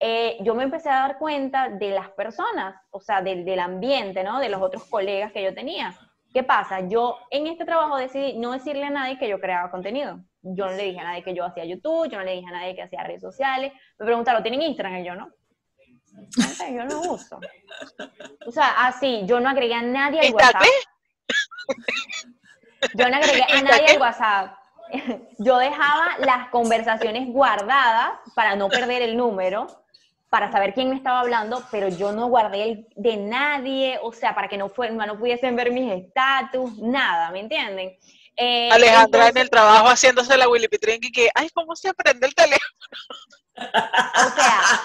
Eh, 0.00 0.36
yo 0.40 0.54
me 0.54 0.62
empecé 0.62 0.90
a 0.90 1.00
dar 1.00 1.18
cuenta 1.18 1.68
de 1.68 1.90
las 1.90 2.10
personas, 2.10 2.80
o 2.90 3.00
sea, 3.00 3.20
del, 3.20 3.44
del 3.44 3.58
ambiente, 3.58 4.22
¿no? 4.22 4.38
De 4.38 4.48
los 4.48 4.62
otros 4.62 4.84
colegas 4.84 5.32
que 5.32 5.42
yo 5.42 5.54
tenía. 5.54 5.94
¿Qué 6.32 6.42
pasa? 6.42 6.86
Yo 6.86 7.18
en 7.30 7.46
este 7.46 7.64
trabajo 7.64 7.96
decidí 7.96 8.38
no 8.38 8.52
decirle 8.52 8.84
a 8.84 8.90
nadie 8.90 9.18
que 9.18 9.28
yo 9.28 9.40
creaba 9.40 9.70
contenido. 9.70 10.20
Yo 10.42 10.66
no 10.66 10.72
le 10.72 10.84
dije 10.84 11.00
a 11.00 11.04
nadie 11.04 11.24
que 11.24 11.34
yo 11.34 11.44
hacía 11.44 11.64
YouTube, 11.64 12.08
yo 12.10 12.18
no 12.18 12.24
le 12.24 12.32
dije 12.36 12.46
a 12.48 12.52
nadie 12.52 12.74
que 12.74 12.82
hacía 12.82 13.02
redes 13.02 13.22
sociales. 13.22 13.72
Me 13.98 14.06
preguntaron, 14.06 14.42
¿tienen 14.42 14.62
Instagram? 14.62 14.98
Y 14.98 15.04
yo 15.04 15.14
no. 15.14 15.30
yo 16.74 16.84
no 16.84 17.00
uso. 17.12 17.40
O 18.46 18.52
sea, 18.52 18.86
así, 18.86 19.22
yo 19.24 19.40
no 19.40 19.48
agregué 19.48 19.74
a 19.74 19.82
nadie 19.82 20.20
al 20.20 20.34
WhatsApp. 20.34 20.62
Yo 22.94 23.08
no 23.08 23.16
agregué 23.16 23.42
a 23.42 23.62
nadie 23.62 23.86
al 23.88 24.00
WhatsApp. 24.00 24.54
Yo 25.38 25.58
dejaba 25.58 26.18
las 26.20 26.48
conversaciones 26.48 27.28
guardadas 27.28 28.12
para 28.34 28.56
no 28.56 28.68
perder 28.68 29.02
el 29.02 29.16
número, 29.16 29.66
para 30.30 30.52
saber 30.52 30.74
quién 30.74 30.90
me 30.90 30.96
estaba 30.96 31.20
hablando, 31.20 31.62
pero 31.70 31.88
yo 31.88 32.12
no 32.12 32.26
guardé 32.28 32.64
el 32.64 32.86
de 32.96 33.16
nadie, 33.16 33.98
o 34.02 34.12
sea, 34.12 34.34
para 34.34 34.48
que 34.48 34.58
no, 34.58 34.68
fue, 34.68 34.90
no 34.90 35.18
pudiesen 35.18 35.56
ver 35.56 35.72
mis 35.72 35.90
estatus, 35.90 36.76
nada, 36.78 37.30
¿me 37.30 37.40
entienden? 37.40 37.96
Eh, 38.36 38.70
Alejandra 38.70 39.28
en 39.28 39.38
el 39.38 39.50
trabajo 39.50 39.88
haciéndose 39.88 40.36
la 40.36 40.48
Willy 40.48 40.68
Pitrinki 40.68 41.10
que, 41.10 41.28
ay, 41.34 41.48
¿cómo 41.52 41.74
se 41.74 41.88
aprende 41.88 42.26
el 42.26 42.34
teléfono? 42.34 42.62
O 43.56 44.30
sea, 44.36 44.80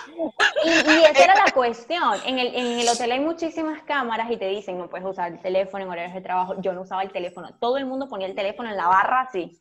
y, 0.65 0.69
esa 1.11 1.23
era 1.23 1.35
la 1.35 1.51
cuestión. 1.51 2.19
En 2.25 2.39
el, 2.39 2.55
en 2.55 2.79
el 2.79 2.89
hotel 2.89 3.11
hay 3.11 3.19
muchísimas 3.19 3.83
cámaras 3.83 4.31
y 4.31 4.37
te 4.37 4.47
dicen, 4.47 4.79
no 4.79 4.89
puedes 4.89 5.05
usar 5.05 5.31
el 5.31 5.39
teléfono 5.39 5.83
en 5.83 5.91
horarios 5.91 6.15
de 6.15 6.21
trabajo. 6.21 6.55
Yo 6.61 6.73
no 6.73 6.81
usaba 6.81 7.03
el 7.03 7.11
teléfono. 7.11 7.53
Todo 7.59 7.77
el 7.77 7.85
mundo 7.85 8.09
ponía 8.09 8.25
el 8.25 8.33
teléfono 8.33 8.69
en 8.69 8.77
la 8.77 8.87
barra 8.87 9.21
así. 9.21 9.59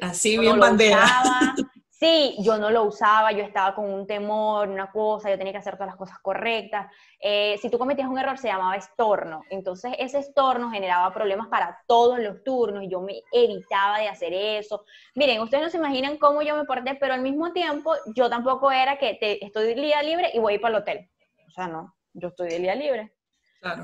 Así 0.00 0.38
bien 0.38 0.60
bandera. 0.60 1.04
Sí, 2.02 2.34
yo 2.40 2.58
no 2.58 2.68
lo 2.68 2.82
usaba, 2.82 3.30
yo 3.30 3.44
estaba 3.44 3.76
con 3.76 3.88
un 3.88 4.08
temor, 4.08 4.68
una 4.68 4.90
cosa, 4.90 5.30
yo 5.30 5.38
tenía 5.38 5.52
que 5.52 5.60
hacer 5.60 5.74
todas 5.74 5.86
las 5.86 5.96
cosas 5.96 6.18
correctas. 6.18 6.90
Eh, 7.20 7.56
si 7.62 7.70
tú 7.70 7.78
cometías 7.78 8.08
un 8.08 8.18
error, 8.18 8.36
se 8.38 8.48
llamaba 8.48 8.74
estorno. 8.74 9.44
Entonces, 9.50 9.92
ese 10.00 10.18
estorno 10.18 10.72
generaba 10.72 11.14
problemas 11.14 11.46
para 11.46 11.78
todos 11.86 12.18
los 12.18 12.42
turnos 12.42 12.82
y 12.82 12.88
yo 12.88 13.02
me 13.02 13.22
evitaba 13.30 14.00
de 14.00 14.08
hacer 14.08 14.32
eso. 14.32 14.84
Miren, 15.14 15.42
ustedes 15.42 15.62
no 15.62 15.70
se 15.70 15.76
imaginan 15.76 16.18
cómo 16.18 16.42
yo 16.42 16.56
me 16.56 16.64
porté, 16.64 16.96
pero 16.96 17.14
al 17.14 17.22
mismo 17.22 17.52
tiempo, 17.52 17.94
yo 18.16 18.28
tampoco 18.28 18.72
era 18.72 18.98
que 18.98 19.14
te, 19.14 19.44
estoy 19.44 19.66
de 19.66 19.74
día 19.76 20.02
libre 20.02 20.32
y 20.34 20.40
voy 20.40 20.54
a 20.54 20.56
ir 20.56 20.60
para 20.60 20.74
el 20.74 20.82
hotel. 20.82 21.08
O 21.46 21.50
sea, 21.52 21.68
no, 21.68 21.94
yo 22.14 22.30
estoy 22.30 22.48
de 22.48 22.58
día 22.58 22.74
libre. 22.74 23.14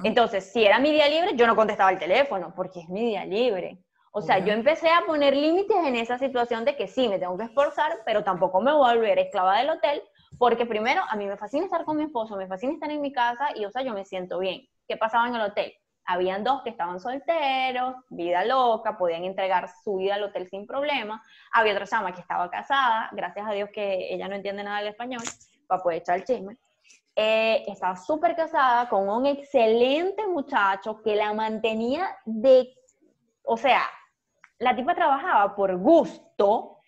Entonces, 0.02 0.52
si 0.52 0.64
era 0.64 0.80
mi 0.80 0.90
día 0.90 1.08
libre, 1.08 1.36
yo 1.36 1.46
no 1.46 1.54
contestaba 1.54 1.92
el 1.92 2.00
teléfono, 2.00 2.52
porque 2.56 2.80
es 2.80 2.88
mi 2.88 3.10
día 3.10 3.24
libre. 3.24 3.78
O 4.18 4.20
sea, 4.20 4.40
yo 4.40 4.52
empecé 4.52 4.88
a 4.88 5.06
poner 5.06 5.36
límites 5.36 5.76
en 5.76 5.94
esa 5.94 6.18
situación 6.18 6.64
de 6.64 6.74
que 6.74 6.88
sí, 6.88 7.08
me 7.08 7.20
tengo 7.20 7.38
que 7.38 7.44
esforzar, 7.44 7.98
pero 8.04 8.24
tampoco 8.24 8.60
me 8.60 8.72
voy 8.72 8.90
a 8.90 8.94
volver 8.94 9.16
esclava 9.20 9.58
del 9.58 9.70
hotel, 9.70 10.02
porque 10.38 10.66
primero, 10.66 11.02
a 11.08 11.14
mí 11.14 11.24
me 11.24 11.36
fascina 11.36 11.66
estar 11.66 11.84
con 11.84 11.96
mi 11.96 12.02
esposo, 12.02 12.34
me 12.34 12.48
fascina 12.48 12.72
estar 12.72 12.90
en 12.90 13.00
mi 13.00 13.12
casa 13.12 13.50
y, 13.54 13.64
o 13.64 13.70
sea, 13.70 13.82
yo 13.82 13.94
me 13.94 14.04
siento 14.04 14.40
bien. 14.40 14.66
¿Qué 14.88 14.96
pasaba 14.96 15.28
en 15.28 15.36
el 15.36 15.42
hotel? 15.42 15.72
Habían 16.04 16.42
dos 16.42 16.62
que 16.64 16.70
estaban 16.70 16.98
solteros, 16.98 17.94
vida 18.08 18.44
loca, 18.44 18.98
podían 18.98 19.22
entregar 19.22 19.68
su 19.84 19.98
vida 19.98 20.16
al 20.16 20.24
hotel 20.24 20.48
sin 20.50 20.66
problema. 20.66 21.22
Había 21.52 21.74
otra 21.74 21.86
chama 21.86 22.12
que 22.12 22.20
estaba 22.20 22.50
casada, 22.50 23.10
gracias 23.12 23.46
a 23.46 23.52
Dios 23.52 23.70
que 23.72 24.12
ella 24.12 24.26
no 24.26 24.34
entiende 24.34 24.64
nada 24.64 24.78
del 24.78 24.88
español, 24.88 25.22
para 25.68 25.80
poder 25.80 25.98
echar 25.98 26.16
el 26.16 26.24
chisme. 26.24 26.56
Eh, 27.14 27.62
estaba 27.68 27.94
súper 27.94 28.34
casada 28.34 28.88
con 28.88 29.08
un 29.08 29.26
excelente 29.26 30.26
muchacho 30.26 31.00
que 31.02 31.14
la 31.14 31.32
mantenía 31.34 32.16
de, 32.24 32.74
o 33.44 33.56
sea, 33.56 33.82
la 34.58 34.74
tipa 34.74 34.94
trabajaba 34.94 35.54
por 35.54 35.76
gusto 35.76 36.78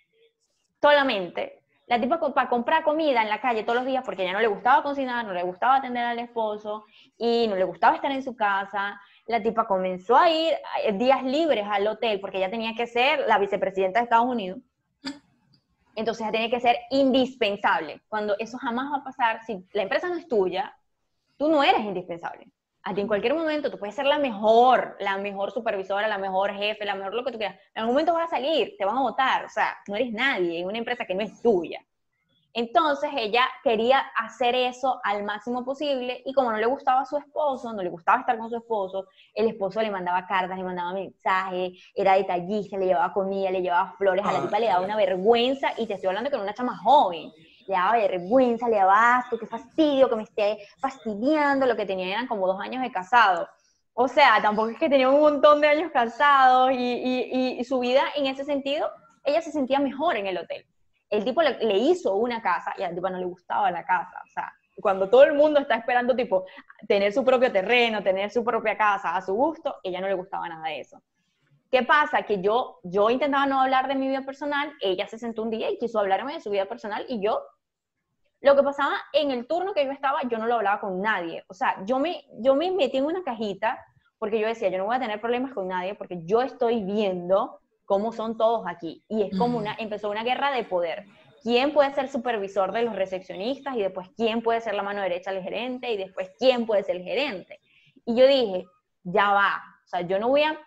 solamente. 0.80 1.62
La 1.86 2.00
tipa 2.00 2.20
para 2.32 2.48
comprar 2.48 2.84
comida 2.84 3.20
en 3.20 3.28
la 3.28 3.40
calle 3.40 3.64
todos 3.64 3.78
los 3.78 3.86
días 3.86 4.04
porque 4.04 4.24
ya 4.24 4.32
no 4.32 4.40
le 4.40 4.46
gustaba 4.46 4.82
cocinar, 4.82 5.24
no 5.24 5.32
le 5.32 5.42
gustaba 5.42 5.76
atender 5.76 6.04
al 6.04 6.20
esposo 6.20 6.84
y 7.18 7.48
no 7.48 7.56
le 7.56 7.64
gustaba 7.64 7.96
estar 7.96 8.12
en 8.12 8.22
su 8.22 8.36
casa. 8.36 9.00
La 9.26 9.42
tipa 9.42 9.66
comenzó 9.66 10.16
a 10.16 10.30
ir 10.30 10.54
eh, 10.84 10.92
días 10.92 11.24
libres 11.24 11.66
al 11.68 11.86
hotel 11.88 12.20
porque 12.20 12.38
ella 12.38 12.50
tenía 12.50 12.74
que 12.76 12.86
ser 12.86 13.26
la 13.26 13.38
vicepresidenta 13.38 13.98
de 13.98 14.04
Estados 14.04 14.26
Unidos. 14.26 14.60
Entonces 15.96 16.22
ella 16.22 16.32
tenía 16.32 16.50
que 16.50 16.60
ser 16.60 16.76
indispensable. 16.90 18.02
Cuando 18.08 18.36
eso 18.38 18.56
jamás 18.58 18.92
va 18.92 18.98
a 18.98 19.04
pasar, 19.04 19.42
si 19.44 19.66
la 19.72 19.82
empresa 19.82 20.08
no 20.08 20.16
es 20.16 20.28
tuya, 20.28 20.76
tú 21.36 21.48
no 21.48 21.62
eres 21.64 21.80
indispensable. 21.80 22.46
A 22.82 22.94
ti 22.94 23.02
en 23.02 23.06
cualquier 23.06 23.34
momento 23.34 23.70
tú 23.70 23.78
puedes 23.78 23.94
ser 23.94 24.06
la 24.06 24.18
mejor, 24.18 24.96
la 25.00 25.18
mejor 25.18 25.52
supervisora, 25.52 26.08
la 26.08 26.16
mejor 26.16 26.54
jefe, 26.54 26.84
la 26.84 26.94
mejor 26.94 27.14
lo 27.14 27.24
que 27.24 27.32
tú 27.32 27.38
quieras. 27.38 27.58
En 27.74 27.80
algún 27.80 27.94
momento 27.94 28.14
vas 28.14 28.32
a 28.32 28.36
salir, 28.36 28.74
te 28.78 28.86
van 28.86 28.96
a 28.96 29.02
votar, 29.02 29.44
o 29.44 29.48
sea, 29.50 29.76
no 29.86 29.96
eres 29.96 30.12
nadie 30.12 30.60
en 30.60 30.66
una 30.66 30.78
empresa 30.78 31.04
que 31.04 31.14
no 31.14 31.22
es 31.22 31.42
tuya. 31.42 31.84
Entonces 32.52 33.10
ella 33.16 33.44
quería 33.62 33.98
hacer 34.16 34.54
eso 34.54 35.00
al 35.04 35.22
máximo 35.22 35.64
posible 35.64 36.22
y 36.24 36.32
como 36.32 36.50
no 36.50 36.58
le 36.58 36.66
gustaba 36.66 37.02
a 37.02 37.06
su 37.06 37.16
esposo, 37.16 37.72
no 37.72 37.82
le 37.82 37.90
gustaba 37.90 38.20
estar 38.20 38.36
con 38.38 38.50
su 38.50 38.56
esposo, 38.56 39.06
el 39.34 39.46
esposo 39.46 39.80
le 39.80 39.90
mandaba 39.90 40.26
cartas, 40.26 40.58
le 40.58 40.64
mandaba 40.64 40.92
mensajes, 40.92 41.72
era 41.94 42.14
detallista, 42.14 42.76
le 42.76 42.86
llevaba 42.86 43.12
comida, 43.12 43.50
le 43.50 43.62
llevaba 43.62 43.92
flores, 43.92 44.24
a 44.24 44.32
la 44.32 44.42
tipa 44.42 44.58
le 44.58 44.66
daba 44.66 44.84
una 44.84 44.96
vergüenza 44.96 45.72
y 45.76 45.86
te 45.86 45.94
estoy 45.94 46.08
hablando 46.08 46.30
con 46.30 46.40
una 46.40 46.54
chama 46.54 46.76
joven 46.76 47.30
le 47.70 47.76
daba 47.76 47.92
vergüenza, 47.92 48.68
le 48.68 48.76
daba 48.76 49.18
asco, 49.18 49.38
qué 49.38 49.46
fastidio, 49.46 50.08
que 50.08 50.16
me 50.16 50.24
esté 50.24 50.58
fastidiando, 50.80 51.66
lo 51.66 51.76
que 51.76 51.86
tenía 51.86 52.08
eran 52.08 52.26
como 52.26 52.48
dos 52.48 52.60
años 52.60 52.82
de 52.82 52.90
casado. 52.90 53.48
O 53.94 54.08
sea, 54.08 54.42
tampoco 54.42 54.70
es 54.70 54.78
que 54.78 54.88
tenía 54.88 55.08
un 55.08 55.20
montón 55.20 55.60
de 55.60 55.68
años 55.68 55.92
casados 55.92 56.72
y, 56.72 57.62
su 57.64 57.78
vida 57.78 58.02
en 58.16 58.26
ese 58.26 58.44
sentido, 58.44 58.90
ella 59.24 59.40
se 59.40 59.52
sentía 59.52 59.78
mejor 59.78 60.16
en 60.16 60.26
el 60.26 60.38
hotel. 60.38 60.66
El 61.10 61.24
tipo 61.24 61.42
le, 61.42 61.78
hizo 61.78 62.16
una 62.16 62.42
casa 62.42 62.74
y 62.76 62.82
al 62.82 62.94
tipo 62.94 63.08
no 63.08 63.18
le 63.18 63.26
gustaba 63.26 63.70
la 63.70 63.84
casa. 63.84 64.20
O 64.24 64.30
sea, 64.32 64.52
cuando 64.80 65.08
todo 65.08 65.22
el 65.22 65.34
mundo 65.34 65.60
está 65.60 65.76
esperando, 65.76 66.16
tipo, 66.16 66.46
tener 66.88 67.12
su 67.12 67.24
propio 67.24 67.52
terreno, 67.52 68.02
tener 68.02 68.30
su 68.30 68.42
propia 68.42 68.76
casa 68.76 69.14
a 69.14 69.22
su 69.22 69.32
gusto, 69.34 69.76
ella 69.84 70.00
no 70.00 70.08
le 70.08 70.14
gustaba 70.14 70.48
nada 70.48 70.68
de 70.68 70.80
eso. 70.80 71.00
¿Qué 71.70 71.84
pasa? 71.84 72.22
Que 72.22 72.40
yo, 72.40 72.80
yo 72.82 73.10
intentaba 73.10 73.46
no 73.46 73.60
hablar 73.60 73.86
de 73.86 73.94
mi 73.94 74.08
vida 74.08 74.22
personal, 74.22 74.72
ella 74.80 75.06
se 75.06 75.18
sentó 75.18 75.42
un 75.42 75.50
día 75.50 75.70
y 75.70 75.78
quiso 75.78 76.00
hablarme 76.00 76.34
de 76.34 76.40
su 76.40 76.50
vida 76.50 76.64
personal 76.64 77.06
y 77.08 77.22
yo, 77.22 77.40
lo 78.40 78.56
que 78.56 78.62
pasaba 78.62 78.94
en 79.12 79.30
el 79.30 79.46
turno 79.46 79.74
que 79.74 79.84
yo 79.84 79.92
estaba, 79.92 80.20
yo 80.28 80.38
no 80.38 80.46
lo 80.46 80.54
hablaba 80.54 80.80
con 80.80 81.00
nadie. 81.00 81.44
O 81.48 81.54
sea, 81.54 81.84
yo 81.84 81.98
me, 81.98 82.24
yo 82.38 82.54
me 82.54 82.70
metí 82.70 82.96
en 82.96 83.04
una 83.04 83.22
cajita 83.22 83.78
porque 84.18 84.38
yo 84.38 84.46
decía, 84.46 84.68
yo 84.68 84.78
no 84.78 84.86
voy 84.86 84.96
a 84.96 85.00
tener 85.00 85.20
problemas 85.20 85.52
con 85.52 85.68
nadie 85.68 85.94
porque 85.94 86.20
yo 86.24 86.42
estoy 86.42 86.82
viendo 86.82 87.60
cómo 87.84 88.12
son 88.12 88.36
todos 88.36 88.66
aquí. 88.66 89.04
Y 89.08 89.22
es 89.22 89.38
como 89.38 89.58
una, 89.58 89.74
empezó 89.78 90.10
una 90.10 90.24
guerra 90.24 90.52
de 90.52 90.64
poder. 90.64 91.04
¿Quién 91.42 91.72
puede 91.72 91.92
ser 91.94 92.08
supervisor 92.08 92.72
de 92.72 92.82
los 92.82 92.94
recepcionistas? 92.94 93.76
Y 93.76 93.82
después, 93.82 94.08
¿quién 94.16 94.42
puede 94.42 94.60
ser 94.60 94.74
la 94.74 94.82
mano 94.82 95.02
derecha 95.02 95.32
del 95.32 95.42
gerente? 95.42 95.90
Y 95.90 95.96
después, 95.96 96.30
¿quién 96.38 96.66
puede 96.66 96.82
ser 96.82 96.96
el 96.96 97.02
gerente? 97.02 97.60
Y 98.04 98.14
yo 98.14 98.26
dije, 98.26 98.66
ya 99.04 99.32
va. 99.32 99.62
O 99.84 99.88
sea, 99.88 100.02
yo 100.02 100.18
no 100.18 100.28
voy 100.28 100.42
a 100.42 100.58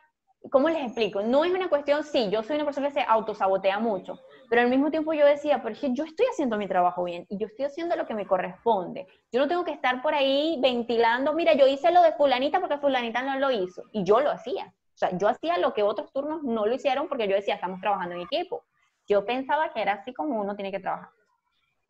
¿cómo 0.51 0.69
les 0.69 0.83
explico? 0.83 1.21
No 1.21 1.45
es 1.45 1.53
una 1.53 1.69
cuestión, 1.69 2.03
sí, 2.03 2.29
yo 2.29 2.43
soy 2.43 2.57
una 2.57 2.65
persona 2.65 2.87
que 2.87 2.95
se 2.95 3.05
autosabotea 3.07 3.79
mucho, 3.79 4.19
pero 4.49 4.61
al 4.61 4.69
mismo 4.69 4.91
tiempo 4.91 5.13
yo 5.13 5.25
decía, 5.25 5.61
pero 5.61 5.75
yo 5.75 6.03
estoy 6.03 6.25
haciendo 6.31 6.57
mi 6.57 6.67
trabajo 6.67 7.03
bien 7.03 7.25
y 7.29 7.37
yo 7.37 7.47
estoy 7.47 7.65
haciendo 7.65 7.95
lo 7.95 8.05
que 8.05 8.13
me 8.13 8.27
corresponde. 8.27 9.07
Yo 9.31 9.39
no 9.39 9.47
tengo 9.47 9.63
que 9.63 9.71
estar 9.71 10.01
por 10.01 10.13
ahí 10.13 10.59
ventilando, 10.61 11.33
mira, 11.33 11.53
yo 11.53 11.67
hice 11.67 11.91
lo 11.91 12.01
de 12.01 12.13
fulanita 12.13 12.59
porque 12.59 12.77
fulanita 12.77 13.21
no 13.21 13.39
lo 13.39 13.51
hizo 13.51 13.83
y 13.91 14.03
yo 14.03 14.19
lo 14.19 14.31
hacía. 14.31 14.73
O 14.93 14.97
sea, 14.97 15.17
yo 15.17 15.27
hacía 15.27 15.57
lo 15.57 15.73
que 15.73 15.83
otros 15.83 16.11
turnos 16.11 16.43
no 16.43 16.65
lo 16.65 16.75
hicieron 16.75 17.07
porque 17.07 17.27
yo 17.27 17.35
decía, 17.35 17.55
estamos 17.55 17.81
trabajando 17.81 18.15
en 18.15 18.21
equipo. 18.21 18.63
Yo 19.07 19.25
pensaba 19.25 19.73
que 19.73 19.81
era 19.81 19.93
así 19.93 20.13
como 20.13 20.39
uno 20.39 20.55
tiene 20.55 20.71
que 20.71 20.79
trabajar. 20.79 21.09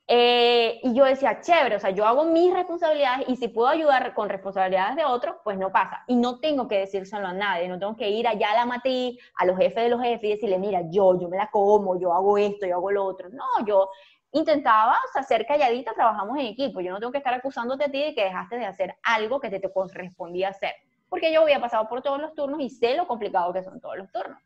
Eh, 0.07 0.81
y 0.83 0.93
yo 0.93 1.05
decía, 1.05 1.39
chévere, 1.39 1.77
o 1.77 1.79
sea, 1.79 1.91
yo 1.91 2.05
hago 2.05 2.25
mis 2.25 2.53
responsabilidades 2.53 3.27
y 3.29 3.37
si 3.37 3.47
puedo 3.47 3.69
ayudar 3.69 4.13
con 4.13 4.27
responsabilidades 4.27 4.97
de 4.97 5.05
otros, 5.05 5.37
pues 5.43 5.57
no 5.57 5.71
pasa. 5.71 6.03
Y 6.07 6.15
no 6.15 6.39
tengo 6.39 6.67
que 6.67 6.79
decírselo 6.79 7.27
a 7.27 7.33
nadie, 7.33 7.69
no 7.69 7.79
tengo 7.79 7.95
que 7.95 8.09
ir 8.09 8.27
allá 8.27 8.51
a 8.51 8.55
la 8.55 8.65
matí, 8.65 9.17
a 9.37 9.45
los 9.45 9.57
jefes 9.57 9.83
de 9.83 9.89
los 9.89 10.01
jefes 10.01 10.23
y 10.23 10.33
decirle, 10.33 10.59
mira, 10.59 10.81
yo, 10.89 11.19
yo 11.19 11.29
me 11.29 11.37
la 11.37 11.49
como, 11.49 11.99
yo 11.99 12.13
hago 12.13 12.37
esto, 12.37 12.65
yo 12.65 12.75
hago 12.75 12.91
lo 12.91 13.05
otro. 13.05 13.29
No, 13.29 13.45
yo 13.65 13.89
intentaba, 14.33 14.93
o 14.93 15.13
sea, 15.13 15.23
ser 15.23 15.45
calladita, 15.45 15.93
trabajamos 15.93 16.37
en 16.37 16.47
equipo. 16.47 16.81
Yo 16.81 16.91
no 16.91 16.99
tengo 16.99 17.11
que 17.11 17.19
estar 17.19 17.33
acusándote 17.33 17.85
a 17.85 17.91
ti 17.91 18.03
de 18.03 18.13
que 18.13 18.25
dejaste 18.25 18.57
de 18.57 18.65
hacer 18.65 18.95
algo 19.03 19.39
que 19.39 19.49
te, 19.49 19.59
te 19.59 19.71
correspondía 19.71 20.49
hacer. 20.49 20.73
Porque 21.07 21.31
yo 21.31 21.43
había 21.43 21.61
pasado 21.61 21.87
por 21.87 22.01
todos 22.01 22.19
los 22.19 22.33
turnos 22.33 22.59
y 22.59 22.69
sé 22.69 22.95
lo 22.95 23.07
complicado 23.07 23.53
que 23.53 23.63
son 23.63 23.79
todos 23.79 23.97
los 23.97 24.11
turnos. 24.11 24.39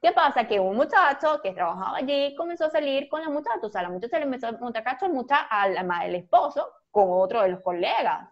¿Qué 0.00 0.12
pasa? 0.12 0.46
Que 0.46 0.60
un 0.60 0.76
muchacho 0.76 1.40
que 1.42 1.52
trabajaba 1.52 1.96
allí 1.96 2.34
comenzó 2.36 2.66
a 2.66 2.70
salir 2.70 3.08
con 3.08 3.20
la 3.20 3.28
muchacha, 3.28 3.58
o 3.62 3.68
sea, 3.68 3.82
la 3.82 3.88
muchacha 3.88 4.18
le 4.18 4.24
empezó 4.24 4.46
a 4.48 4.52
montar 4.52 4.84
cacho 4.84 5.06
al, 5.50 5.76
al 5.76 6.14
esposo 6.14 6.70
con 6.90 7.06
otro 7.08 7.42
de 7.42 7.48
los 7.48 7.60
colegas. 7.62 8.28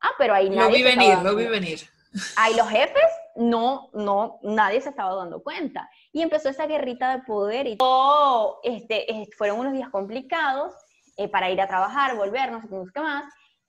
Ah, 0.00 0.10
pero 0.18 0.34
ahí 0.34 0.50
nadie. 0.50 0.70
Lo 0.70 0.76
vi 0.76 0.82
venir, 0.82 1.18
lo 1.22 1.36
vi 1.36 1.46
venir. 1.46 1.80
Ahí 2.36 2.54
los 2.56 2.68
jefes, 2.70 3.10
no, 3.36 3.90
no, 3.92 4.38
nadie 4.42 4.80
se 4.80 4.90
estaba 4.90 5.14
dando 5.14 5.42
cuenta. 5.42 5.88
Y 6.12 6.22
empezó 6.22 6.48
esa 6.48 6.66
guerrita 6.66 7.16
de 7.16 7.22
poder 7.22 7.66
y 7.66 7.76
todo, 7.76 8.60
este, 8.64 9.06
fueron 9.36 9.60
unos 9.60 9.72
días 9.72 9.88
complicados 9.90 10.74
eh, 11.16 11.28
para 11.28 11.50
ir 11.50 11.60
a 11.60 11.68
trabajar, 11.68 12.16
volver, 12.16 12.50
no 12.50 12.60
sé 12.60 12.68
qué 12.92 13.00
más. 13.00 13.24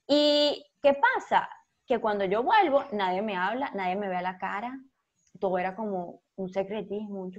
¿Y 0.08 0.66
qué 0.82 0.94
pasa? 0.94 1.50
Que 1.88 2.00
cuando 2.00 2.26
yo 2.26 2.44
vuelvo, 2.44 2.84
nadie 2.92 3.22
me 3.22 3.38
habla, 3.38 3.72
nadie 3.74 3.96
me 3.96 4.10
ve 4.10 4.18
a 4.18 4.22
la 4.22 4.38
cara, 4.38 4.78
todo 5.40 5.58
era 5.58 5.76
como 5.76 6.22
un 6.36 6.50
secretismo, 6.50 7.22
un 7.22 7.32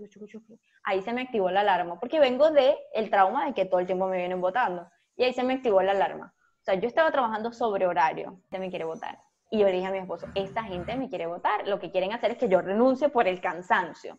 Ahí 0.85 1.03
se 1.03 1.13
me 1.13 1.23
activó 1.23 1.51
la 1.51 1.61
alarma, 1.61 1.99
porque 1.99 2.21
vengo 2.21 2.51
de 2.51 2.77
el 2.95 3.11
trauma 3.11 3.47
de 3.47 3.55
que 3.55 3.65
todo 3.65 3.81
el 3.81 3.87
tiempo 3.87 4.07
me 4.09 4.19
vienen 4.19 4.41
votando. 4.41 4.89
Y 5.17 5.25
ahí 5.25 5.33
se 5.33 5.43
me 5.43 5.55
activó 5.55 5.83
la 5.83 5.93
alarma. 5.93 6.35
O 6.37 6.65
sea, 6.65 6.75
yo 6.75 6.89
estaba 6.89 7.11
trabajando 7.11 7.53
sobre 7.53 7.87
horario, 7.87 8.41
se 8.51 8.59
me 8.59 8.71
quiere 8.71 8.85
votar. 8.85 9.19
Y 9.51 9.61
yo 9.61 9.67
le 9.67 9.73
dije 9.73 9.87
a 9.87 9.93
mi 9.93 9.99
esposo, 9.99 10.27
esta 10.35 10.65
gente 10.65 10.97
me 10.97 11.09
quiere 11.09 11.27
votar, 11.27 11.67
lo 11.69 11.79
que 11.79 11.91
quieren 11.91 12.13
hacer 12.13 12.33
es 12.33 12.39
que 12.39 12.49
yo 12.49 12.61
renuncie 12.61 13.09
por 13.09 13.29
el 13.29 13.41
cansancio. 13.41 14.19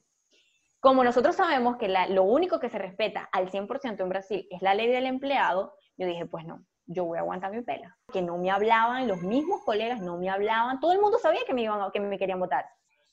Como 0.80 1.04
nosotros 1.04 1.36
sabemos 1.36 1.78
que 1.78 1.90
lo 2.10 2.24
único 2.24 2.60
que 2.60 2.70
se 2.70 2.78
respeta 2.78 3.28
al 3.32 3.50
100% 3.50 4.00
en 4.00 4.10
Brasil 4.10 4.48
es 4.50 4.62
la 4.62 4.76
ley 4.76 4.88
del 4.88 5.06
empleado, 5.06 5.74
yo 5.98 6.08
dije, 6.08 6.26
pues 6.26 6.46
no, 6.46 6.64
yo 6.86 7.06
voy 7.06 7.18
a 7.18 7.22
aguantar 7.22 7.52
mi 7.52 7.62
pela. 7.62 7.98
Que 8.14 8.22
no 8.22 8.38
me 8.38 8.52
hablaban, 8.52 9.08
los 9.08 9.22
mismos 9.22 9.62
colegas 9.66 10.00
no 10.00 10.18
me 10.18 10.30
hablaban, 10.30 10.80
todo 10.80 10.94
el 10.94 11.02
mundo 11.02 11.20
sabía 11.20 11.42
que 11.46 11.54
me, 11.54 11.64
iban 11.64 11.92
que 11.92 12.00
me 12.00 12.18
querían 12.18 12.40
votar, 12.40 12.66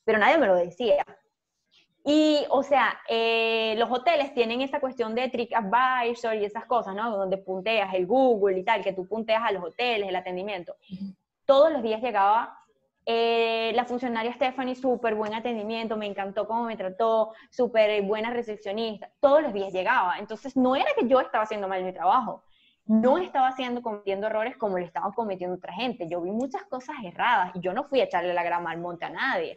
pero 0.05 0.19
nadie 0.19 0.39
me 0.39 0.47
lo 0.47 0.55
decía. 0.55 1.05
Y, 2.07 2.45
o 2.51 2.63
sea, 2.63 3.01
eh, 3.09 3.75
los 3.79 3.91
hoteles 3.91 4.35
tienen 4.35 4.61
esa 4.61 4.79
cuestión 4.79 5.15
de 5.15 5.31
Trick 5.31 5.53
Advisor 5.55 6.35
y 6.35 6.45
esas 6.45 6.67
cosas, 6.67 6.95
¿no? 6.95 7.17
Donde 7.17 7.39
punteas 7.39 7.95
el 7.95 8.07
Google 8.07 8.59
y 8.59 8.65
tal, 8.65 8.85
que 8.85 8.93
tú 8.93 9.09
punteas 9.09 9.43
a 9.43 9.53
los 9.53 9.65
hoteles, 9.65 10.09
el 10.09 10.17
atendimiento. 10.17 10.77
Todos 11.47 11.73
los 11.73 11.83
días 11.83 12.03
llegaba 12.03 12.59
eh, 13.07 13.73
la 13.75 13.85
funcionaria 13.87 14.33
Stephanie, 14.33 14.75
súper 14.75 15.15
buen 15.15 15.35
atendimiento, 15.35 15.97
me 15.97 16.07
encantó 16.07 16.47
cómo 16.47 16.65
me 16.65 16.77
trató, 16.77 17.33
súper 17.51 18.03
buena 18.03 18.31
recepcionista. 18.31 19.11
Todos 19.21 19.43
los 19.43 19.53
días 19.55 19.73
llegaba. 19.73 20.19
Entonces, 20.19 20.57
no 20.57 20.77
era 20.77 20.87
que 20.99 21.07
yo 21.07 21.21
estaba 21.21 21.45
haciendo 21.45 21.69
mal 21.69 21.85
mi 21.85 21.93
trabajo. 21.93 22.43
No 22.87 23.17
estaba 23.17 23.49
haciendo, 23.49 23.81
cometiendo 23.81 24.27
errores 24.27 24.59
como 24.59 24.79
le 24.79 24.85
estaban 24.85 25.13
cometiendo 25.13 25.57
otra 25.57 25.73
gente. 25.73 26.07
Yo 26.07 26.21
vi 26.21 26.31
muchas 26.31 26.65
cosas 26.65 26.97
erradas 27.03 27.53
y 27.55 27.61
yo 27.61 27.73
no 27.73 27.85
fui 27.85 28.01
a 28.01 28.05
echarle 28.05 28.35
la 28.35 28.43
grama 28.43 28.73
al 28.73 28.79
monte 28.79 29.07
a 29.07 29.11
nadie 29.11 29.57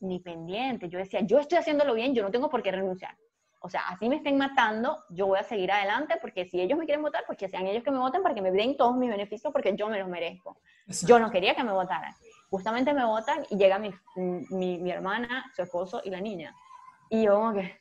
ni 0.00 0.18
pendiente. 0.20 0.88
Yo 0.88 0.98
decía, 0.98 1.20
yo 1.20 1.38
estoy 1.38 1.58
haciéndolo 1.58 1.94
bien, 1.94 2.14
yo 2.14 2.22
no 2.22 2.30
tengo 2.30 2.50
por 2.50 2.62
qué 2.62 2.72
renunciar. 2.72 3.16
O 3.62 3.68
sea, 3.68 3.88
así 3.88 4.08
me 4.08 4.16
estén 4.16 4.38
matando, 4.38 5.04
yo 5.10 5.26
voy 5.26 5.38
a 5.38 5.42
seguir 5.42 5.70
adelante 5.70 6.16
porque 6.22 6.46
si 6.46 6.60
ellos 6.60 6.78
me 6.78 6.86
quieren 6.86 7.02
votar, 7.02 7.24
pues 7.26 7.36
que 7.36 7.46
sean 7.46 7.66
ellos 7.66 7.84
que 7.84 7.90
me 7.90 7.98
voten 7.98 8.22
para 8.22 8.34
que 8.34 8.40
me 8.40 8.50
den 8.50 8.74
todos 8.74 8.96
mis 8.96 9.10
beneficios 9.10 9.52
porque 9.52 9.76
yo 9.76 9.88
me 9.88 9.98
los 9.98 10.08
merezco. 10.08 10.58
Yo 11.02 11.18
no 11.18 11.30
quería 11.30 11.54
que 11.54 11.62
me 11.62 11.72
votaran. 11.72 12.14
Justamente 12.48 12.94
me 12.94 13.04
votan 13.04 13.44
y 13.50 13.58
llega 13.58 13.78
mi, 13.78 13.92
mi, 14.16 14.78
mi, 14.78 14.90
hermana, 14.90 15.44
su 15.54 15.60
esposo 15.60 16.00
y 16.02 16.10
la 16.10 16.20
niña. 16.20 16.54
Y 17.10 17.24
yo 17.24 17.34
como 17.34 17.52
que... 17.52 17.78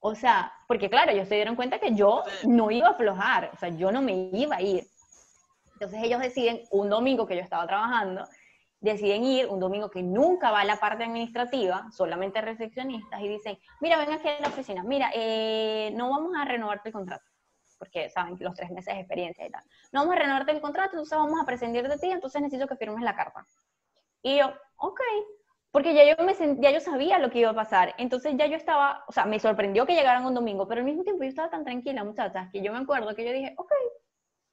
O 0.00 0.14
sea, 0.14 0.52
porque 0.66 0.88
claro, 0.88 1.12
ellos 1.12 1.28
se 1.28 1.34
dieron 1.34 1.54
cuenta 1.54 1.78
que 1.78 1.94
yo 1.94 2.22
no 2.44 2.70
iba 2.70 2.88
a 2.88 2.92
aflojar, 2.92 3.50
o 3.52 3.58
sea, 3.58 3.68
yo 3.68 3.92
no 3.92 4.00
me 4.00 4.30
iba 4.32 4.56
a 4.56 4.62
ir. 4.62 4.86
Entonces 5.74 6.00
ellos 6.02 6.20
deciden, 6.20 6.62
un 6.70 6.88
domingo 6.88 7.26
que 7.26 7.36
yo 7.36 7.42
estaba 7.42 7.66
trabajando, 7.66 8.26
deciden 8.80 9.24
ir 9.24 9.46
un 9.48 9.58
domingo 9.58 9.90
que 9.90 10.02
nunca 10.02 10.50
va 10.50 10.60
a 10.60 10.64
la 10.64 10.76
parte 10.76 11.04
administrativa, 11.04 11.86
solamente 11.90 12.40
recepcionistas, 12.40 13.20
y 13.20 13.28
dicen, 13.28 13.58
mira, 13.80 13.98
ven 13.98 14.12
aquí 14.12 14.28
a 14.28 14.40
la 14.40 14.48
oficina, 14.48 14.82
mira, 14.82 15.10
eh, 15.14 15.92
no 15.94 16.10
vamos 16.10 16.32
a 16.36 16.44
renovarte 16.44 16.90
el 16.90 16.92
contrato, 16.92 17.24
porque 17.78 18.10
saben 18.10 18.36
que 18.36 18.44
los 18.44 18.54
tres 18.54 18.70
meses 18.70 18.94
de 18.94 19.00
experiencia 19.00 19.46
y 19.46 19.50
tal. 19.50 19.62
No 19.92 20.00
vamos 20.00 20.16
a 20.16 20.18
renovarte 20.18 20.52
el 20.52 20.60
contrato, 20.60 20.90
entonces 20.92 21.18
vamos 21.18 21.40
a 21.40 21.46
prescindir 21.46 21.88
de 21.88 21.98
ti, 21.98 22.10
entonces 22.10 22.40
necesito 22.42 22.68
que 22.68 22.76
firmes 22.76 23.02
la 23.02 23.16
carta. 23.16 23.46
Y 24.22 24.38
yo, 24.38 24.52
ok, 24.76 25.00
porque 25.70 25.94
ya 25.94 26.04
yo, 26.04 26.24
me 26.24 26.34
ya 26.60 26.70
yo 26.70 26.80
sabía 26.80 27.18
lo 27.18 27.30
que 27.30 27.40
iba 27.40 27.50
a 27.50 27.54
pasar, 27.54 27.94
entonces 27.98 28.34
ya 28.36 28.46
yo 28.46 28.56
estaba, 28.56 29.04
o 29.08 29.12
sea, 29.12 29.24
me 29.26 29.38
sorprendió 29.38 29.86
que 29.86 29.94
llegaran 29.94 30.24
un 30.24 30.34
domingo, 30.34 30.66
pero 30.66 30.80
al 30.80 30.86
mismo 30.86 31.02
tiempo 31.02 31.22
yo 31.22 31.28
estaba 31.28 31.50
tan 31.50 31.64
tranquila, 31.64 32.04
muchachas, 32.04 32.48
que 32.52 32.62
yo 32.62 32.72
me 32.72 32.78
acuerdo 32.78 33.14
que 33.14 33.24
yo 33.24 33.32
dije, 33.32 33.54
ok, 33.56 33.72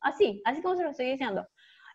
así, 0.02 0.42
así 0.46 0.62
como 0.62 0.76
se 0.76 0.84
lo 0.84 0.90
estoy 0.90 1.12
diciendo. 1.12 1.48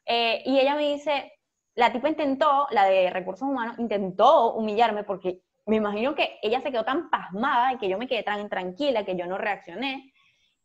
Eh, 0.07 0.43
y 0.47 0.59
ella 0.59 0.75
me 0.75 0.93
dice, 0.93 1.31
la 1.79 1.93
tipa 1.93 2.09
intentó, 2.09 2.67
la 2.73 2.87
de 2.87 3.09
recursos 3.09 3.49
humanos, 3.49 3.79
intentó 3.79 4.53
humillarme 4.55 5.05
porque 5.05 5.43
me 5.65 5.77
imagino 5.77 6.13
que 6.13 6.41
ella 6.43 6.61
se 6.61 6.73
quedó 6.73 6.85
tan 6.85 7.09
pasmada 7.09 7.73
y 7.73 7.79
que 7.79 7.89
yo 7.89 7.97
me 7.99 8.09
quedé 8.09 8.25
tan 8.25 8.49
tranquila 8.49 9.05
que 9.05 9.15
yo 9.15 9.27
no 9.27 9.39
reaccioné, 9.39 10.13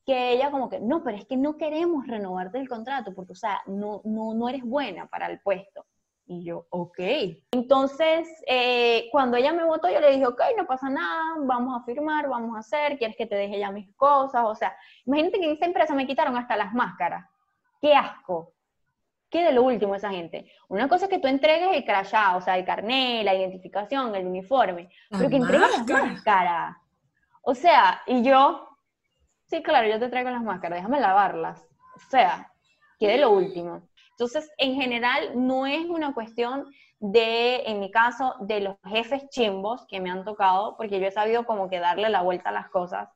que 0.08 0.32
ella 0.32 0.50
como 0.50 0.70
que, 0.70 0.80
no, 0.80 1.04
pero 1.04 1.16
es 1.16 1.26
que 1.26 1.38
no 1.38 1.56
queremos 1.56 2.08
renovarte 2.08 2.58
el 2.58 2.68
contrato 2.68 3.14
porque, 3.14 3.34
o 3.34 3.36
sea, 3.36 3.62
no, 3.68 4.02
no, 4.06 4.34
no 4.34 4.50
eres 4.50 4.64
buena 4.64 5.06
para 5.06 5.28
el 5.28 5.40
puesto. 5.40 5.86
Y 6.26 6.44
yo, 6.46 6.66
ok. 6.72 7.00
Entonces, 7.52 8.28
eh, 8.48 9.08
cuando 9.12 9.38
ella 9.38 9.54
me 9.54 9.66
votó, 9.66 9.90
yo 9.92 10.00
le 10.00 10.14
dije, 10.14 10.26
ok, 10.26 10.42
no 10.58 10.66
pasa 10.66 10.90
nada, 10.90 11.36
vamos 11.42 11.80
a 11.80 11.86
firmar, 11.86 12.28
vamos 12.28 12.56
a 12.56 12.62
hacer, 12.62 12.98
quieres 12.98 13.16
que 13.16 13.28
te 13.28 13.36
deje 13.36 13.60
ya 13.60 13.72
mis 13.72 13.94
cosas. 13.96 14.46
O 14.46 14.56
sea, 14.56 14.76
imagínate 15.06 15.40
que 15.40 15.46
en 15.46 15.52
esta 15.52 15.68
empresa 15.68 15.94
me 15.94 16.08
quitaron 16.08 16.36
hasta 16.38 16.58
las 16.58 16.74
máscaras. 16.74 17.30
¡Qué 17.80 17.94
asco! 17.94 18.53
¿Qué 19.34 19.44
de 19.44 19.52
lo 19.52 19.64
último 19.64 19.96
esa 19.96 20.12
gente? 20.12 20.46
Una 20.68 20.88
cosa 20.88 21.06
es 21.06 21.10
que 21.10 21.18
tú 21.18 21.28
entregues 21.28 21.76
el 21.76 21.84
crashado, 21.84 22.38
o 22.38 22.42
sea, 22.42 22.56
el 22.56 22.66
carnet, 22.66 23.26
la 23.26 23.34
identificación, 23.34 24.14
el 24.14 24.28
uniforme, 24.28 24.90
pero 25.10 25.28
que 25.28 25.38
entregues 25.38 25.72
las 25.72 25.88
máscaras. 25.88 26.78
O 27.42 27.56
sea, 27.56 28.04
y 28.06 28.22
yo, 28.22 28.70
sí, 29.48 29.64
claro, 29.64 29.88
yo 29.88 30.00
te 30.00 30.10
traigo 30.10 30.30
las 30.30 30.44
máscaras, 30.44 30.78
déjame 30.78 31.00
lavarlas. 31.00 31.68
O 31.96 32.10
sea, 32.12 32.52
¿qué 33.00 33.08
de 33.08 33.18
lo 33.18 33.32
último? 33.32 33.82
Entonces, 34.12 34.52
en 34.60 34.76
general, 34.76 35.32
no 35.34 35.66
es 35.66 35.84
una 35.86 36.14
cuestión 36.14 36.72
de, 37.00 37.64
en 37.66 37.80
mi 37.80 37.90
caso, 37.90 38.36
de 38.42 38.60
los 38.60 38.76
jefes 38.86 39.28
chimbos 39.30 39.84
que 39.88 40.00
me 40.00 40.12
han 40.12 40.26
tocado, 40.26 40.78
porque 40.78 41.00
yo 41.00 41.08
he 41.08 41.12
sabido 41.12 41.44
como 41.48 41.72
que 41.72 41.80
darle 41.80 42.10
la 42.10 42.22
vuelta 42.22 42.50
a 42.50 42.54
las 42.54 42.70
cosas, 42.70 43.10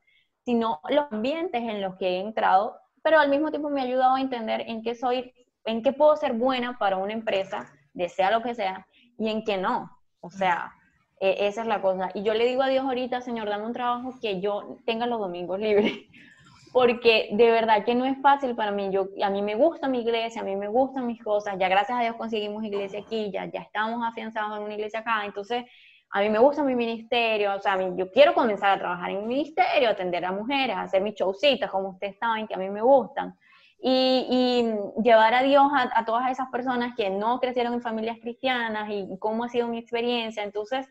sino 0.45 0.81
los 0.89 1.11
ambientes 1.11 1.61
en 1.61 1.79
los 1.79 1.95
que 1.97 2.07
he 2.07 2.19
entrado, 2.21 2.75
pero 3.03 3.19
al 3.19 3.29
mismo 3.29 3.51
tiempo 3.51 3.69
me 3.69 3.81
ha 3.81 3.83
ayudado 3.83 4.15
a 4.15 4.19
entender 4.19 4.61
en 4.61 4.81
qué 4.81 4.95
soy 4.95 5.31
en 5.67 5.83
qué 5.83 5.91
puedo 5.91 6.15
ser 6.15 6.33
buena 6.33 6.77
para 6.79 6.97
una 6.97 7.13
empresa, 7.13 7.69
desea 7.93 8.31
lo 8.31 8.41
que 8.41 8.55
sea, 8.55 8.87
y 9.19 9.29
en 9.29 9.43
qué 9.43 9.57
no. 9.57 9.91
O 10.21 10.29
sea, 10.29 10.73
e, 11.19 11.47
esa 11.47 11.61
es 11.61 11.67
la 11.67 11.81
cosa. 11.81 12.09
Y 12.13 12.23
yo 12.23 12.33
le 12.33 12.45
digo 12.45 12.63
a 12.63 12.69
Dios 12.69 12.85
ahorita, 12.85 13.21
Señor, 13.21 13.49
dame 13.49 13.65
un 13.65 13.73
trabajo 13.73 14.13
que 14.21 14.39
yo 14.39 14.77
tenga 14.85 15.05
los 15.05 15.19
domingos 15.19 15.59
libres, 15.59 15.93
porque 16.73 17.29
de 17.33 17.51
verdad 17.51 17.83
que 17.83 17.95
no 17.95 18.05
es 18.05 18.17
fácil 18.21 18.55
para 18.55 18.71
mí. 18.71 18.89
Yo, 18.91 19.09
a 19.21 19.29
mí 19.29 19.41
me 19.41 19.55
gusta 19.55 19.89
mi 19.89 20.01
iglesia, 20.01 20.41
a 20.41 20.45
mí 20.45 20.55
me 20.55 20.69
gustan 20.69 21.05
mis 21.05 21.21
cosas, 21.21 21.57
ya 21.59 21.67
gracias 21.67 21.99
a 21.99 22.01
Dios 22.01 22.15
conseguimos 22.15 22.63
iglesia 22.63 23.01
aquí, 23.01 23.29
ya, 23.29 23.45
ya 23.45 23.61
estamos 23.61 24.01
afianzados 24.05 24.57
en 24.57 24.63
una 24.63 24.73
iglesia 24.73 24.99
acá, 24.99 25.25
entonces 25.25 25.65
a 26.11 26.21
mí 26.21 26.29
me 26.29 26.39
gusta 26.39 26.63
mi 26.63 26.75
ministerio, 26.75 27.53
o 27.53 27.59
sea, 27.59 27.77
yo 27.95 28.09
quiero 28.11 28.33
comenzar 28.33 28.77
a 28.77 28.79
trabajar 28.79 29.11
en 29.11 29.19
mi 29.19 29.35
ministerio, 29.35 29.89
atender 29.89 30.23
a 30.23 30.31
mujeres, 30.31 30.77
hacer 30.77 31.01
mis 31.01 31.15
showcitas, 31.15 31.69
como 31.69 31.89
ustedes 31.89 32.17
saben, 32.17 32.47
que 32.47 32.53
a 32.53 32.57
mí 32.57 32.69
me 32.69 32.81
gustan 32.81 33.37
y, 33.79 34.69
llevar 35.03 35.33
a 35.33 35.43
Dios 35.43 35.63
a, 35.73 36.05
todas 36.05 36.31
esas 36.31 36.49
personas 36.49 36.95
que 36.95 37.09
no 37.09 37.39
crecieron 37.39 37.73
en 37.73 37.81
familias 37.81 38.17
cristianas 38.19 38.89
y, 38.89 39.07
cómo 39.19 39.43
ha 39.43 39.49
sido 39.49 39.67
mi 39.67 39.77
experiencia. 39.77 40.43
Entonces, 40.43 40.87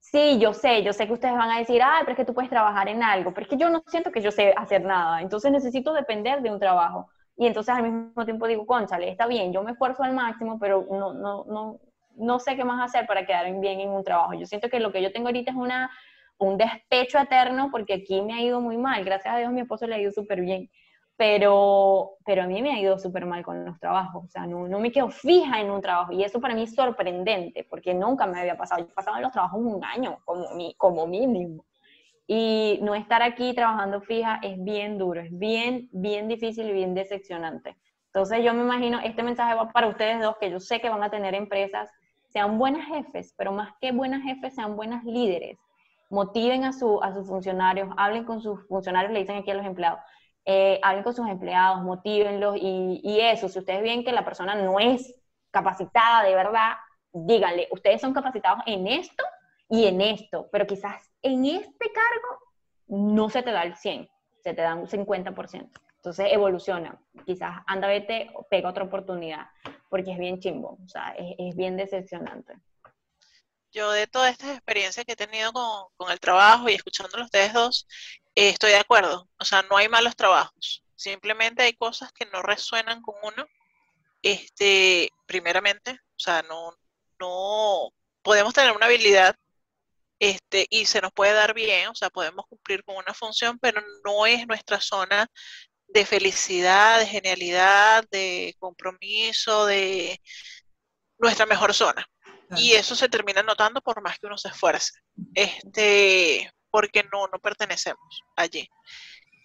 sí, 0.00 0.38
yo 0.38 0.52
sé, 0.52 0.82
yo 0.82 0.92
sé 0.92 1.06
que 1.06 1.12
ustedes 1.12 1.34
van 1.34 1.50
a 1.50 1.58
decir, 1.58 1.82
ah, 1.82 1.98
pero 2.00 2.12
es 2.12 2.16
que 2.16 2.24
tú 2.24 2.34
puedes 2.34 2.50
trabajar 2.50 2.88
en 2.88 3.02
algo, 3.02 3.32
pero 3.32 3.44
es 3.44 3.50
que 3.50 3.56
yo 3.56 3.70
no 3.70 3.82
siento 3.86 4.10
que 4.10 4.20
yo 4.22 4.30
sé 4.30 4.54
hacer 4.56 4.84
nada, 4.84 5.20
entonces 5.22 5.50
necesito 5.50 5.92
depender 5.92 6.42
de 6.42 6.50
un 6.50 6.58
trabajo. 6.58 7.08
Y 7.36 7.46
entonces 7.46 7.74
al 7.74 7.82
mismo 7.82 8.24
tiempo 8.24 8.46
digo, 8.46 8.64
conchale, 8.66 9.10
está 9.10 9.26
bien, 9.26 9.52
yo 9.52 9.62
me 9.62 9.72
esfuerzo 9.72 10.04
al 10.04 10.12
máximo, 10.12 10.58
pero 10.60 10.86
no, 10.90 11.14
no, 11.14 11.44
no, 11.46 11.80
no 12.16 12.38
sé 12.38 12.54
qué 12.56 12.64
más 12.64 12.80
hacer 12.80 13.06
para 13.06 13.26
quedar 13.26 13.52
bien 13.60 13.80
en 13.80 13.90
un 13.90 14.04
trabajo. 14.04 14.34
Yo 14.34 14.46
siento 14.46 14.68
que 14.68 14.78
lo 14.78 14.92
que 14.92 15.02
yo 15.02 15.12
tengo 15.12 15.28
ahorita 15.28 15.50
es 15.50 15.56
una, 15.56 15.90
un 16.38 16.56
despecho 16.58 17.18
eterno 17.18 17.70
porque 17.72 17.94
aquí 17.94 18.22
me 18.22 18.34
ha 18.34 18.40
ido 18.40 18.60
muy 18.60 18.76
mal. 18.76 19.04
Gracias 19.04 19.34
a 19.34 19.38
Dios 19.38 19.52
mi 19.52 19.62
esposo 19.62 19.86
le 19.88 19.96
ha 19.96 19.98
ido 19.98 20.12
súper 20.12 20.40
bien 20.40 20.70
pero, 21.16 22.16
pero 22.24 22.42
a 22.42 22.46
mí 22.46 22.60
me 22.60 22.72
ha 22.72 22.80
ido 22.80 22.98
súper 22.98 23.24
mal 23.24 23.44
con 23.44 23.64
los 23.64 23.78
trabajos, 23.78 24.24
o 24.24 24.28
sea, 24.28 24.46
no, 24.46 24.66
no, 24.66 24.80
me 24.80 24.90
quedo 24.90 25.10
fija 25.10 25.60
en 25.60 25.70
un 25.70 25.80
trabajo 25.80 26.12
y 26.12 26.24
eso 26.24 26.40
para 26.40 26.54
mí 26.54 26.64
es 26.64 26.74
sorprendente 26.74 27.64
porque 27.68 27.94
nunca 27.94 28.26
me 28.26 28.40
había 28.40 28.56
pasado, 28.56 28.80
yo 28.80 28.92
pasaba 28.94 29.18
en 29.18 29.22
los 29.24 29.32
trabajos 29.32 29.60
un 29.62 29.84
año 29.84 30.18
como, 30.24 30.54
mi, 30.54 30.74
como 30.74 31.06
mínimo 31.06 31.64
y 32.26 32.80
no 32.82 32.94
estar 32.94 33.22
aquí 33.22 33.54
trabajando 33.54 34.00
fija 34.00 34.40
es 34.42 34.62
bien 34.62 34.98
duro, 34.98 35.20
es 35.20 35.36
bien, 35.38 35.88
bien 35.92 36.26
difícil 36.26 36.68
y 36.68 36.72
bien 36.72 36.94
decepcionante. 36.94 37.76
Entonces 38.06 38.44
yo 38.44 38.54
me 38.54 38.62
imagino, 38.62 39.00
este 39.00 39.22
mensaje 39.22 39.54
va 39.54 39.70
para 39.70 39.88
ustedes 39.88 40.20
dos, 40.20 40.36
que 40.38 40.50
yo 40.50 40.60
sé 40.60 40.80
que 40.80 40.88
van 40.88 41.02
a 41.02 41.10
tener 41.10 41.34
empresas, 41.34 41.90
sean 42.28 42.58
buenas 42.58 42.86
jefes, 42.86 43.34
pero 43.36 43.52
más 43.52 43.74
que 43.80 43.92
buenas 43.92 44.22
jefes, 44.22 44.54
sean 44.54 44.76
buenas 44.76 45.04
líderes, 45.04 45.58
motiven 46.10 46.64
a, 46.64 46.72
su, 46.72 47.02
a 47.02 47.12
sus 47.12 47.26
funcionarios, 47.26 47.88
hablen 47.96 48.24
con 48.24 48.40
sus 48.40 48.66
funcionarios, 48.68 49.12
le 49.12 49.20
dicen 49.20 49.36
aquí 49.36 49.50
a 49.50 49.54
los 49.54 49.66
empleados, 49.66 50.00
eh, 50.46 50.78
hablen 50.82 51.04
con 51.04 51.14
sus 51.14 51.26
empleados, 51.28 51.82
motívenlos 51.82 52.56
y, 52.56 53.00
y, 53.02 53.20
eso, 53.20 53.48
si 53.48 53.58
ustedes 53.58 53.82
ven 53.82 54.04
que 54.04 54.12
la 54.12 54.24
persona 54.24 54.54
no 54.54 54.78
es 54.78 55.14
capacitada 55.50 56.22
de 56.22 56.34
verdad, 56.34 56.74
díganle, 57.12 57.68
ustedes 57.70 58.00
son 58.00 58.12
capacitados 58.12 58.62
en 58.66 58.86
esto 58.86 59.24
y 59.70 59.86
en 59.86 60.00
esto, 60.00 60.48
pero 60.52 60.66
quizás 60.66 61.10
en 61.22 61.46
este 61.46 61.92
cargo 61.92 62.38
no 62.88 63.30
se 63.30 63.42
te 63.42 63.52
da 63.52 63.62
el 63.62 63.74
100, 63.74 64.08
se 64.42 64.52
te 64.52 64.60
da 64.60 64.74
un 64.74 64.86
50%. 64.86 65.70
Entonces 65.96 66.26
evoluciona, 66.30 67.00
quizás 67.24 67.62
anda, 67.66 67.88
vete, 67.88 68.30
pega 68.50 68.68
otra 68.68 68.84
oportunidad, 68.84 69.46
porque 69.88 70.12
es 70.12 70.18
bien 70.18 70.40
chimbo, 70.40 70.78
o 70.84 70.88
sea, 70.88 71.14
es, 71.16 71.34
es 71.38 71.56
bien 71.56 71.78
decepcionante. 71.78 72.54
Yo 73.72 73.90
de 73.90 74.06
todas 74.06 74.30
estas 74.32 74.50
experiencias 74.50 75.06
que 75.06 75.12
he 75.12 75.16
tenido 75.16 75.52
con, 75.52 75.88
con 75.96 76.12
el 76.12 76.20
trabajo 76.20 76.68
y 76.68 76.74
escuchándolo 76.74 77.24
ustedes 77.24 77.54
dos, 77.54 77.88
eh, 78.34 78.50
estoy 78.50 78.70
de 78.70 78.78
acuerdo, 78.78 79.28
o 79.38 79.44
sea, 79.44 79.62
no 79.62 79.76
hay 79.76 79.88
malos 79.88 80.16
trabajos, 80.16 80.84
simplemente 80.94 81.62
hay 81.62 81.74
cosas 81.74 82.12
que 82.12 82.26
no 82.26 82.42
resuenan 82.42 83.02
con 83.02 83.14
uno, 83.22 83.46
este, 84.22 85.10
primeramente, 85.26 85.92
o 85.92 86.18
sea, 86.18 86.42
no, 86.42 86.76
no, 87.20 87.90
podemos 88.22 88.54
tener 88.54 88.72
una 88.72 88.86
habilidad 88.86 89.36
este, 90.18 90.66
y 90.70 90.86
se 90.86 91.00
nos 91.00 91.12
puede 91.12 91.32
dar 91.32 91.54
bien, 91.54 91.88
o 91.88 91.94
sea, 91.94 92.10
podemos 92.10 92.46
cumplir 92.48 92.84
con 92.84 92.96
una 92.96 93.14
función, 93.14 93.58
pero 93.58 93.82
no 94.04 94.26
es 94.26 94.46
nuestra 94.46 94.80
zona 94.80 95.28
de 95.88 96.06
felicidad, 96.06 96.98
de 96.98 97.06
genialidad, 97.06 98.04
de 98.10 98.56
compromiso, 98.58 99.66
de 99.66 100.20
nuestra 101.18 101.46
mejor 101.46 101.74
zona. 101.74 102.06
Y 102.56 102.72
eso 102.72 102.94
se 102.94 103.08
termina 103.08 103.42
notando 103.42 103.80
por 103.80 104.00
más 104.02 104.18
que 104.18 104.26
uno 104.26 104.38
se 104.38 104.48
esfuerce, 104.48 104.92
este, 105.34 106.50
porque 106.74 107.04
no, 107.12 107.28
no 107.28 107.38
pertenecemos 107.38 108.24
allí. 108.34 108.68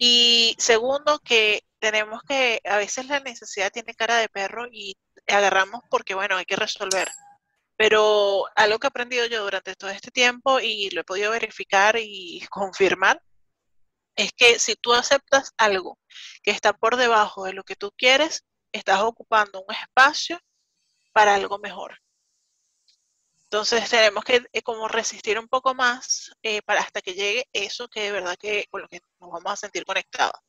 Y 0.00 0.56
segundo, 0.58 1.20
que 1.20 1.62
tenemos 1.78 2.24
que, 2.24 2.60
a 2.64 2.76
veces 2.76 3.06
la 3.06 3.20
necesidad 3.20 3.70
tiene 3.70 3.94
cara 3.94 4.16
de 4.16 4.28
perro 4.28 4.66
y 4.68 4.96
agarramos 5.28 5.80
porque, 5.88 6.16
bueno, 6.16 6.36
hay 6.36 6.44
que 6.44 6.56
resolver. 6.56 7.08
Pero 7.76 8.46
algo 8.56 8.80
que 8.80 8.88
he 8.88 8.88
aprendido 8.88 9.26
yo 9.26 9.44
durante 9.44 9.76
todo 9.76 9.90
este 9.90 10.10
tiempo 10.10 10.58
y 10.58 10.90
lo 10.90 11.02
he 11.02 11.04
podido 11.04 11.30
verificar 11.30 11.96
y 12.00 12.40
confirmar, 12.50 13.22
es 14.16 14.32
que 14.32 14.58
si 14.58 14.74
tú 14.74 14.92
aceptas 14.92 15.52
algo 15.56 16.00
que 16.42 16.50
está 16.50 16.72
por 16.72 16.96
debajo 16.96 17.44
de 17.44 17.52
lo 17.52 17.62
que 17.62 17.76
tú 17.76 17.92
quieres, 17.96 18.44
estás 18.72 19.02
ocupando 19.02 19.62
un 19.62 19.72
espacio 19.72 20.40
para 21.12 21.36
algo 21.36 21.60
mejor. 21.60 21.96
Entonces 23.52 23.90
tenemos 23.90 24.22
que 24.22 24.46
eh, 24.52 24.62
como 24.62 24.86
resistir 24.86 25.36
un 25.36 25.48
poco 25.48 25.74
más 25.74 26.30
eh, 26.40 26.62
para 26.62 26.82
hasta 26.82 27.02
que 27.02 27.14
llegue 27.14 27.48
eso 27.52 27.88
que 27.88 28.02
de 28.02 28.12
verdad 28.12 28.36
que 28.38 28.66
con 28.70 28.82
lo 28.82 28.88
que 28.88 29.00
nos 29.20 29.30
vamos 29.32 29.52
a 29.52 29.56
sentir 29.56 29.84
conectados. 29.84 30.40